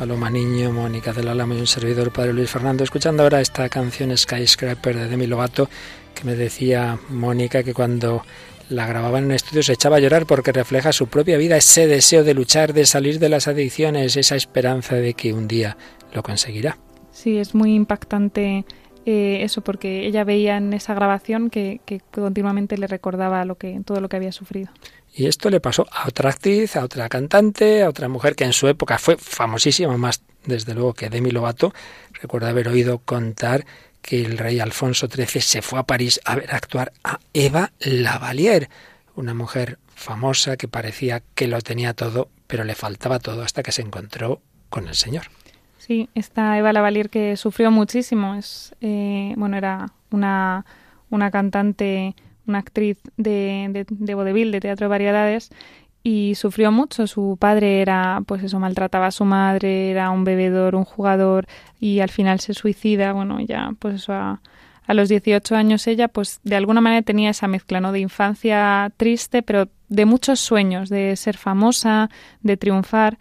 Paloma 0.00 0.30
Niño, 0.30 0.72
Mónica 0.72 1.12
del 1.12 1.28
Álamo 1.28 1.52
y 1.52 1.60
un 1.60 1.66
servidor, 1.66 2.10
Padre 2.10 2.32
Luis 2.32 2.50
Fernando, 2.50 2.82
escuchando 2.82 3.22
ahora 3.22 3.42
esta 3.42 3.68
canción 3.68 4.16
Skyscraper 4.16 4.96
de 4.96 5.08
Demi 5.08 5.26
Lovato, 5.26 5.68
que 6.14 6.24
me 6.24 6.36
decía 6.36 6.98
Mónica 7.10 7.62
que 7.62 7.74
cuando 7.74 8.22
la 8.70 8.86
grababa 8.86 9.18
en 9.18 9.26
un 9.26 9.32
estudio 9.32 9.62
se 9.62 9.74
echaba 9.74 9.96
a 9.96 10.00
llorar 10.00 10.24
porque 10.24 10.52
refleja 10.52 10.92
su 10.92 11.08
propia 11.08 11.36
vida, 11.36 11.58
ese 11.58 11.86
deseo 11.86 12.24
de 12.24 12.32
luchar, 12.32 12.72
de 12.72 12.86
salir 12.86 13.18
de 13.18 13.28
las 13.28 13.46
adicciones, 13.46 14.16
esa 14.16 14.36
esperanza 14.36 14.94
de 14.94 15.12
que 15.12 15.34
un 15.34 15.46
día 15.46 15.76
lo 16.14 16.22
conseguirá. 16.22 16.78
Sí, 17.10 17.36
es 17.36 17.54
muy 17.54 17.74
impactante 17.74 18.64
eh, 19.04 19.40
eso 19.42 19.60
porque 19.60 20.06
ella 20.06 20.24
veía 20.24 20.56
en 20.56 20.72
esa 20.72 20.94
grabación 20.94 21.50
que, 21.50 21.82
que 21.84 22.00
continuamente 22.10 22.78
le 22.78 22.86
recordaba 22.86 23.44
lo 23.44 23.56
que, 23.56 23.82
todo 23.84 24.00
lo 24.00 24.08
que 24.08 24.16
había 24.16 24.32
sufrido. 24.32 24.70
Y 25.12 25.26
esto 25.26 25.50
le 25.50 25.60
pasó 25.60 25.86
a 25.90 26.08
otra 26.08 26.30
actriz, 26.30 26.76
a 26.76 26.84
otra 26.84 27.08
cantante, 27.08 27.82
a 27.82 27.88
otra 27.88 28.08
mujer 28.08 28.36
que 28.36 28.44
en 28.44 28.52
su 28.52 28.68
época 28.68 28.98
fue 28.98 29.16
famosísima, 29.16 29.96
más 29.96 30.22
desde 30.44 30.74
luego 30.74 30.94
que 30.94 31.10
Demi 31.10 31.30
Lovato. 31.30 31.74
Recuerdo 32.12 32.48
haber 32.48 32.68
oído 32.68 32.98
contar 32.98 33.64
que 34.02 34.24
el 34.24 34.38
rey 34.38 34.60
Alfonso 34.60 35.08
XIII 35.08 35.42
se 35.42 35.62
fue 35.62 35.78
a 35.78 35.82
París 35.82 36.20
a 36.24 36.36
ver 36.36 36.54
actuar 36.54 36.92
a 37.04 37.18
Eva 37.34 37.72
Lavalier, 37.80 38.68
una 39.16 39.34
mujer 39.34 39.78
famosa 39.94 40.56
que 40.56 40.68
parecía 40.68 41.22
que 41.34 41.48
lo 41.48 41.60
tenía 41.60 41.92
todo, 41.92 42.28
pero 42.46 42.64
le 42.64 42.74
faltaba 42.74 43.18
todo 43.18 43.42
hasta 43.42 43.62
que 43.62 43.72
se 43.72 43.82
encontró 43.82 44.40
con 44.70 44.88
el 44.88 44.94
Señor. 44.94 45.24
Sí, 45.76 46.08
esta 46.14 46.56
Eva 46.56 46.72
Lavalier 46.72 47.10
que 47.10 47.36
sufrió 47.36 47.70
muchísimo, 47.70 48.34
es 48.34 48.74
eh, 48.80 49.34
bueno 49.36 49.56
era 49.56 49.92
una, 50.10 50.64
una 51.10 51.30
cantante 51.30 52.14
una 52.46 52.58
actriz 52.58 52.98
de, 53.16 53.68
de, 53.70 53.86
de 53.88 54.14
vodevil, 54.14 54.52
de 54.52 54.60
teatro 54.60 54.86
de 54.86 54.90
variedades, 54.90 55.50
y 56.02 56.34
sufrió 56.34 56.72
mucho. 56.72 57.06
Su 57.06 57.36
padre 57.38 57.82
era, 57.82 58.22
pues 58.26 58.42
eso, 58.42 58.58
maltrataba 58.58 59.06
a 59.06 59.10
su 59.10 59.24
madre, 59.24 59.90
era 59.90 60.10
un 60.10 60.24
bebedor, 60.24 60.74
un 60.74 60.84
jugador, 60.84 61.46
y 61.78 62.00
al 62.00 62.10
final 62.10 62.40
se 62.40 62.54
suicida. 62.54 63.12
Bueno, 63.12 63.40
ya, 63.40 63.74
pues 63.78 63.96
eso, 63.96 64.12
a, 64.12 64.40
a 64.86 64.94
los 64.94 65.08
18 65.08 65.54
años 65.54 65.86
ella, 65.86 66.08
pues 66.08 66.40
de 66.42 66.56
alguna 66.56 66.80
manera 66.80 67.02
tenía 67.02 67.30
esa 67.30 67.48
mezcla, 67.48 67.80
¿no? 67.80 67.92
De 67.92 68.00
infancia 68.00 68.90
triste, 68.96 69.42
pero 69.42 69.68
de 69.88 70.04
muchos 70.06 70.40
sueños, 70.40 70.88
de 70.88 71.16
ser 71.16 71.36
famosa, 71.36 72.10
de 72.42 72.56
triunfar. 72.56 73.18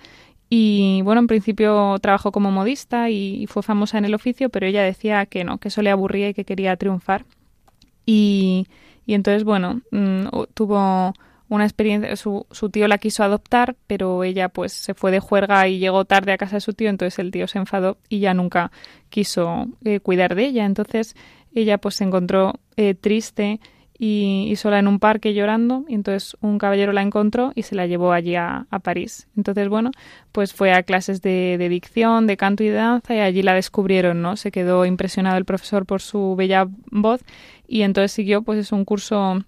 Y 0.50 1.02
bueno, 1.04 1.22
en 1.22 1.28
principio 1.28 1.98
trabajó 2.02 2.32
como 2.32 2.50
modista 2.50 3.10
y 3.12 3.46
fue 3.48 3.62
famosa 3.62 4.00
en 4.00 4.06
el 4.06 4.16
oficio, 4.16 4.50
pero 4.50 4.66
ella 4.66 4.82
decía 4.84 5.26
que 5.28 5.44
no, 5.44 5.60
que 5.60 5.68
eso 5.68 5.84
le 5.84 5.92
aburría 5.92 6.30
y 6.30 6.34
que 6.34 6.46
quería 6.46 6.76
triunfar. 6.76 7.26
Y, 8.06 8.66
y 9.10 9.16
entonces, 9.16 9.44
bueno, 9.44 9.82
mm, 9.90 10.28
tuvo 10.54 11.16
una 11.48 11.64
experiencia, 11.64 12.16
su, 12.16 12.46
su, 12.52 12.70
tío 12.70 12.88
la 12.88 13.00
quiso 13.00 13.24
adoptar, 13.24 13.76
pero 13.88 14.24
ella 14.24 14.50
pues 14.50 14.72
se 14.72 14.94
fue 14.94 15.10
de 15.10 15.20
juerga 15.20 15.68
y 15.68 15.80
llegó 15.80 16.06
tarde 16.06 16.32
a 16.32 16.38
casa 16.38 16.58
de 16.58 16.62
su 16.62 16.74
tío, 16.74 16.92
entonces 16.92 17.18
el 17.18 17.32
tío 17.32 17.48
se 17.48 17.58
enfadó 17.58 17.98
y 18.08 18.20
ya 18.20 18.36
nunca 18.36 18.72
quiso 19.10 19.66
eh, 19.84 20.00
cuidar 20.00 20.36
de 20.36 20.46
ella. 20.46 20.64
Entonces 20.64 21.16
ella 21.56 21.80
pues 21.80 21.96
se 21.96 22.04
encontró 22.04 22.60
eh, 22.78 22.94
triste 22.94 23.60
y, 24.00 24.48
y, 24.50 24.56
sola 24.56 24.80
en 24.80 24.88
un 24.88 24.98
parque 25.00 25.34
llorando, 25.34 25.84
y 25.90 25.94
entonces 25.94 26.38
un 26.40 26.58
caballero 26.58 26.94
la 26.94 27.02
encontró 27.02 27.52
y 27.54 27.64
se 27.64 27.76
la 27.76 27.86
llevó 27.86 28.14
allí 28.14 28.36
a, 28.36 28.66
a 28.72 28.80
París. 28.80 29.28
Entonces, 29.36 29.68
bueno, 29.68 29.92
pues 30.32 30.54
fue 30.54 30.72
a 30.72 30.84
clases 30.84 31.22
de, 31.22 31.58
de, 31.60 31.70
dicción, 31.70 32.26
de 32.26 32.38
canto 32.38 32.64
y 32.64 32.70
de 32.70 32.76
danza 32.76 33.14
y 33.14 33.20
allí 33.20 33.44
la 33.44 33.54
descubrieron, 33.54 34.22
¿no? 34.22 34.38
Se 34.38 34.52
quedó 34.52 34.86
impresionado 34.86 35.38
el 35.38 35.46
profesor 35.46 35.86
por 35.86 36.02
su 36.02 36.36
bella 36.38 36.68
voz 36.92 37.22
y 37.68 37.82
entonces 37.82 38.14
siguió 38.14 38.42
pues 38.42 38.58
es 38.58 38.72
un 38.72 38.86
curso 38.86 39.44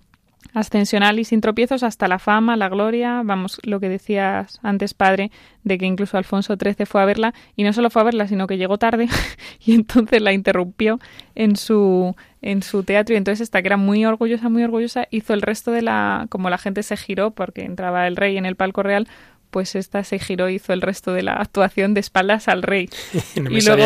ascensional 0.53 1.19
y 1.19 1.23
sin 1.23 1.41
tropiezos 1.41 1.83
hasta 1.83 2.07
la 2.07 2.19
fama, 2.19 2.57
la 2.57 2.69
gloria, 2.69 3.21
vamos, 3.23 3.59
lo 3.63 3.79
que 3.79 3.89
decías 3.89 4.59
antes, 4.61 4.93
padre, 4.93 5.31
de 5.63 5.77
que 5.77 5.85
incluso 5.85 6.17
Alfonso 6.17 6.55
XIII 6.55 6.85
fue 6.85 7.01
a 7.01 7.05
verla 7.05 7.33
y 7.55 7.63
no 7.63 7.73
solo 7.73 7.89
fue 7.89 8.01
a 8.01 8.05
verla, 8.05 8.27
sino 8.27 8.47
que 8.47 8.57
llegó 8.57 8.77
tarde 8.77 9.07
y 9.65 9.73
entonces 9.73 10.21
la 10.21 10.33
interrumpió 10.33 10.99
en 11.35 11.55
su 11.55 12.15
en 12.41 12.63
su 12.63 12.83
teatro 12.83 13.13
y 13.13 13.17
entonces 13.17 13.41
esta 13.41 13.61
que 13.61 13.67
era 13.67 13.77
muy 13.77 14.03
orgullosa, 14.03 14.49
muy 14.49 14.63
orgullosa, 14.63 15.07
hizo 15.11 15.33
el 15.33 15.43
resto 15.43 15.71
de 15.71 15.83
la 15.83 16.25
como 16.29 16.49
la 16.49 16.57
gente 16.57 16.81
se 16.81 16.97
giró 16.97 17.31
porque 17.31 17.63
entraba 17.63 18.07
el 18.07 18.15
rey 18.15 18.37
en 18.37 18.45
el 18.45 18.55
palco 18.55 18.81
real, 18.81 19.07
pues 19.51 19.75
esta 19.75 20.03
se 20.03 20.17
giró 20.17 20.49
y 20.49 20.55
hizo 20.55 20.73
el 20.73 20.81
resto 20.81 21.13
de 21.13 21.21
la 21.21 21.33
actuación 21.33 21.93
de 21.93 21.99
espaldas 21.99 22.47
al 22.47 22.63
rey. 22.63 22.89
no 23.35 23.51
y 23.51 23.61
luego, 23.61 23.83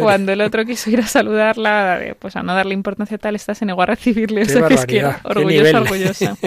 cuando 0.00 0.32
el 0.32 0.40
otro 0.40 0.66
quiso 0.66 0.90
ir 0.90 1.00
a 1.00 1.06
saludarla, 1.06 2.00
pues 2.18 2.36
a 2.36 2.42
no 2.42 2.54
darle 2.54 2.74
importancia 2.74 3.16
tal, 3.16 3.36
esta 3.36 3.54
se 3.54 3.64
negó 3.64 3.82
a 3.82 3.86
recibirle. 3.86 4.42
Qué 4.46 4.62
o 4.62 4.68
sea, 4.68 4.86
que 4.86 5.04
orgullosa, 5.22 5.80
orgullosa. 5.80 6.36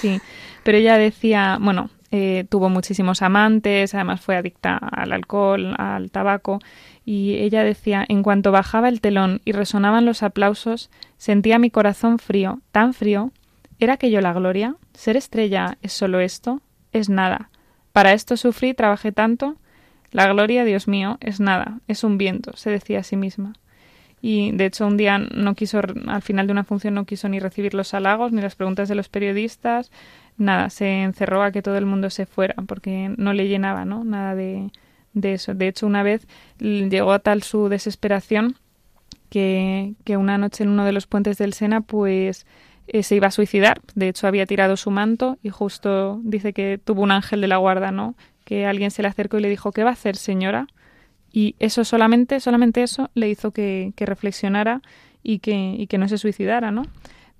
Sí, 0.00 0.20
pero 0.62 0.76
ella 0.76 0.98
decía, 0.98 1.58
bueno, 1.60 1.90
eh, 2.10 2.44
tuvo 2.48 2.68
muchísimos 2.68 3.22
amantes, 3.22 3.94
además 3.94 4.20
fue 4.20 4.36
adicta 4.36 4.76
al 4.76 5.12
alcohol, 5.12 5.74
al 5.78 6.10
tabaco, 6.10 6.60
y 7.04 7.34
ella 7.36 7.64
decía, 7.64 8.04
en 8.06 8.22
cuanto 8.22 8.52
bajaba 8.52 8.88
el 8.88 9.00
telón 9.00 9.40
y 9.44 9.52
resonaban 9.52 10.04
los 10.04 10.22
aplausos, 10.22 10.90
sentía 11.16 11.58
mi 11.58 11.70
corazón 11.70 12.18
frío, 12.18 12.60
tan 12.72 12.92
frío. 12.94 13.32
¿Era 13.78 13.94
aquello 13.94 14.20
la 14.20 14.32
gloria? 14.32 14.76
¿Ser 14.92 15.16
estrella 15.16 15.78
es 15.82 15.92
solo 15.92 16.20
esto? 16.20 16.60
Es 16.92 17.08
nada. 17.08 17.50
Para 17.96 18.12
esto 18.12 18.36
sufrí, 18.36 18.74
trabajé 18.74 19.10
tanto. 19.10 19.56
La 20.10 20.28
gloria, 20.28 20.66
Dios 20.66 20.86
mío, 20.86 21.16
es 21.22 21.40
nada, 21.40 21.80
es 21.88 22.04
un 22.04 22.18
viento, 22.18 22.54
se 22.54 22.68
decía 22.68 22.98
a 22.98 23.02
sí 23.02 23.16
misma. 23.16 23.54
Y 24.20 24.52
de 24.52 24.66
hecho 24.66 24.86
un 24.86 24.98
día 24.98 25.16
no 25.16 25.54
quiso, 25.54 25.80
al 26.06 26.20
final 26.20 26.46
de 26.46 26.52
una 26.52 26.64
función 26.64 26.92
no 26.92 27.06
quiso 27.06 27.26
ni 27.30 27.40
recibir 27.40 27.72
los 27.72 27.94
halagos, 27.94 28.32
ni 28.32 28.42
las 28.42 28.54
preguntas 28.54 28.90
de 28.90 28.96
los 28.96 29.08
periodistas, 29.08 29.90
nada, 30.36 30.68
se 30.68 31.04
encerró 31.04 31.42
a 31.42 31.52
que 31.52 31.62
todo 31.62 31.78
el 31.78 31.86
mundo 31.86 32.10
se 32.10 32.26
fuera, 32.26 32.54
porque 32.66 33.14
no 33.16 33.32
le 33.32 33.48
llenaba, 33.48 33.86
¿no? 33.86 34.04
Nada 34.04 34.34
de, 34.34 34.70
de 35.14 35.32
eso. 35.32 35.54
De 35.54 35.66
hecho, 35.66 35.86
una 35.86 36.02
vez 36.02 36.28
llegó 36.58 37.12
a 37.12 37.20
tal 37.20 37.42
su 37.44 37.70
desesperación 37.70 38.56
que, 39.30 39.94
que 40.04 40.18
una 40.18 40.36
noche 40.36 40.64
en 40.64 40.68
uno 40.68 40.84
de 40.84 40.92
los 40.92 41.06
puentes 41.06 41.38
del 41.38 41.54
Sena, 41.54 41.80
pues 41.80 42.44
eh, 42.88 43.02
se 43.02 43.16
iba 43.16 43.28
a 43.28 43.30
suicidar. 43.30 43.80
De 43.94 44.08
hecho, 44.08 44.26
había 44.26 44.46
tirado 44.46 44.76
su 44.76 44.90
manto 44.90 45.38
y 45.42 45.50
justo 45.50 46.20
dice 46.22 46.52
que 46.52 46.78
tuvo 46.82 47.02
un 47.02 47.12
ángel 47.12 47.40
de 47.40 47.48
la 47.48 47.56
guarda, 47.56 47.90
¿no? 47.90 48.14
Que 48.44 48.66
alguien 48.66 48.90
se 48.90 49.02
le 49.02 49.08
acercó 49.08 49.38
y 49.38 49.42
le 49.42 49.48
dijo, 49.48 49.72
¿qué 49.72 49.84
va 49.84 49.90
a 49.90 49.94
hacer, 49.94 50.16
señora? 50.16 50.66
Y 51.32 51.56
eso 51.58 51.84
solamente, 51.84 52.40
solamente 52.40 52.82
eso 52.82 53.10
le 53.14 53.28
hizo 53.28 53.50
que, 53.50 53.92
que 53.96 54.06
reflexionara 54.06 54.82
y 55.22 55.40
que, 55.40 55.74
y 55.76 55.86
que 55.86 55.98
no 55.98 56.08
se 56.08 56.18
suicidara, 56.18 56.70
¿no? 56.70 56.82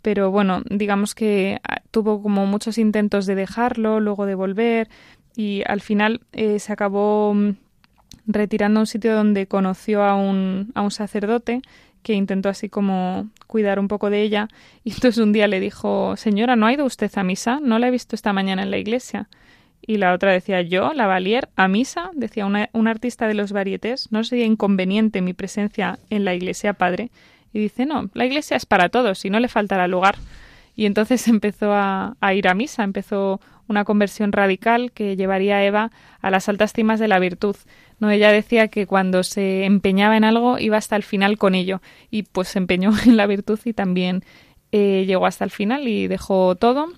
Pero 0.03 0.31
bueno, 0.31 0.63
digamos 0.69 1.15
que 1.15 1.59
ah, 1.69 1.81
tuvo 1.91 2.23
como 2.23 2.47
muchos 2.47 2.79
intentos 2.79 3.27
de 3.27 3.35
dejarlo, 3.35 4.01
luego 4.01 4.27
de 4.27 4.35
volver 4.35 4.89
y 5.37 5.63
al 5.67 5.81
final 5.81 6.21
eh, 6.33 6.59
se 6.59 6.73
acabó 6.73 7.35
mm, 7.35 7.57
retirando 8.27 8.81
a 8.81 8.83
un 8.83 8.87
sitio 8.87 9.15
donde 9.15 9.47
conoció 9.47 10.03
a 10.03 10.15
un, 10.15 10.73
a 10.75 10.83
un 10.83 10.91
sacerdote 10.91 11.63
que 12.07 12.15
intentó 12.15 12.49
así 12.49 12.69
como 12.69 13.29
cuidar 13.49 13.81
un 13.81 13.89
poco 13.89 14.11
de 14.11 14.23
ella 14.23 14.47
y 14.85 14.93
entonces 14.93 15.19
un 15.19 15.33
día 15.33 15.49
le 15.49 15.59
dijo 15.59 16.17
señora 16.17 16.55
¿no 16.55 16.67
ha 16.67 16.73
ido 16.73 16.85
usted 16.85 17.11
a 17.17 17.25
misa? 17.25 17.59
no 17.61 17.81
la 17.81 17.89
he 17.89 17.91
visto 17.91 18.15
esta 18.15 18.33
mañana 18.33 18.63
en 18.63 18.71
la 18.71 18.79
iglesia 18.79 19.29
y 19.83 19.99
la 19.99 20.13
otra 20.13 20.33
decía 20.33 20.63
yo, 20.63 20.93
la 20.95 21.07
Valier, 21.07 21.49
a 21.55 21.69
misa, 21.69 22.11
decía 22.15 22.45
una, 22.47 22.69
un 22.73 22.89
artista 22.89 23.29
de 23.29 23.35
los 23.35 23.53
varietés, 23.53 24.11
no 24.11 24.25
sería 24.25 24.45
inconveniente 24.45 25.21
mi 25.23 25.33
presencia 25.33 25.99
en 26.11 26.25
la 26.25 26.35
iglesia 26.35 26.73
padre. 26.73 27.11
Y 27.53 27.61
dice, 27.61 27.87
no, 27.87 28.11
la 28.13 28.27
iglesia 28.27 28.57
es 28.57 28.67
para 28.67 28.89
todos 28.89 29.25
y 29.25 29.31
no 29.31 29.39
le 29.39 29.47
faltará 29.47 29.87
lugar. 29.87 30.17
Y 30.75 30.87
entonces 30.87 31.29
empezó 31.29 31.73
a, 31.73 32.17
a 32.21 32.35
ir 32.35 32.49
a 32.49 32.55
misa, 32.55 32.83
empezó 32.83 33.41
una 33.69 33.85
conversión 33.85 34.33
radical 34.33 34.93
que 34.93 35.17
llevaría 35.17 35.57
a 35.57 35.65
Eva 35.65 35.91
a 36.21 36.31
las 36.31 36.49
altas 36.49 36.73
cimas 36.73 36.99
de 36.99 37.09
la 37.09 37.21
virtud. 37.21 37.57
No, 37.99 38.11
ella 38.11 38.31
decía 38.31 38.69
que 38.69 38.87
cuando 38.87 39.23
se 39.23 39.65
empeñaba 39.65 40.17
en 40.17 40.25
algo 40.25 40.59
iba 40.59 40.77
hasta 40.77 40.97
el 40.97 41.03
final 41.03 41.39
con 41.39 41.55
ello 41.55 41.81
y 42.11 42.25
pues 42.25 42.49
se 42.49 42.59
empeñó 42.59 42.93
en 43.07 43.17
la 43.17 43.27
virtud 43.27 43.59
y 43.65 43.73
también 43.73 44.23
eh, 44.73 45.05
llegó 45.07 45.27
hasta 45.27 45.45
el 45.45 45.51
final 45.51 45.89
y 45.89 46.09
dejó 46.09 46.57
todo. 46.57 46.89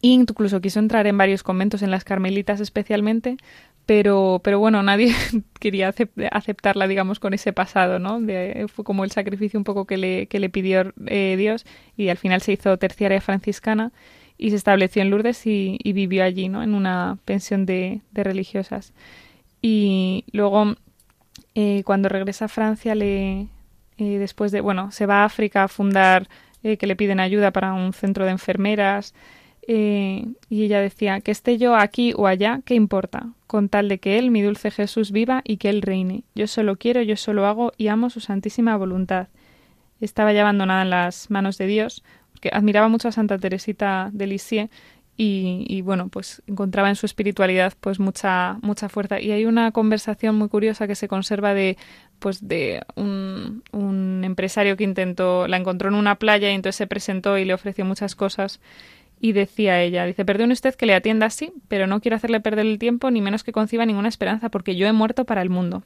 Incluso 0.00 0.60
quiso 0.60 0.78
entrar 0.78 1.08
en 1.08 1.18
varios 1.18 1.42
conventos, 1.42 1.82
en 1.82 1.90
las 1.90 2.04
carmelitas 2.04 2.60
especialmente, 2.60 3.36
pero, 3.84 4.40
pero 4.44 4.60
bueno, 4.60 4.80
nadie 4.84 5.12
quería 5.60 5.92
aceptarla, 6.30 6.86
digamos, 6.86 7.18
con 7.18 7.34
ese 7.34 7.52
pasado, 7.52 7.98
¿no? 7.98 8.20
Fue 8.68 8.84
como 8.84 9.02
el 9.02 9.10
sacrificio 9.10 9.58
un 9.58 9.64
poco 9.64 9.86
que 9.86 9.96
le, 9.96 10.26
que 10.26 10.38
le 10.38 10.50
pidió 10.50 10.92
eh, 11.06 11.34
Dios 11.36 11.66
y 11.96 12.10
al 12.10 12.16
final 12.16 12.42
se 12.42 12.52
hizo 12.52 12.76
terciaria 12.76 13.20
franciscana 13.20 13.90
y 14.36 14.50
se 14.50 14.56
estableció 14.56 15.02
en 15.02 15.10
Lourdes 15.10 15.44
y, 15.46 15.80
vivió 15.84 16.22
allí, 16.22 16.48
¿no? 16.48 16.62
En 16.62 16.74
una 16.74 17.18
pensión 17.24 17.66
de 17.66 18.00
religiosas. 18.12 18.92
Y 19.60 20.24
luego 20.32 20.74
eh, 21.54 21.82
cuando 21.84 22.08
regresa 22.08 22.44
a 22.44 22.48
Francia, 22.48 22.94
le, 22.94 23.48
eh, 23.96 24.18
después 24.18 24.52
de, 24.52 24.60
bueno, 24.60 24.92
se 24.92 25.06
va 25.06 25.22
a 25.22 25.24
África 25.24 25.64
a 25.64 25.68
fundar, 25.68 26.28
eh, 26.62 26.76
que 26.76 26.86
le 26.86 26.96
piden 26.96 27.20
ayuda 27.20 27.50
para 27.50 27.72
un 27.72 27.92
centro 27.92 28.24
de 28.24 28.30
enfermeras, 28.30 29.14
y 29.70 30.24
ella 30.50 30.80
decía, 30.80 31.20
que 31.20 31.30
esté 31.30 31.58
yo 31.58 31.76
aquí 31.76 32.14
o 32.16 32.26
allá, 32.26 32.60
¿qué 32.64 32.74
importa? 32.74 33.32
Con 33.46 33.68
tal 33.68 33.90
de 33.90 33.98
que 33.98 34.18
Él, 34.18 34.30
mi 34.30 34.40
dulce 34.40 34.70
Jesús, 34.70 35.12
viva 35.12 35.42
y 35.44 35.58
que 35.58 35.68
Él 35.68 35.82
reine. 35.82 36.22
Yo 36.34 36.46
solo 36.46 36.76
quiero, 36.76 37.02
yo 37.02 37.16
solo 37.16 37.44
hago 37.44 37.72
y 37.76 37.88
amo 37.88 38.08
su 38.08 38.20
santísima 38.20 38.78
voluntad. 38.78 39.28
Estaba 40.00 40.32
ya 40.32 40.40
abandonada 40.40 40.82
en 40.82 40.90
las 40.90 41.30
manos 41.30 41.58
de 41.58 41.66
Dios, 41.66 42.02
porque 42.30 42.48
admiraba 42.50 42.88
mucho 42.88 43.08
a 43.08 43.12
Santa 43.12 43.36
Teresita 43.36 44.08
de 44.12 44.26
Lisieux 44.28 44.70
y, 45.20 45.80
bueno, 45.80 46.10
pues 46.10 46.42
encontraba 46.46 46.88
en 46.88 46.94
su 46.94 47.04
espiritualidad 47.04 47.72
pues 47.80 47.98
mucha, 47.98 48.58
mucha 48.62 48.88
fuerza. 48.88 49.20
Y 49.20 49.32
hay 49.32 49.46
una 49.46 49.72
conversación 49.72 50.36
muy 50.36 50.48
curiosa 50.48 50.86
que 50.86 50.94
se 50.94 51.08
conserva 51.08 51.54
de 51.54 51.76
pues 52.20 52.46
de 52.46 52.82
un, 52.94 53.64
un 53.72 54.22
empresario 54.22 54.76
que 54.76 54.84
intentó, 54.84 55.48
la 55.48 55.56
encontró 55.56 55.88
en 55.88 55.96
una 55.96 56.14
playa 56.20 56.52
y 56.52 56.54
entonces 56.54 56.76
se 56.76 56.86
presentó 56.86 57.36
y 57.36 57.44
le 57.44 57.52
ofreció 57.52 57.84
muchas 57.84 58.14
cosas 58.14 58.60
y 59.20 59.32
decía 59.32 59.82
ella, 59.82 60.04
dice, 60.04 60.24
perdone 60.24 60.52
usted 60.52 60.76
que 60.76 60.86
le 60.86 60.94
atienda 60.94 61.26
así, 61.26 61.52
pero 61.66 61.88
no 61.88 62.00
quiero 62.00 62.16
hacerle 62.16 62.40
perder 62.40 62.66
el 62.66 62.78
tiempo 62.78 63.10
ni 63.10 63.20
menos 63.20 63.42
que 63.42 63.50
conciba 63.50 63.84
ninguna 63.86 64.08
esperanza 64.08 64.50
porque 64.50 64.76
yo 64.76 64.86
he 64.86 64.92
muerto 64.92 65.24
para 65.24 65.42
el 65.42 65.50
mundo. 65.50 65.82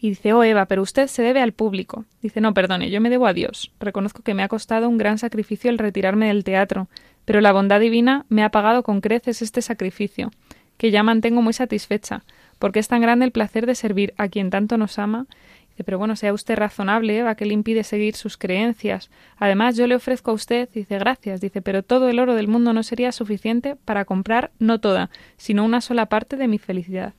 Y 0.00 0.10
dice, 0.10 0.32
oh 0.32 0.42
Eva, 0.42 0.64
pero 0.66 0.80
usted 0.80 1.08
se 1.08 1.22
debe 1.22 1.42
al 1.42 1.52
público. 1.52 2.06
Dice, 2.22 2.40
no, 2.40 2.54
perdone, 2.54 2.88
yo 2.88 3.00
me 3.00 3.10
debo 3.10 3.26
a 3.26 3.34
Dios. 3.34 3.72
Reconozco 3.80 4.22
que 4.22 4.32
me 4.32 4.42
ha 4.42 4.48
costado 4.48 4.88
un 4.88 4.96
gran 4.96 5.18
sacrificio 5.18 5.70
el 5.70 5.76
retirarme 5.76 6.28
del 6.28 6.44
teatro, 6.44 6.88
pero 7.28 7.42
la 7.42 7.52
bondad 7.52 7.78
divina 7.78 8.24
me 8.30 8.42
ha 8.42 8.48
pagado 8.48 8.82
con 8.82 9.02
creces 9.02 9.42
este 9.42 9.60
sacrificio, 9.60 10.30
que 10.78 10.90
ya 10.90 11.02
mantengo 11.02 11.42
muy 11.42 11.52
satisfecha, 11.52 12.22
porque 12.58 12.78
es 12.78 12.88
tan 12.88 13.02
grande 13.02 13.26
el 13.26 13.32
placer 13.32 13.66
de 13.66 13.74
servir 13.74 14.14
a 14.16 14.28
quien 14.28 14.48
tanto 14.48 14.78
nos 14.78 14.98
ama. 14.98 15.26
Dice, 15.68 15.84
pero 15.84 15.98
bueno, 15.98 16.16
sea 16.16 16.32
usted 16.32 16.56
razonable, 16.56 17.18
Eva, 17.18 17.34
que 17.34 17.44
le 17.44 17.52
impide 17.52 17.84
seguir 17.84 18.16
sus 18.16 18.38
creencias. 18.38 19.10
Además, 19.36 19.76
yo 19.76 19.86
le 19.86 19.96
ofrezco 19.96 20.30
a 20.30 20.34
usted, 20.34 20.70
dice, 20.72 20.98
gracias, 20.98 21.42
dice, 21.42 21.60
pero 21.60 21.82
todo 21.82 22.08
el 22.08 22.18
oro 22.18 22.34
del 22.34 22.48
mundo 22.48 22.72
no 22.72 22.82
sería 22.82 23.12
suficiente 23.12 23.76
para 23.76 24.06
comprar 24.06 24.50
no 24.58 24.80
toda, 24.80 25.10
sino 25.36 25.66
una 25.66 25.82
sola 25.82 26.06
parte 26.06 26.38
de 26.38 26.48
mi 26.48 26.56
felicidad. 26.56 27.12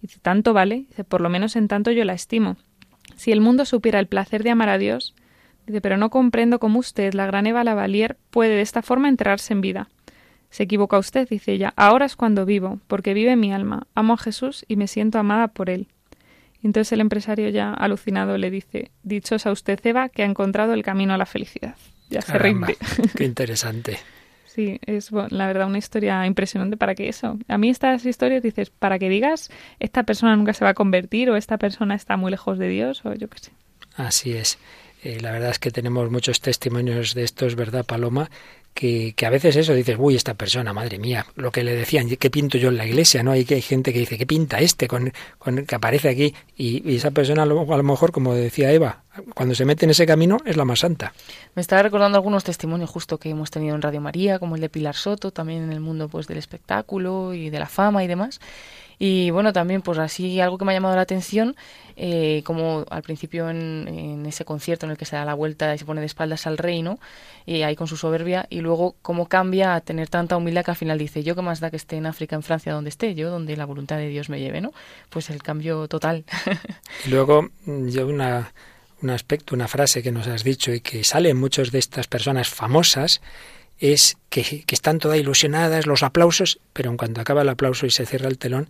Dice, 0.00 0.20
tanto 0.22 0.52
vale, 0.52 0.84
dice, 0.90 1.02
por 1.02 1.22
lo 1.22 1.28
menos 1.28 1.56
en 1.56 1.66
tanto 1.66 1.90
yo 1.90 2.04
la 2.04 2.12
estimo. 2.12 2.56
Si 3.16 3.32
el 3.32 3.40
mundo 3.40 3.64
supiera 3.64 3.98
el 3.98 4.06
placer 4.06 4.44
de 4.44 4.50
amar 4.50 4.68
a 4.68 4.78
Dios, 4.78 5.12
Dice, 5.66 5.80
pero 5.80 5.96
no 5.96 6.10
comprendo 6.10 6.58
cómo 6.58 6.78
usted, 6.78 7.14
la 7.14 7.26
gran 7.26 7.46
Eva 7.46 7.64
Lavalier, 7.64 8.16
puede 8.30 8.54
de 8.54 8.62
esta 8.62 8.82
forma 8.82 9.08
enterrarse 9.08 9.52
en 9.52 9.60
vida. 9.60 9.88
Se 10.50 10.64
equivoca 10.64 10.98
usted, 10.98 11.28
dice 11.28 11.52
ella. 11.52 11.72
Ahora 11.76 12.06
es 12.06 12.16
cuando 12.16 12.44
vivo, 12.44 12.80
porque 12.88 13.14
vive 13.14 13.36
mi 13.36 13.52
alma. 13.52 13.86
Amo 13.94 14.14
a 14.14 14.18
Jesús 14.18 14.64
y 14.66 14.76
me 14.76 14.88
siento 14.88 15.18
amada 15.18 15.48
por 15.48 15.70
él. 15.70 15.86
entonces 16.62 16.92
el 16.92 17.00
empresario 17.00 17.48
ya 17.48 17.72
alucinado 17.72 18.36
le 18.36 18.50
dice, 18.50 18.90
dichosa 19.02 19.52
usted, 19.52 19.78
Eva, 19.84 20.08
que 20.08 20.22
ha 20.22 20.26
encontrado 20.26 20.74
el 20.74 20.82
camino 20.82 21.14
a 21.14 21.18
la 21.18 21.26
felicidad. 21.26 21.76
Ya 22.10 22.20
se 22.20 22.36
rinde. 22.38 22.76
Qué 23.16 23.24
interesante. 23.24 23.98
Sí, 24.46 24.80
es 24.84 25.12
la 25.12 25.46
verdad 25.46 25.68
una 25.68 25.78
historia 25.78 26.26
impresionante 26.26 26.76
para 26.76 26.96
que 26.96 27.08
eso. 27.08 27.38
A 27.46 27.56
mí 27.56 27.70
estas 27.70 28.04
historias 28.04 28.42
dices, 28.42 28.70
para 28.70 28.98
que 28.98 29.08
digas, 29.08 29.48
esta 29.78 30.02
persona 30.02 30.34
nunca 30.34 30.54
se 30.54 30.64
va 30.64 30.70
a 30.70 30.74
convertir 30.74 31.30
o 31.30 31.36
esta 31.36 31.56
persona 31.56 31.94
está 31.94 32.16
muy 32.16 32.32
lejos 32.32 32.58
de 32.58 32.68
Dios 32.68 33.06
o 33.06 33.14
yo 33.14 33.28
qué 33.28 33.38
sé. 33.38 33.52
Así 33.94 34.32
es. 34.32 34.58
Eh, 35.02 35.18
la 35.20 35.32
verdad 35.32 35.50
es 35.50 35.58
que 35.58 35.70
tenemos 35.70 36.10
muchos 36.10 36.40
testimonios 36.40 37.14
de 37.14 37.24
estos, 37.24 37.54
¿verdad, 37.54 37.84
Paloma? 37.84 38.30
Que, 38.74 39.14
que, 39.16 39.26
a 39.26 39.30
veces 39.30 39.56
eso 39.56 39.74
dices, 39.74 39.96
uy, 39.98 40.14
esta 40.14 40.34
persona, 40.34 40.72
madre 40.72 40.98
mía, 40.98 41.26
lo 41.34 41.50
que 41.50 41.64
le 41.64 41.74
decían, 41.74 42.08
¿qué 42.08 42.30
pinto 42.30 42.56
yo 42.56 42.68
en 42.68 42.76
la 42.76 42.86
iglesia? 42.86 43.22
¿No? 43.22 43.32
Hay, 43.32 43.44
hay 43.50 43.62
gente 43.62 43.92
que 43.92 43.98
dice, 43.98 44.16
¿qué 44.16 44.26
pinta 44.26 44.60
este 44.60 44.86
con, 44.86 45.12
con 45.38 45.66
que 45.66 45.74
aparece 45.74 46.08
aquí? 46.08 46.34
Y, 46.56 46.94
esa 46.94 47.10
persona 47.10 47.42
a 47.42 47.46
lo, 47.46 47.82
mejor, 47.82 48.12
como 48.12 48.32
decía 48.34 48.70
Eva, 48.70 49.02
cuando 49.34 49.54
se 49.54 49.64
mete 49.64 49.86
en 49.86 49.90
ese 49.90 50.06
camino 50.06 50.36
es 50.44 50.56
la 50.56 50.64
más 50.64 50.80
santa. 50.80 51.12
Me 51.54 51.62
estaba 51.62 51.82
recordando 51.82 52.16
algunos 52.16 52.44
testimonios 52.44 52.90
justo 52.90 53.18
que 53.18 53.30
hemos 53.30 53.50
tenido 53.50 53.74
en 53.74 53.82
Radio 53.82 54.00
María, 54.00 54.38
como 54.38 54.54
el 54.54 54.60
de 54.60 54.68
Pilar 54.68 54.94
Soto, 54.94 55.32
también 55.32 55.62
en 55.64 55.72
el 55.72 55.80
mundo 55.80 56.08
pues 56.08 56.28
del 56.28 56.38
espectáculo 56.38 57.34
y 57.34 57.50
de 57.50 57.58
la 57.58 57.66
fama 57.66 58.04
y 58.04 58.06
demás. 58.06 58.40
Y 59.02 59.30
bueno, 59.30 59.54
también 59.54 59.80
pues 59.80 59.96
así 59.98 60.40
algo 60.40 60.58
que 60.58 60.66
me 60.66 60.72
ha 60.72 60.74
llamado 60.74 60.94
la 60.94 61.00
atención, 61.00 61.56
eh, 61.96 62.42
como 62.44 62.84
al 62.90 63.02
principio 63.02 63.48
en, 63.48 64.26
ese 64.26 64.44
concierto 64.44 64.84
en 64.84 64.92
el 64.92 64.98
que 64.98 65.06
se 65.06 65.16
da 65.16 65.24
la 65.24 65.32
vuelta 65.32 65.74
y 65.74 65.78
se 65.78 65.86
pone 65.86 66.00
de 66.00 66.06
espaldas 66.06 66.46
al 66.46 66.58
reino, 66.58 67.00
y 67.46 67.62
ahí 67.62 67.76
con 67.76 67.86
su 67.86 67.96
soberbia, 67.96 68.46
y 68.50 68.60
luego 68.60 68.96
cómo 69.00 69.26
cambia 69.26 69.74
a 69.74 69.80
tener 69.80 70.10
tanta 70.10 70.36
humildad 70.36 70.66
que 70.66 70.72
al 70.72 70.76
final 70.76 70.98
dice, 70.98 71.22
yo 71.22 71.34
qué 71.34 71.40
más 71.40 71.60
da 71.60 71.70
que 71.70 71.78
esté 71.78 71.96
en 71.96 72.04
África, 72.04 72.36
en 72.36 72.42
Francia, 72.42 72.74
donde 72.74 72.90
esté, 72.90 73.14
yo 73.14 73.30
donde 73.30 73.56
la 73.56 73.64
voluntad 73.64 73.96
de 73.96 74.08
Dios 74.08 74.28
me 74.28 74.38
lleve, 74.38 74.60
¿no? 74.60 74.74
Pues 75.08 75.30
el 75.30 75.42
cambio 75.42 75.88
total. 75.88 76.26
y 77.06 77.08
luego 77.08 77.48
yo 77.64 78.06
una, 78.06 78.52
un 79.00 79.08
aspecto, 79.08 79.54
una 79.54 79.66
frase 79.66 80.02
que 80.02 80.12
nos 80.12 80.26
has 80.26 80.44
dicho 80.44 80.74
y 80.74 80.82
que 80.82 81.04
sale 81.04 81.30
en 81.30 81.38
muchas 81.38 81.70
de 81.70 81.78
estas 81.78 82.06
personas 82.06 82.50
famosas, 82.50 83.22
es 83.78 84.18
que, 84.28 84.62
que, 84.66 84.74
están 84.74 84.98
todas 84.98 85.16
ilusionadas, 85.16 85.86
los 85.86 86.02
aplausos, 86.02 86.60
pero 86.74 86.90
en 86.90 86.98
cuanto 86.98 87.22
acaba 87.22 87.40
el 87.40 87.48
aplauso 87.48 87.86
y 87.86 87.90
se 87.90 88.04
cierra 88.04 88.28
el 88.28 88.36
telón, 88.36 88.68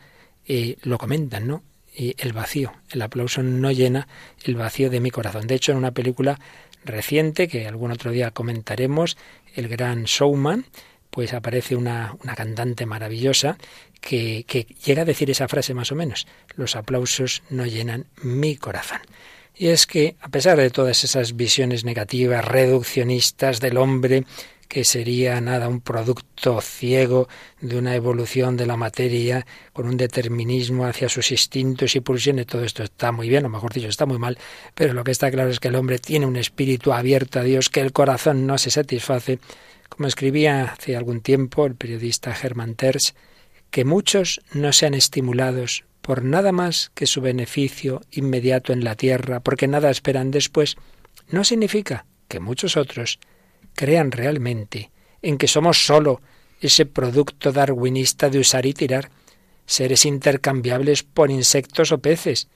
lo 0.82 0.98
comentan, 0.98 1.46
¿no? 1.46 1.62
Y 1.94 2.14
el 2.18 2.32
vacío, 2.32 2.72
el 2.90 3.02
aplauso 3.02 3.42
no 3.42 3.70
llena 3.70 4.08
el 4.44 4.54
vacío 4.54 4.90
de 4.90 5.00
mi 5.00 5.10
corazón. 5.10 5.46
De 5.46 5.54
hecho, 5.54 5.72
en 5.72 5.78
una 5.78 5.90
película 5.90 6.38
reciente 6.84 7.48
que 7.48 7.66
algún 7.66 7.90
otro 7.90 8.10
día 8.10 8.30
comentaremos, 8.30 9.16
El 9.54 9.68
Gran 9.68 10.04
Showman, 10.04 10.66
pues 11.10 11.34
aparece 11.34 11.74
una, 11.76 12.16
una 12.22 12.34
cantante 12.34 12.86
maravillosa 12.86 13.58
que, 14.00 14.44
que 14.46 14.66
llega 14.84 15.02
a 15.02 15.04
decir 15.04 15.30
esa 15.30 15.48
frase 15.48 15.74
más 15.74 15.90
o 15.92 15.96
menos, 15.96 16.26
los 16.54 16.76
aplausos 16.76 17.42
no 17.50 17.66
llenan 17.66 18.06
mi 18.22 18.56
corazón. 18.56 19.00
Y 19.54 19.68
es 19.68 19.86
que, 19.86 20.16
a 20.20 20.28
pesar 20.28 20.56
de 20.56 20.70
todas 20.70 21.04
esas 21.04 21.36
visiones 21.36 21.84
negativas, 21.84 22.44
reduccionistas 22.44 23.60
del 23.60 23.76
hombre, 23.76 24.24
que 24.70 24.84
sería 24.84 25.40
nada 25.40 25.66
un 25.66 25.80
producto 25.80 26.60
ciego 26.60 27.28
de 27.60 27.76
una 27.76 27.96
evolución 27.96 28.56
de 28.56 28.66
la 28.66 28.76
materia 28.76 29.44
con 29.72 29.88
un 29.88 29.96
determinismo 29.96 30.86
hacia 30.86 31.08
sus 31.08 31.32
instintos 31.32 31.96
y 31.96 32.00
pulsiones. 32.00 32.46
Todo 32.46 32.62
esto 32.62 32.84
está 32.84 33.10
muy 33.10 33.28
bien, 33.28 33.44
o 33.44 33.48
mejor 33.48 33.72
dicho, 33.72 33.88
está 33.88 34.06
muy 34.06 34.18
mal, 34.18 34.38
pero 34.76 34.94
lo 34.94 35.02
que 35.02 35.10
está 35.10 35.28
claro 35.32 35.50
es 35.50 35.58
que 35.58 35.66
el 35.66 35.74
hombre 35.74 35.98
tiene 35.98 36.24
un 36.24 36.36
espíritu 36.36 36.92
abierto 36.92 37.40
a 37.40 37.42
Dios, 37.42 37.68
que 37.68 37.80
el 37.80 37.92
corazón 37.92 38.46
no 38.46 38.58
se 38.58 38.70
satisface. 38.70 39.40
Como 39.88 40.06
escribía 40.06 40.62
hace 40.62 40.94
algún 40.96 41.20
tiempo 41.20 41.66
el 41.66 41.74
periodista 41.74 42.32
Hermann 42.40 42.76
Terz, 42.76 43.14
que 43.72 43.84
muchos 43.84 44.40
no 44.52 44.72
sean 44.72 44.94
estimulados 44.94 45.82
por 46.00 46.22
nada 46.22 46.52
más 46.52 46.92
que 46.94 47.06
su 47.06 47.20
beneficio 47.20 48.02
inmediato 48.12 48.72
en 48.72 48.84
la 48.84 48.94
tierra, 48.94 49.40
porque 49.40 49.66
nada 49.66 49.90
esperan 49.90 50.30
después, 50.30 50.76
no 51.28 51.42
significa 51.42 52.06
que 52.28 52.38
muchos 52.38 52.76
otros 52.76 53.18
crean 53.74 54.12
realmente 54.12 54.90
en 55.22 55.38
que 55.38 55.48
somos 55.48 55.84
sólo 55.84 56.20
ese 56.60 56.86
producto 56.86 57.52
darwinista 57.52 58.28
de 58.28 58.38
usar 58.38 58.66
y 58.66 58.74
tirar, 58.74 59.10
seres 59.66 60.04
intercambiables 60.04 61.02
por 61.02 61.30
insectos 61.30 61.92
o 61.92 61.98
peces, 61.98 62.48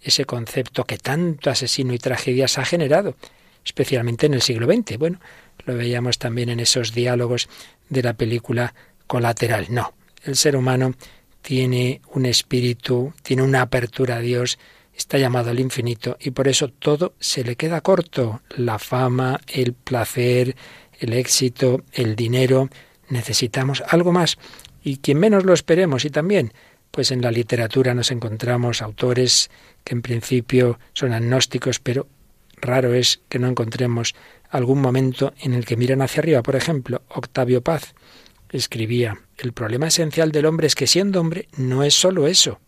ese 0.00 0.24
concepto 0.24 0.84
que 0.84 0.98
tanto 0.98 1.50
asesino 1.50 1.92
y 1.92 1.98
tragedias 1.98 2.58
ha 2.58 2.64
generado, 2.64 3.16
especialmente 3.64 4.26
en 4.26 4.34
el 4.34 4.42
siglo 4.42 4.66
XX. 4.66 4.98
Bueno, 4.98 5.20
lo 5.64 5.76
veíamos 5.76 6.18
también 6.18 6.50
en 6.50 6.60
esos 6.60 6.94
diálogos 6.94 7.48
de 7.88 8.02
la 8.02 8.14
película 8.14 8.74
Colateral. 9.06 9.66
No, 9.70 9.94
el 10.24 10.36
ser 10.36 10.54
humano 10.56 10.94
tiene 11.42 12.02
un 12.12 12.26
espíritu, 12.26 13.12
tiene 13.22 13.42
una 13.42 13.62
apertura 13.62 14.16
a 14.16 14.20
Dios, 14.20 14.58
está 14.98 15.16
llamado 15.16 15.50
al 15.50 15.60
infinito 15.60 16.16
y 16.20 16.32
por 16.32 16.48
eso 16.48 16.68
todo 16.68 17.14
se 17.20 17.44
le 17.44 17.56
queda 17.56 17.80
corto. 17.80 18.42
La 18.56 18.78
fama, 18.78 19.40
el 19.46 19.72
placer, 19.72 20.56
el 20.98 21.12
éxito, 21.12 21.84
el 21.92 22.16
dinero. 22.16 22.68
Necesitamos 23.08 23.82
algo 23.88 24.12
más. 24.12 24.36
Y 24.82 24.98
quien 24.98 25.18
menos 25.18 25.44
lo 25.44 25.54
esperemos 25.54 26.04
y 26.04 26.10
también, 26.10 26.52
pues 26.90 27.10
en 27.10 27.22
la 27.22 27.30
literatura 27.30 27.94
nos 27.94 28.10
encontramos 28.10 28.82
autores 28.82 29.50
que 29.84 29.94
en 29.94 30.02
principio 30.02 30.78
son 30.92 31.12
agnósticos, 31.12 31.78
pero 31.78 32.08
raro 32.56 32.92
es 32.92 33.20
que 33.28 33.38
no 33.38 33.46
encontremos 33.46 34.14
algún 34.50 34.80
momento 34.80 35.32
en 35.40 35.54
el 35.54 35.64
que 35.64 35.76
miran 35.76 36.02
hacia 36.02 36.20
arriba. 36.20 36.42
Por 36.42 36.56
ejemplo, 36.56 37.02
Octavio 37.08 37.62
Paz 37.62 37.94
escribía, 38.50 39.20
el 39.36 39.52
problema 39.52 39.88
esencial 39.88 40.32
del 40.32 40.46
hombre 40.46 40.66
es 40.66 40.74
que 40.74 40.86
siendo 40.86 41.20
hombre 41.20 41.48
no 41.56 41.84
es 41.84 41.94
solo 41.94 42.26
eso. 42.26 42.60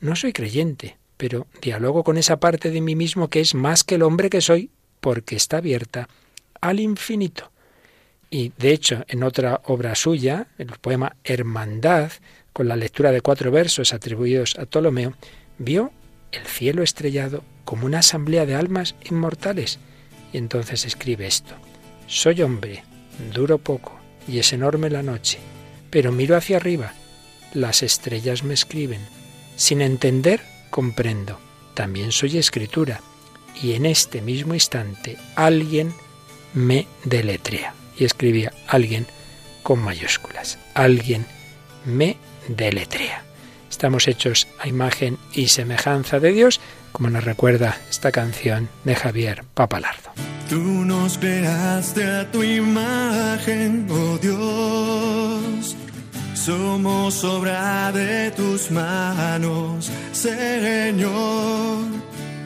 No 0.00 0.16
soy 0.16 0.32
creyente, 0.32 0.96
pero 1.20 1.46
dialogo 1.60 2.02
con 2.02 2.16
esa 2.16 2.40
parte 2.40 2.70
de 2.70 2.80
mí 2.80 2.96
mismo 2.96 3.28
que 3.28 3.40
es 3.40 3.54
más 3.54 3.84
que 3.84 3.96
el 3.96 4.02
hombre 4.02 4.30
que 4.30 4.40
soy, 4.40 4.70
porque 5.02 5.36
está 5.36 5.58
abierta 5.58 6.08
al 6.62 6.80
infinito. 6.80 7.52
Y 8.30 8.52
de 8.56 8.72
hecho, 8.72 9.04
en 9.06 9.22
otra 9.22 9.60
obra 9.66 9.94
suya, 9.94 10.46
el 10.56 10.68
poema 10.80 11.16
Hermandad, 11.22 12.10
con 12.54 12.68
la 12.68 12.76
lectura 12.76 13.12
de 13.12 13.20
cuatro 13.20 13.50
versos 13.50 13.92
atribuidos 13.92 14.58
a 14.58 14.64
Ptolomeo, 14.64 15.12
vio 15.58 15.92
el 16.32 16.46
cielo 16.46 16.82
estrellado 16.82 17.44
como 17.66 17.84
una 17.84 17.98
asamblea 17.98 18.46
de 18.46 18.54
almas 18.54 18.94
inmortales. 19.04 19.78
Y 20.32 20.38
entonces 20.38 20.86
escribe 20.86 21.26
esto. 21.26 21.54
Soy 22.06 22.40
hombre, 22.40 22.82
duro 23.34 23.58
poco, 23.58 24.00
y 24.26 24.38
es 24.38 24.54
enorme 24.54 24.88
la 24.88 25.02
noche, 25.02 25.38
pero 25.90 26.12
miro 26.12 26.34
hacia 26.34 26.56
arriba, 26.56 26.94
las 27.52 27.82
estrellas 27.82 28.42
me 28.42 28.54
escriben. 28.54 29.02
Sin 29.56 29.82
entender, 29.82 30.40
comprendo. 30.70 31.38
también 31.74 32.12
soy 32.12 32.38
escritura. 32.38 33.00
Y 33.62 33.72
en 33.72 33.86
este 33.86 34.20
mismo 34.20 34.54
instante 34.54 35.16
alguien 35.34 35.94
me 36.52 36.86
deletrea. 37.04 37.74
Y 37.98 38.04
escribía 38.04 38.52
alguien 38.66 39.06
con 39.62 39.80
mayúsculas. 39.80 40.58
Alguien 40.74 41.26
me 41.84 42.16
deletrea. 42.48 43.24
Estamos 43.70 44.08
hechos 44.08 44.48
a 44.58 44.68
imagen 44.68 45.18
y 45.32 45.48
semejanza 45.48 46.18
de 46.18 46.32
Dios, 46.32 46.60
como 46.92 47.08
nos 47.08 47.24
recuerda 47.24 47.78
esta 47.88 48.12
canción 48.12 48.68
de 48.84 48.94
Javier 48.94 49.44
Papalardo. 49.54 50.10
Tú 50.48 50.60
nos 50.60 51.16
creaste 51.16 52.04
a 52.04 52.30
tu 52.30 52.42
imagen, 52.42 53.86
oh 53.88 54.18
Dios. 54.18 55.76
Somos 56.34 57.22
obra 57.22 57.92
de 57.92 58.30
tus 58.32 58.70
manos, 58.70 59.90
Señor. 60.20 61.78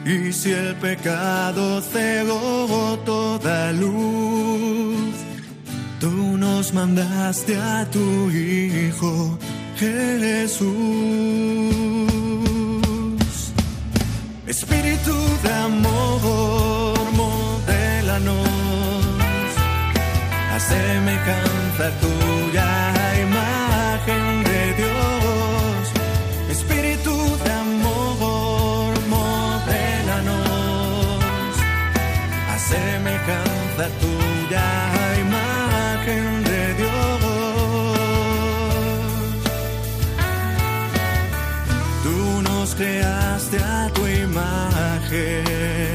Y 0.05 0.31
si 0.31 0.51
el 0.51 0.75
pecado 0.75 1.81
cegó 1.81 2.97
toda 3.03 3.73
luz, 3.73 5.13
tú 5.99 6.37
nos 6.37 6.73
mandaste 6.73 7.57
a 7.57 7.85
tu 7.91 8.29
Hijo 8.29 9.37
Jesús. 9.77 10.71
Espíritu 14.47 15.15
de 15.43 15.53
amor, 15.69 16.97
modélanos 17.21 18.47
a 20.53 20.59
semejanza 20.59 21.85
tuya, 21.99 22.94
semejanza 33.75 33.89
tuya, 33.99 34.67
imagen 35.19 36.43
de 36.43 36.73
Dios. 36.75 37.21
Tú 42.03 42.41
nos 42.43 42.75
creaste 42.75 43.57
a 43.57 43.89
tu 43.93 44.07
imagen. 44.07 45.94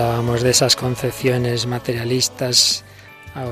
Hablábamos 0.00 0.42
de 0.42 0.48
esas 0.48 0.76
concepciones 0.76 1.66
materialistas. 1.66 2.86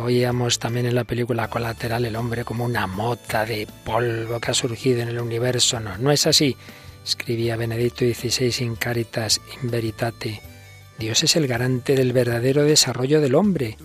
Oíamos 0.03 0.59
también 0.59 0.86
en 0.86 0.94
la 0.94 1.05
película 1.05 1.51
Colateral 1.51 2.07
el 2.07 2.16
hombre 2.16 2.46
como 2.46 2.64
una 2.64 2.86
mota 2.86 3.44
de 3.44 3.68
polvo 3.84 4.40
que 4.40 4.53
ha 4.53 4.55
surgido 4.55 5.03
en 5.03 5.09
el 5.09 5.20
universo. 5.20 5.78
No, 5.78 5.99
no 5.99 6.11
es 6.11 6.26
así. 6.26 6.57
Escribía 7.05 7.57
Benedicto 7.57 8.07
XVI 8.07 8.64
in 8.64 8.76
Caritas 8.76 9.42
in 9.62 9.70
Veritate. 9.70 10.40
Dios 10.99 11.22
es 11.22 11.36
el 11.36 11.49
garante 11.49 11.94
del 11.94 12.14
verdadero 12.14 12.64
desarrollo 12.64 13.20
del 13.20 13.34
hombre, 13.34 13.76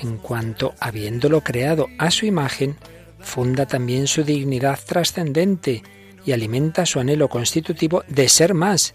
en 0.00 0.18
cuanto, 0.18 0.72
habiéndolo 0.78 1.40
creado 1.40 1.88
a 1.98 2.12
su 2.12 2.26
imagen, 2.26 2.76
funda 3.18 3.66
también 3.66 4.06
su 4.06 4.22
dignidad 4.22 4.78
trascendente 4.86 5.82
y 6.24 6.30
alimenta 6.30 6.86
su 6.86 7.00
anhelo 7.00 7.28
constitutivo 7.28 8.04
de 8.06 8.28
ser 8.28 8.54
más. 8.54 8.94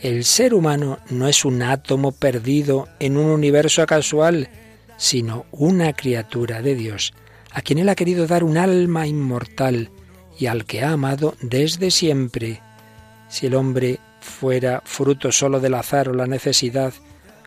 El 0.00 0.24
ser 0.24 0.54
humano 0.54 1.00
no 1.10 1.26
es 1.26 1.44
un 1.44 1.60
átomo 1.60 2.12
perdido 2.12 2.86
en 3.00 3.16
un 3.16 3.26
universo 3.26 3.84
casual, 3.84 4.48
sino 4.96 5.46
una 5.50 5.92
criatura 5.92 6.62
de 6.62 6.76
Dios, 6.76 7.14
a 7.50 7.62
quien 7.62 7.80
Él 7.80 7.88
ha 7.88 7.96
querido 7.96 8.28
dar 8.28 8.44
un 8.44 8.58
alma 8.58 9.08
inmortal 9.08 9.90
y 10.38 10.46
al 10.46 10.66
que 10.66 10.82
ha 10.82 10.92
amado 10.92 11.34
desde 11.40 11.90
siempre. 11.90 12.62
Si 13.28 13.46
el 13.46 13.56
hombre 13.56 13.98
fuera 14.20 14.82
fruto 14.84 15.32
solo 15.32 15.58
del 15.58 15.74
azar 15.74 16.08
o 16.08 16.14
la 16.14 16.28
necesidad, 16.28 16.94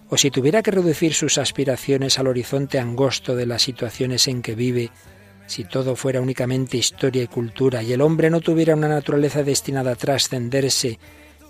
o 0.10 0.18
si 0.18 0.30
tuviera 0.30 0.62
que 0.62 0.72
reducir 0.72 1.14
sus 1.14 1.38
aspiraciones 1.38 2.20
al 2.20 2.28
horizonte 2.28 2.80
angosto 2.80 3.34
de 3.34 3.46
las 3.46 3.62
situaciones 3.62 4.28
en 4.28 4.42
que 4.42 4.56
vive, 4.56 4.92
si 5.48 5.64
todo 5.64 5.96
fuera 5.96 6.20
únicamente 6.20 6.76
historia 6.76 7.24
y 7.24 7.28
cultura 7.28 7.82
y 7.82 7.94
el 7.94 8.02
hombre 8.02 8.30
no 8.30 8.42
tuviera 8.42 8.76
una 8.76 8.90
naturaleza 8.90 9.42
destinada 9.44 9.92
a 9.92 9.96
trascenderse 9.96 11.00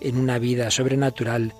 en 0.02 0.18
una 0.18 0.40
vida 0.40 0.72
sobrenatural, 0.72 1.54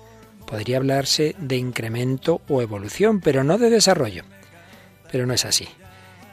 podría 0.46 0.76
hablarse 0.76 1.34
de 1.38 1.56
incremento 1.56 2.42
o 2.48 2.62
evolución, 2.62 3.20
pero 3.20 3.44
no 3.44 3.58
de 3.58 3.70
desarrollo. 3.70 4.24
Pero 5.10 5.26
no 5.26 5.34
es 5.34 5.44
así. 5.44 5.68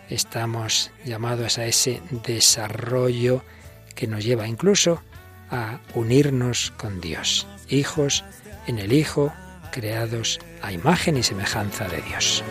Estamos 0.09 0.91
llamados 1.05 1.57
a 1.57 1.65
ese 1.65 2.01
desarrollo 2.25 3.43
que 3.95 4.07
nos 4.07 4.23
lleva 4.23 4.47
incluso 4.47 5.01
a 5.51 5.79
unirnos 5.93 6.71
con 6.77 7.01
Dios, 7.01 7.47
hijos 7.69 8.23
en 8.67 8.79
el 8.79 8.93
Hijo, 8.93 9.33
creados 9.71 10.39
a 10.61 10.71
imagen 10.71 11.17
y 11.17 11.23
semejanza 11.23 11.87
de 11.87 12.01
Dios. 12.01 12.43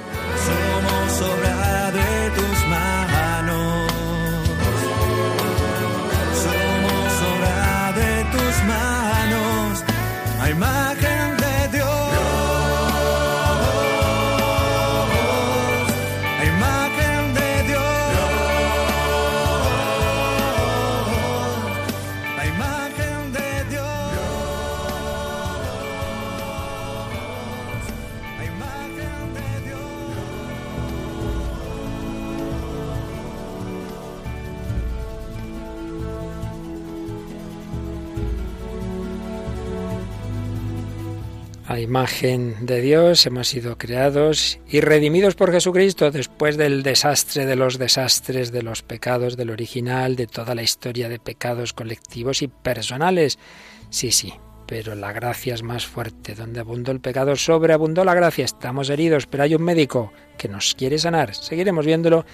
A 41.68 41.80
imagen 41.80 42.64
de 42.64 42.80
Dios 42.80 43.26
hemos 43.26 43.48
sido 43.48 43.76
creados 43.76 44.58
y 44.70 44.80
redimidos 44.80 45.34
por 45.34 45.52
Jesucristo 45.52 46.10
después 46.10 46.56
del 46.56 46.82
desastre 46.82 47.44
de 47.44 47.56
los 47.56 47.76
desastres, 47.76 48.52
de 48.52 48.62
los 48.62 48.82
pecados 48.82 49.36
del 49.36 49.50
original, 49.50 50.16
de 50.16 50.26
toda 50.26 50.54
la 50.54 50.62
historia 50.62 51.10
de 51.10 51.18
pecados 51.18 51.74
colectivos 51.74 52.40
y 52.40 52.48
personales. 52.48 53.38
Sí, 53.90 54.12
sí, 54.12 54.32
pero 54.68 54.94
la 54.94 55.12
gracia 55.12 55.54
es 55.54 55.62
más 55.62 55.86
fuerte. 55.86 56.34
Donde 56.34 56.60
abundó 56.60 56.92
el 56.92 57.00
pecado, 57.00 57.34
sobreabundó 57.36 58.04
la 58.04 58.14
gracia. 58.14 58.44
Estamos 58.44 58.90
heridos, 58.90 59.26
pero 59.26 59.42
hay 59.42 59.54
un 59.54 59.62
médico 59.62 60.12
que 60.36 60.46
nos 60.46 60.74
quiere 60.74 60.98
sanar. 60.98 61.34
Seguiremos 61.34 61.86
viéndolo 61.86 62.26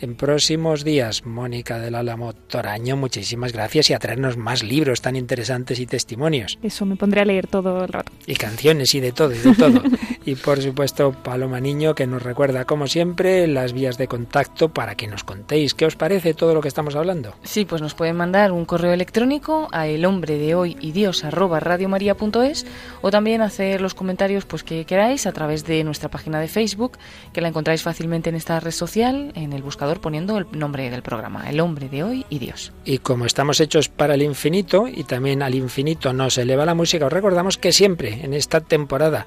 en 0.00 0.16
próximos 0.16 0.84
días. 0.84 1.26
Mónica 1.26 1.78
del 1.78 1.94
Álamo 1.94 2.32
Toraño, 2.32 2.96
muchísimas 2.96 3.52
gracias 3.52 3.90
y 3.90 3.92
a 3.92 3.98
traernos 3.98 4.38
más 4.38 4.62
libros 4.62 5.02
tan 5.02 5.16
interesantes 5.16 5.78
y 5.78 5.86
testimonios. 5.86 6.58
Eso, 6.62 6.86
me 6.86 6.96
pondré 6.96 7.20
a 7.20 7.24
leer 7.26 7.46
todo 7.46 7.84
el 7.84 7.88
rato. 7.88 8.10
Y 8.26 8.36
canciones 8.36 8.94
y 8.94 9.00
de 9.00 9.12
todo, 9.12 9.32
y 9.34 9.38
de 9.38 9.54
todo. 9.54 9.82
y 10.24 10.34
por 10.34 10.60
supuesto 10.60 11.12
Paloma 11.12 11.60
Niño 11.60 11.94
que 11.94 12.06
nos 12.06 12.22
recuerda 12.22 12.64
como 12.64 12.86
siempre 12.86 13.46
las 13.46 13.72
vías 13.72 13.98
de 13.98 14.08
contacto 14.08 14.68
para 14.68 14.94
que 14.94 15.06
nos 15.06 15.24
contéis 15.24 15.74
qué 15.74 15.86
os 15.86 15.96
parece 15.96 16.34
todo 16.34 16.54
lo 16.54 16.60
que 16.60 16.68
estamos 16.68 16.96
hablando. 16.96 17.34
Sí, 17.42 17.64
pues 17.64 17.82
nos 17.82 17.94
pueden 17.94 18.16
mandar 18.16 18.52
un 18.52 18.64
correo 18.64 18.92
electrónico 18.92 19.68
a 19.72 19.86
el 19.86 20.04
hombre 20.04 20.38
de 20.38 20.54
hoy 20.54 20.76
y 20.80 20.92
Dios 20.92 21.24
arroba 21.24 21.60
radiomaria.es 21.60 22.66
o 23.00 23.10
también 23.10 23.42
hacer 23.42 23.80
los 23.80 23.94
comentarios 23.94 24.44
pues 24.44 24.64
que 24.64 24.84
queráis 24.84 25.26
a 25.26 25.32
través 25.32 25.64
de 25.64 25.84
nuestra 25.84 26.10
página 26.10 26.40
de 26.40 26.48
Facebook, 26.48 26.98
que 27.32 27.40
la 27.40 27.48
encontráis 27.48 27.82
fácilmente 27.82 28.30
en 28.30 28.36
esta 28.36 28.60
red 28.60 28.70
social, 28.70 29.32
en 29.34 29.52
el 29.52 29.62
buscador 29.62 30.00
poniendo 30.00 30.38
el 30.38 30.46
nombre 30.52 30.90
del 30.90 31.02
programa, 31.02 31.48
El 31.48 31.60
hombre 31.60 31.88
de 31.88 32.02
hoy 32.02 32.26
y 32.28 32.38
Dios. 32.38 32.72
Y 32.84 32.98
como 32.98 33.26
estamos 33.26 33.60
hechos 33.60 33.88
para 33.88 34.14
el 34.14 34.22
infinito 34.22 34.86
y 34.88 35.04
también 35.04 35.42
al 35.42 35.54
infinito 35.54 36.12
nos 36.12 36.38
eleva 36.38 36.64
la 36.64 36.74
música, 36.74 37.06
os 37.06 37.12
recordamos 37.12 37.58
que 37.58 37.72
siempre 37.72 38.24
en 38.24 38.34
esta 38.34 38.60
temporada 38.60 39.26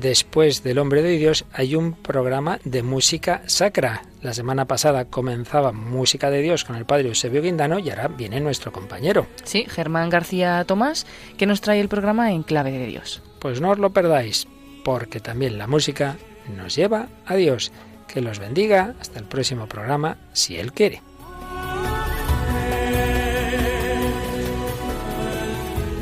después 0.00 0.62
del 0.62 0.78
hombre 0.78 1.02
de 1.02 1.16
Dios 1.16 1.44
hay 1.52 1.74
un 1.74 1.92
programa 1.92 2.58
de 2.64 2.82
música 2.82 3.42
sacra. 3.46 4.02
La 4.22 4.32
semana 4.32 4.66
pasada 4.66 5.06
comenzaba 5.06 5.72
Música 5.72 6.30
de 6.30 6.42
Dios 6.42 6.64
con 6.64 6.76
el 6.76 6.84
padre 6.84 7.08
Eusebio 7.08 7.42
Guindano 7.42 7.78
y 7.78 7.90
ahora 7.90 8.08
viene 8.08 8.40
nuestro 8.40 8.72
compañero. 8.72 9.26
Sí, 9.44 9.66
Germán 9.68 10.10
García 10.10 10.64
Tomás, 10.64 11.06
que 11.36 11.46
nos 11.46 11.60
trae 11.60 11.80
el 11.80 11.88
programa 11.88 12.32
en 12.32 12.42
clave 12.42 12.72
de 12.72 12.86
Dios. 12.86 13.22
Pues 13.40 13.60
no 13.60 13.70
os 13.70 13.78
lo 13.78 13.90
perdáis, 13.90 14.46
porque 14.84 15.20
también 15.20 15.58
la 15.58 15.66
música 15.66 16.16
nos 16.56 16.76
lleva 16.76 17.08
a 17.24 17.34
Dios. 17.34 17.72
Que 18.06 18.20
los 18.20 18.38
bendiga. 18.38 18.94
Hasta 19.00 19.18
el 19.18 19.24
próximo 19.24 19.66
programa, 19.66 20.16
si 20.32 20.56
Él 20.56 20.72
quiere. 20.72 21.02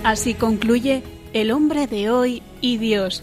Así 0.04 0.34
concluye 0.34 1.02
El 1.32 1.50
hombre 1.50 1.86
de 1.86 2.10
hoy 2.10 2.42
y 2.60 2.76
Dios, 2.76 3.22